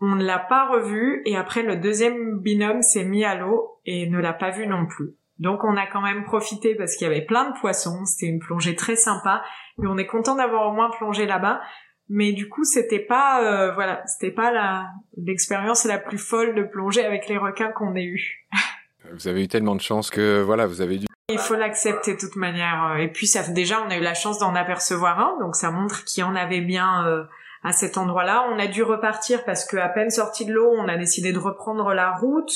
On 0.00 0.16
ne 0.16 0.24
l'a 0.24 0.38
pas 0.38 0.68
revue 0.68 1.22
et 1.26 1.36
après 1.36 1.62
le 1.62 1.76
deuxième 1.76 2.38
binôme 2.38 2.82
s'est 2.82 3.04
mis 3.04 3.24
à 3.24 3.34
l'eau 3.34 3.78
et 3.84 4.08
ne 4.08 4.18
l'a 4.18 4.32
pas 4.32 4.50
vu 4.50 4.66
non 4.66 4.86
plus. 4.86 5.14
Donc 5.38 5.64
on 5.64 5.76
a 5.76 5.86
quand 5.86 6.00
même 6.00 6.24
profité 6.24 6.74
parce 6.74 6.96
qu'il 6.96 7.06
y 7.06 7.10
avait 7.10 7.24
plein 7.24 7.50
de 7.50 7.58
poissons, 7.58 8.04
c'était 8.04 8.26
une 8.26 8.38
plongée 8.38 8.76
très 8.76 8.96
sympa 8.96 9.42
et 9.82 9.86
on 9.86 9.98
est 9.98 10.06
content 10.06 10.36
d'avoir 10.36 10.68
au 10.70 10.72
moins 10.72 10.90
plongé 10.90 11.26
là-bas. 11.26 11.60
Mais 12.08 12.32
du 12.32 12.48
coup, 12.48 12.64
c'était 12.64 13.00
pas 13.00 13.42
euh, 13.42 13.72
voilà, 13.72 14.02
c'était 14.06 14.34
pas 14.34 14.52
la 14.52 14.90
l'expérience 15.16 15.84
la 15.84 15.98
plus 15.98 16.18
folle 16.18 16.54
de 16.54 16.62
plonger 16.62 17.04
avec 17.04 17.28
les 17.28 17.38
requins 17.38 17.72
qu'on 17.72 17.94
ait 17.94 18.04
eu. 18.04 18.46
vous 19.12 19.28
avez 19.28 19.44
eu 19.44 19.48
tellement 19.48 19.74
de 19.74 19.80
chance 19.80 20.10
que 20.10 20.42
voilà, 20.42 20.66
vous 20.66 20.80
avez 20.80 20.98
dû 20.98 21.06
il 21.30 21.38
faut 21.38 21.54
l'accepter 21.54 22.14
de 22.14 22.18
toute 22.18 22.36
manière. 22.36 22.96
Et 22.98 23.10
puis 23.10 23.26
ça 23.26 23.42
déjà, 23.48 23.82
on 23.82 23.90
a 23.90 23.96
eu 23.96 24.02
la 24.02 24.12
chance 24.12 24.38
d'en 24.38 24.54
apercevoir 24.54 25.18
un, 25.18 25.38
donc 25.40 25.56
ça 25.56 25.70
montre 25.70 26.04
qu'il 26.04 26.20
y 26.20 26.24
en 26.24 26.36
avait 26.36 26.60
bien 26.60 27.06
euh, 27.06 27.24
à 27.62 27.72
cet 27.72 27.96
endroit-là. 27.96 28.46
On 28.52 28.58
a 28.58 28.66
dû 28.66 28.82
repartir 28.82 29.42
parce 29.44 29.64
que 29.64 29.78
à 29.78 29.88
peine 29.88 30.10
sorti 30.10 30.44
de 30.44 30.52
l'eau, 30.52 30.70
on 30.76 30.86
a 30.86 30.98
décidé 30.98 31.32
de 31.32 31.38
reprendre 31.38 31.94
la 31.94 32.14
route 32.14 32.52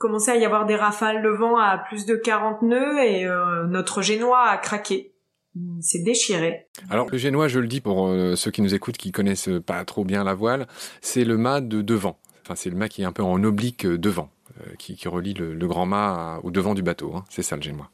commençait 0.00 0.32
à 0.32 0.36
y 0.36 0.46
avoir 0.46 0.64
des 0.64 0.76
rafales 0.76 1.22
de 1.22 1.28
vent 1.28 1.58
à 1.58 1.76
plus 1.76 2.06
de 2.06 2.16
40 2.16 2.62
nœuds 2.62 2.98
et 3.04 3.26
euh, 3.26 3.66
notre 3.66 4.00
génois 4.00 4.48
a 4.48 4.56
craqué. 4.56 5.12
Il 5.54 5.82
s'est 5.82 6.02
déchiré. 6.02 6.68
Alors 6.88 7.08
le 7.10 7.18
génois, 7.18 7.48
je 7.48 7.60
le 7.60 7.66
dis 7.66 7.82
pour 7.82 8.08
euh, 8.08 8.34
ceux 8.34 8.50
qui 8.50 8.62
nous 8.62 8.74
écoutent 8.74 8.96
qui 8.96 9.12
connaissent 9.12 9.50
pas 9.66 9.84
trop 9.84 10.04
bien 10.04 10.24
la 10.24 10.32
voile, 10.32 10.66
c'est 11.02 11.24
le 11.24 11.36
mât 11.36 11.60
de 11.60 11.82
devant. 11.82 12.18
Enfin, 12.42 12.54
c'est 12.54 12.70
le 12.70 12.76
mât 12.76 12.88
qui 12.88 13.02
est 13.02 13.04
un 13.04 13.12
peu 13.12 13.22
en 13.22 13.44
oblique 13.44 13.84
euh, 13.84 13.98
devant, 13.98 14.30
qui, 14.78 14.96
qui, 14.96 15.08
relie 15.08 15.34
le, 15.34 15.54
le, 15.54 15.66
grand 15.68 15.86
mât 15.86 16.40
au 16.42 16.50
devant 16.50 16.74
du 16.74 16.82
bateau. 16.82 17.14
Hein. 17.14 17.24
C'est 17.28 17.42
ça 17.42 17.56
le 17.56 17.62
génois. 17.62 17.90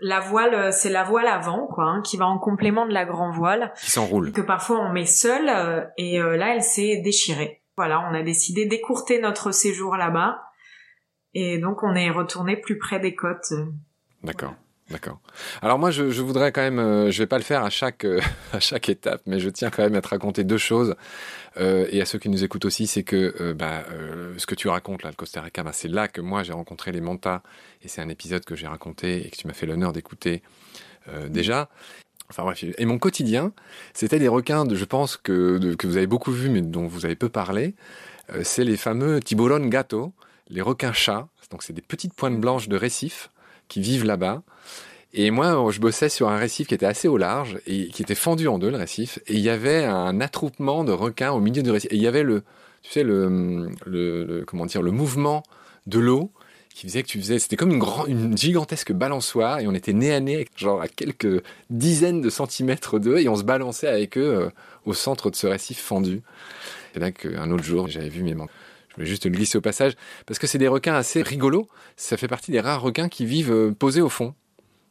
La 0.00 0.20
voile, 0.20 0.72
c'est 0.72 0.90
la 0.90 1.02
voile 1.02 1.26
avant, 1.26 1.66
quoi, 1.66 1.84
hein, 1.84 2.02
qui 2.02 2.16
va 2.16 2.26
en 2.26 2.38
complément 2.38 2.86
de 2.86 2.92
la 2.92 3.04
grand 3.04 3.32
voile. 3.32 3.72
Qui 3.80 3.90
s'enroule. 3.90 4.32
Que 4.32 4.40
parfois 4.40 4.78
on 4.78 4.92
met 4.92 5.06
seule, 5.06 5.90
et 5.96 6.18
là 6.18 6.54
elle 6.54 6.62
s'est 6.62 7.00
déchirée. 7.02 7.62
Voilà, 7.76 8.08
on 8.10 8.14
a 8.14 8.22
décidé 8.22 8.66
d'écourter 8.66 9.20
notre 9.20 9.50
séjour 9.52 9.96
là-bas 9.96 10.42
et 11.34 11.58
donc 11.58 11.82
on 11.82 11.94
est 11.94 12.10
retourné 12.10 12.56
plus 12.56 12.78
près 12.78 13.00
des 13.00 13.14
côtes. 13.14 13.52
D'accord. 14.22 14.54
D'accord. 14.90 15.20
Alors 15.60 15.78
moi, 15.78 15.90
je, 15.90 16.02
voudrais 16.22 16.50
quand 16.50 16.62
même, 16.62 16.78
euh, 16.78 17.10
je 17.10 17.18
vais 17.18 17.26
pas 17.26 17.36
le 17.36 17.44
faire 17.44 17.62
à 17.62 17.68
chaque 17.68 18.04
euh, 18.04 18.20
à 18.52 18.60
chaque 18.60 18.88
étape, 18.88 19.20
mais 19.26 19.38
je 19.38 19.50
tiens 19.50 19.70
quand 19.70 19.82
même 19.82 19.94
à 19.94 20.00
te 20.00 20.08
raconter 20.08 20.44
deux 20.44 20.56
choses 20.56 20.94
euh, 21.58 21.86
et 21.90 22.00
à 22.00 22.06
ceux 22.06 22.18
qui 22.18 22.30
nous 22.30 22.42
écoutent 22.42 22.64
aussi, 22.64 22.86
c'est 22.86 23.02
que 23.02 23.34
euh, 23.40 23.52
bah, 23.52 23.84
ce 24.38 24.46
que 24.46 24.54
tu 24.54 24.68
racontes 24.68 25.02
là, 25.02 25.10
le 25.10 25.16
Costa 25.16 25.42
Rica, 25.42 25.62
bah, 25.62 25.72
c'est 25.74 25.88
là 25.88 26.08
que 26.08 26.22
moi 26.22 26.42
j'ai 26.42 26.54
rencontré 26.54 26.90
les 26.90 27.02
mantas 27.02 27.42
et 27.82 27.88
c'est 27.88 28.00
un 28.00 28.08
épisode 28.08 28.44
que 28.46 28.56
j'ai 28.56 28.66
raconté 28.66 29.26
et 29.26 29.30
que 29.30 29.36
tu 29.36 29.46
m'as 29.46 29.52
fait 29.52 29.66
l'honneur 29.66 29.92
d'écouter 29.92 30.42
déjà. 31.28 31.70
Enfin 32.30 32.42
bref, 32.42 32.62
et 32.62 32.84
mon 32.84 32.98
quotidien, 32.98 33.52
c'était 33.94 34.18
des 34.18 34.28
requins, 34.28 34.66
de, 34.66 34.74
je 34.74 34.84
pense 34.84 35.16
que 35.16 35.74
que 35.76 35.86
vous 35.86 35.96
avez 35.96 36.06
beaucoup 36.06 36.32
vu, 36.32 36.50
mais 36.50 36.60
dont 36.60 36.86
vous 36.86 37.06
avez 37.06 37.16
peu 37.16 37.30
parlé. 37.30 37.74
c'est 38.42 38.64
les 38.64 38.76
fameux 38.76 39.20
tiburon 39.20 39.66
gato 39.68 40.12
les 40.50 40.60
requins 40.60 40.92
chats. 40.92 41.28
Donc 41.50 41.62
c'est 41.62 41.72
des 41.72 41.82
petites 41.82 42.12
pointes 42.12 42.38
blanches 42.38 42.68
de 42.68 42.76
récifs 42.76 43.30
qui 43.68 43.80
vivent 43.80 44.04
là-bas. 44.04 44.42
Et 45.14 45.30
moi, 45.30 45.66
je 45.70 45.80
bossais 45.80 46.08
sur 46.08 46.28
un 46.28 46.36
récif 46.36 46.68
qui 46.68 46.74
était 46.74 46.86
assez 46.86 47.08
au 47.08 47.16
large 47.16 47.58
et 47.66 47.88
qui 47.88 48.02
était 48.02 48.14
fendu 48.14 48.46
en 48.46 48.58
deux, 48.58 48.70
le 48.70 48.76
récif. 48.76 49.18
Et 49.26 49.34
il 49.34 49.40
y 49.40 49.48
avait 49.48 49.84
un 49.84 50.20
attroupement 50.20 50.84
de 50.84 50.92
requins 50.92 51.32
au 51.32 51.40
milieu 51.40 51.62
du 51.62 51.70
récif. 51.70 51.90
Et 51.92 51.96
il 51.96 52.02
y 52.02 52.06
avait 52.06 52.22
le, 52.22 52.42
tu 52.82 52.92
sais, 52.92 53.02
le, 53.02 53.68
le, 53.86 54.44
comment 54.46 54.66
dire, 54.66 54.82
le 54.82 54.90
mouvement 54.90 55.42
de 55.86 55.98
l'eau 55.98 56.30
qui 56.74 56.86
faisait 56.86 57.02
que 57.02 57.08
tu 57.08 57.18
faisais, 57.18 57.40
c'était 57.40 57.56
comme 57.56 57.72
une 57.72 57.82
une 58.06 58.38
gigantesque 58.38 58.92
balançoire 58.92 59.58
et 59.58 59.66
on 59.66 59.74
était 59.74 59.92
nez 59.92 60.14
à 60.14 60.20
nez, 60.20 60.46
genre 60.54 60.80
à 60.80 60.86
quelques 60.86 61.42
dizaines 61.70 62.20
de 62.20 62.30
centimètres 62.30 63.00
d'eux 63.00 63.18
et 63.18 63.28
on 63.28 63.34
se 63.34 63.42
balançait 63.42 63.88
avec 63.88 64.16
eux 64.16 64.42
euh, 64.42 64.50
au 64.84 64.94
centre 64.94 65.28
de 65.28 65.34
ce 65.34 65.48
récif 65.48 65.80
fendu. 65.80 66.22
C'est 66.92 67.00
là 67.00 67.10
qu'un 67.10 67.50
autre 67.50 67.64
jour, 67.64 67.88
j'avais 67.88 68.08
vu 68.08 68.22
mes 68.22 68.34
je 68.34 68.44
vais 68.98 69.06
juste 69.06 69.24
le 69.24 69.30
glisser 69.30 69.58
au 69.58 69.60
passage, 69.60 69.94
parce 70.26 70.38
que 70.38 70.46
c'est 70.46 70.58
des 70.58 70.68
requins 70.68 70.94
assez 70.94 71.22
rigolos. 71.22 71.68
Ça 71.96 72.16
fait 72.16 72.28
partie 72.28 72.50
des 72.50 72.60
rares 72.60 72.82
requins 72.82 73.08
qui 73.08 73.26
vivent 73.26 73.52
euh, 73.52 73.72
posés 73.72 74.02
au 74.02 74.08
fond, 74.08 74.34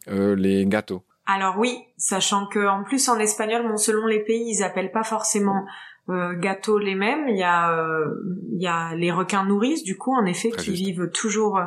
euh, 0.09 0.35
les 0.35 0.65
gâteaux. 0.65 1.03
Alors 1.25 1.57
oui, 1.57 1.77
sachant 1.97 2.47
que 2.47 2.65
en 2.67 2.83
plus 2.83 3.09
en 3.09 3.19
espagnol, 3.19 3.67
bon, 3.67 3.75
selon 3.75 4.07
les 4.07 4.23
pays, 4.23 4.49
ils 4.49 4.63
appellent 4.63 4.93
pas 4.93 5.03
forcément 5.03 5.65
euh, 6.09 6.33
gâteaux 6.39 6.79
les 6.79 6.95
mêmes. 6.95 7.27
Il 7.27 7.35
y 7.37 7.43
a, 7.43 7.77
euh, 7.77 8.05
il 8.53 8.61
y 8.61 8.67
a 8.67 8.95
les 8.95 9.11
requins 9.11 9.43
nourrices, 9.45 9.83
du 9.83 9.97
coup, 9.97 10.15
en 10.15 10.25
effet, 10.25 10.51
Très 10.51 10.63
qui 10.63 10.71
juste. 10.71 10.85
vivent 10.85 11.11
toujours, 11.13 11.57
euh, 11.57 11.65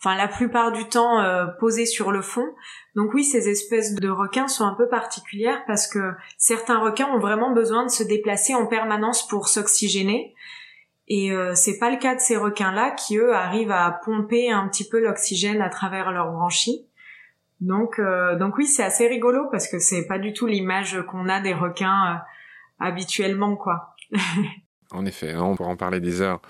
enfin 0.00 0.16
la 0.16 0.26
plupart 0.26 0.72
du 0.72 0.84
temps 0.88 1.24
posés 1.60 1.86
sur 1.86 2.10
le 2.10 2.22
fond. 2.22 2.46
Donc 2.96 3.14
oui, 3.14 3.22
ces 3.22 3.48
espèces 3.48 3.94
de 3.94 4.08
requins 4.08 4.48
sont 4.48 4.64
un 4.64 4.74
peu 4.74 4.88
particulières 4.88 5.62
parce 5.68 5.86
que 5.86 6.12
certains 6.36 6.80
requins 6.80 7.08
ont 7.14 7.20
vraiment 7.20 7.52
besoin 7.52 7.84
de 7.84 7.90
se 7.90 8.02
déplacer 8.02 8.54
en 8.56 8.66
permanence 8.66 9.28
pour 9.28 9.46
s'oxygéner. 9.46 10.34
Et 11.08 11.32
euh, 11.32 11.54
c'est 11.54 11.78
pas 11.78 11.90
le 11.90 11.96
cas 11.96 12.14
de 12.14 12.20
ces 12.20 12.36
requins-là 12.36 12.90
qui 12.92 13.16
eux 13.16 13.34
arrivent 13.34 13.70
à 13.70 13.90
pomper 14.04 14.50
un 14.50 14.68
petit 14.68 14.86
peu 14.86 15.00
l'oxygène 15.00 15.60
à 15.62 15.70
travers 15.70 16.12
leurs 16.12 16.30
branchies. 16.30 16.86
Donc 17.60 17.98
euh, 17.98 18.36
donc 18.36 18.56
oui, 18.56 18.66
c'est 18.66 18.84
assez 18.84 19.08
rigolo 19.08 19.48
parce 19.50 19.68
que 19.68 19.78
c'est 19.78 20.06
pas 20.06 20.18
du 20.18 20.32
tout 20.32 20.46
l'image 20.46 21.02
qu'on 21.10 21.28
a 21.28 21.40
des 21.40 21.54
requins 21.54 22.14
euh, 22.14 22.18
habituellement 22.78 23.56
quoi. 23.56 23.96
En 24.90 25.04
effet, 25.04 25.32
hein, 25.32 25.42
on 25.42 25.54
pourra 25.54 25.68
en 25.68 25.76
parler 25.76 26.00
des 26.00 26.22
heures. 26.22 26.40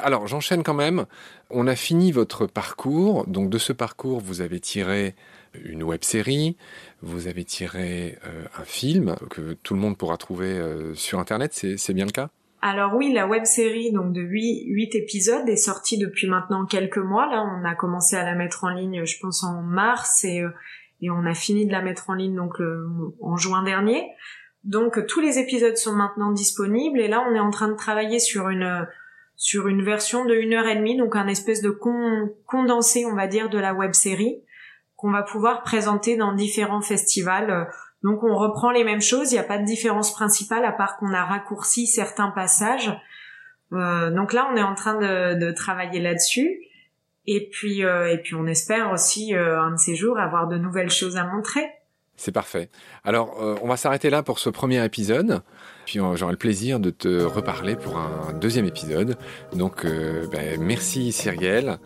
Alors, 0.00 0.26
j'enchaîne 0.26 0.62
quand 0.62 0.74
même. 0.74 1.04
On 1.50 1.66
a 1.66 1.76
fini 1.76 2.10
votre 2.10 2.46
parcours. 2.46 3.26
Donc, 3.26 3.50
de 3.50 3.58
ce 3.58 3.74
parcours, 3.74 4.20
vous 4.20 4.40
avez 4.40 4.60
tiré 4.60 5.14
une 5.62 5.82
web 5.82 6.02
série, 6.02 6.56
vous 7.02 7.26
avez 7.26 7.44
tiré 7.44 8.18
euh, 8.24 8.44
un 8.58 8.64
film 8.64 9.16
que 9.28 9.52
tout 9.52 9.74
le 9.74 9.80
monde 9.80 9.98
pourra 9.98 10.16
trouver 10.16 10.46
euh, 10.46 10.94
sur 10.94 11.18
Internet. 11.18 11.52
C'est 11.52 11.92
bien 11.92 12.06
le 12.06 12.12
cas? 12.12 12.30
Alors 12.64 12.94
oui, 12.94 13.12
la 13.12 13.26
web 13.26 13.44
série 13.44 13.90
donc 13.90 14.12
de 14.12 14.20
8, 14.20 14.66
8 14.68 14.94
épisodes 14.94 15.48
est 15.48 15.56
sortie 15.56 15.98
depuis 15.98 16.28
maintenant 16.28 16.64
quelques 16.64 16.98
mois. 16.98 17.26
Là, 17.26 17.42
on 17.42 17.64
a 17.64 17.74
commencé 17.74 18.14
à 18.14 18.24
la 18.24 18.36
mettre 18.36 18.62
en 18.62 18.68
ligne, 18.68 19.04
je 19.04 19.18
pense 19.20 19.42
en 19.42 19.62
mars 19.62 20.24
et, 20.24 20.40
euh, 20.40 20.50
on 21.02 21.26
a 21.26 21.34
fini 21.34 21.66
de 21.66 21.72
la 21.72 21.82
mettre 21.82 22.08
en 22.08 22.14
ligne 22.14 22.36
donc 22.36 22.60
le, 22.60 22.86
en 23.20 23.36
juin 23.36 23.64
dernier. 23.64 24.08
Donc 24.62 25.04
tous 25.08 25.20
les 25.20 25.40
épisodes 25.40 25.76
sont 25.76 25.92
maintenant 25.92 26.30
disponibles 26.30 27.00
et 27.00 27.08
là 27.08 27.26
on 27.28 27.34
est 27.34 27.40
en 27.40 27.50
train 27.50 27.66
de 27.66 27.74
travailler 27.74 28.20
sur 28.20 28.48
une 28.48 28.86
sur 29.34 29.66
une 29.66 29.82
version 29.82 30.24
de 30.24 30.34
une 30.34 30.52
heure 30.52 30.68
et 30.68 30.76
demie, 30.76 30.96
donc 30.96 31.16
un 31.16 31.26
espèce 31.26 31.62
de 31.62 31.70
con, 31.70 32.32
condensé 32.46 33.04
on 33.06 33.16
va 33.16 33.26
dire 33.26 33.50
de 33.50 33.58
la 33.58 33.74
web 33.74 33.92
série 33.92 34.44
qu'on 34.94 35.10
va 35.10 35.24
pouvoir 35.24 35.64
présenter 35.64 36.16
dans 36.16 36.32
différents 36.32 36.80
festivals 36.80 37.50
euh, 37.50 37.64
donc 38.02 38.22
on 38.22 38.36
reprend 38.36 38.70
les 38.70 38.84
mêmes 38.84 39.00
choses, 39.00 39.32
il 39.32 39.34
n'y 39.34 39.40
a 39.40 39.44
pas 39.44 39.58
de 39.58 39.64
différence 39.64 40.12
principale 40.12 40.64
à 40.64 40.72
part 40.72 40.96
qu'on 40.96 41.12
a 41.12 41.24
raccourci 41.24 41.86
certains 41.86 42.30
passages. 42.30 42.92
Euh, 43.72 44.10
donc 44.10 44.32
là 44.32 44.48
on 44.52 44.56
est 44.56 44.62
en 44.62 44.74
train 44.74 44.94
de, 44.94 45.38
de 45.38 45.52
travailler 45.52 46.00
là-dessus. 46.00 46.60
Et 47.26 47.48
puis, 47.50 47.84
euh, 47.84 48.12
et 48.12 48.18
puis 48.18 48.34
on 48.34 48.46
espère 48.46 48.90
aussi 48.90 49.34
euh, 49.34 49.60
un 49.60 49.72
de 49.72 49.76
ces 49.76 49.94
jours 49.94 50.18
avoir 50.18 50.48
de 50.48 50.56
nouvelles 50.56 50.90
choses 50.90 51.16
à 51.16 51.24
montrer. 51.24 51.64
C'est 52.16 52.32
parfait. 52.32 52.68
Alors, 53.04 53.42
euh, 53.42 53.54
on 53.62 53.68
va 53.68 53.76
s'arrêter 53.76 54.10
là 54.10 54.22
pour 54.22 54.38
ce 54.38 54.50
premier 54.50 54.84
épisode. 54.84 55.42
Puis 55.86 55.98
j'aurai 56.14 56.32
le 56.32 56.38
plaisir 56.38 56.78
de 56.78 56.90
te 56.90 57.24
reparler 57.24 57.74
pour 57.74 57.98
un 57.98 58.32
deuxième 58.34 58.66
épisode. 58.66 59.16
Donc, 59.52 59.84
ben, 59.84 60.60
merci 60.60 61.10
Cyrielle. 61.10 61.78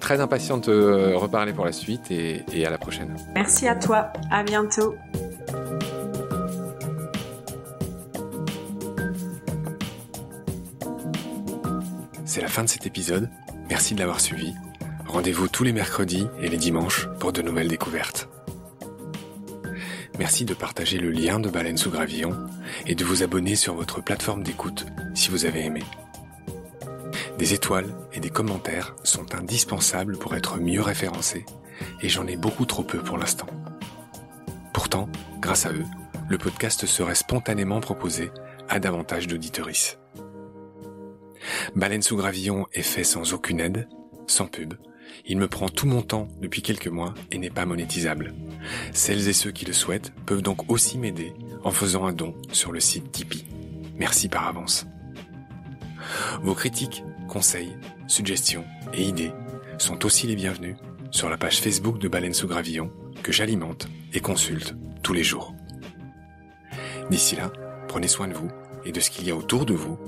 très 0.00 0.22
impatient 0.22 0.56
de 0.56 0.62
te 0.62 1.14
reparler 1.14 1.52
pour 1.52 1.66
la 1.66 1.72
suite 1.72 2.10
et, 2.10 2.42
et 2.54 2.64
à 2.64 2.70
la 2.70 2.78
prochaine. 2.78 3.14
Merci 3.34 3.68
à 3.68 3.74
toi. 3.74 4.14
À 4.30 4.44
bientôt. 4.44 4.94
C'est 12.34 12.40
la 12.40 12.48
fin 12.48 12.64
de 12.64 12.68
cet 12.68 12.84
épisode. 12.84 13.30
Merci 13.70 13.94
de 13.94 14.00
l'avoir 14.00 14.18
suivi. 14.18 14.54
Rendez-vous 15.06 15.46
tous 15.46 15.62
les 15.62 15.72
mercredis 15.72 16.26
et 16.40 16.48
les 16.48 16.56
dimanches 16.56 17.06
pour 17.20 17.32
de 17.32 17.42
nouvelles 17.42 17.68
découvertes. 17.68 18.28
Merci 20.18 20.44
de 20.44 20.52
partager 20.52 20.98
le 20.98 21.12
lien 21.12 21.38
de 21.38 21.48
Baleine 21.48 21.76
sous 21.76 21.92
Gravillon 21.92 22.36
et 22.88 22.96
de 22.96 23.04
vous 23.04 23.22
abonner 23.22 23.54
sur 23.54 23.76
votre 23.76 24.02
plateforme 24.02 24.42
d'écoute 24.42 24.84
si 25.14 25.30
vous 25.30 25.44
avez 25.44 25.64
aimé. 25.64 25.84
Des 27.38 27.54
étoiles 27.54 27.94
et 28.12 28.18
des 28.18 28.30
commentaires 28.30 28.96
sont 29.04 29.36
indispensables 29.36 30.18
pour 30.18 30.34
être 30.34 30.58
mieux 30.58 30.82
référencés 30.82 31.46
et 32.00 32.08
j'en 32.08 32.26
ai 32.26 32.36
beaucoup 32.36 32.66
trop 32.66 32.82
peu 32.82 32.98
pour 32.98 33.16
l'instant. 33.16 33.46
Pourtant, 34.72 35.08
grâce 35.38 35.66
à 35.66 35.72
eux, 35.72 35.86
le 36.28 36.38
podcast 36.38 36.84
serait 36.84 37.14
spontanément 37.14 37.78
proposé 37.78 38.32
à 38.68 38.80
davantage 38.80 39.28
d'auditories. 39.28 39.98
Baleine 41.74 42.02
sous 42.02 42.16
gravillon 42.16 42.66
est 42.72 42.82
fait 42.82 43.04
sans 43.04 43.32
aucune 43.32 43.60
aide, 43.60 43.88
sans 44.26 44.46
pub. 44.46 44.74
Il 45.26 45.38
me 45.38 45.48
prend 45.48 45.68
tout 45.68 45.86
mon 45.86 46.02
temps 46.02 46.28
depuis 46.40 46.62
quelques 46.62 46.88
mois 46.88 47.14
et 47.30 47.38
n'est 47.38 47.50
pas 47.50 47.66
monétisable. 47.66 48.34
Celles 48.92 49.28
et 49.28 49.32
ceux 49.32 49.52
qui 49.52 49.64
le 49.64 49.72
souhaitent 49.72 50.12
peuvent 50.26 50.42
donc 50.42 50.70
aussi 50.70 50.98
m'aider 50.98 51.32
en 51.62 51.70
faisant 51.70 52.06
un 52.06 52.12
don 52.12 52.34
sur 52.52 52.72
le 52.72 52.80
site 52.80 53.12
Tipeee. 53.12 53.46
Merci 53.96 54.28
par 54.28 54.46
avance. 54.46 54.86
Vos 56.42 56.54
critiques, 56.54 57.04
conseils 57.28 57.76
suggestions 58.06 58.64
et 58.92 59.02
idées 59.02 59.32
sont 59.78 60.04
aussi 60.04 60.26
les 60.26 60.36
bienvenus 60.36 60.76
sur 61.10 61.30
la 61.30 61.38
page 61.38 61.60
Facebook 61.60 61.98
de 61.98 62.08
Baleine 62.08 62.34
sous 62.34 62.48
Gravillon 62.48 62.90
que 63.22 63.32
j'alimente 63.32 63.88
et 64.12 64.20
consulte 64.20 64.74
tous 65.02 65.12
les 65.12 65.22
jours. 65.22 65.54
D'ici 67.10 67.36
là, 67.36 67.52
prenez 67.88 68.08
soin 68.08 68.28
de 68.28 68.34
vous 68.34 68.50
et 68.84 68.92
de 68.92 69.00
ce 69.00 69.10
qu'il 69.10 69.26
y 69.26 69.30
a 69.30 69.36
autour 69.36 69.64
de 69.64 69.74
vous. 69.74 69.98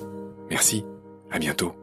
Merci, 0.50 0.84
à 1.30 1.38
bientôt. 1.38 1.74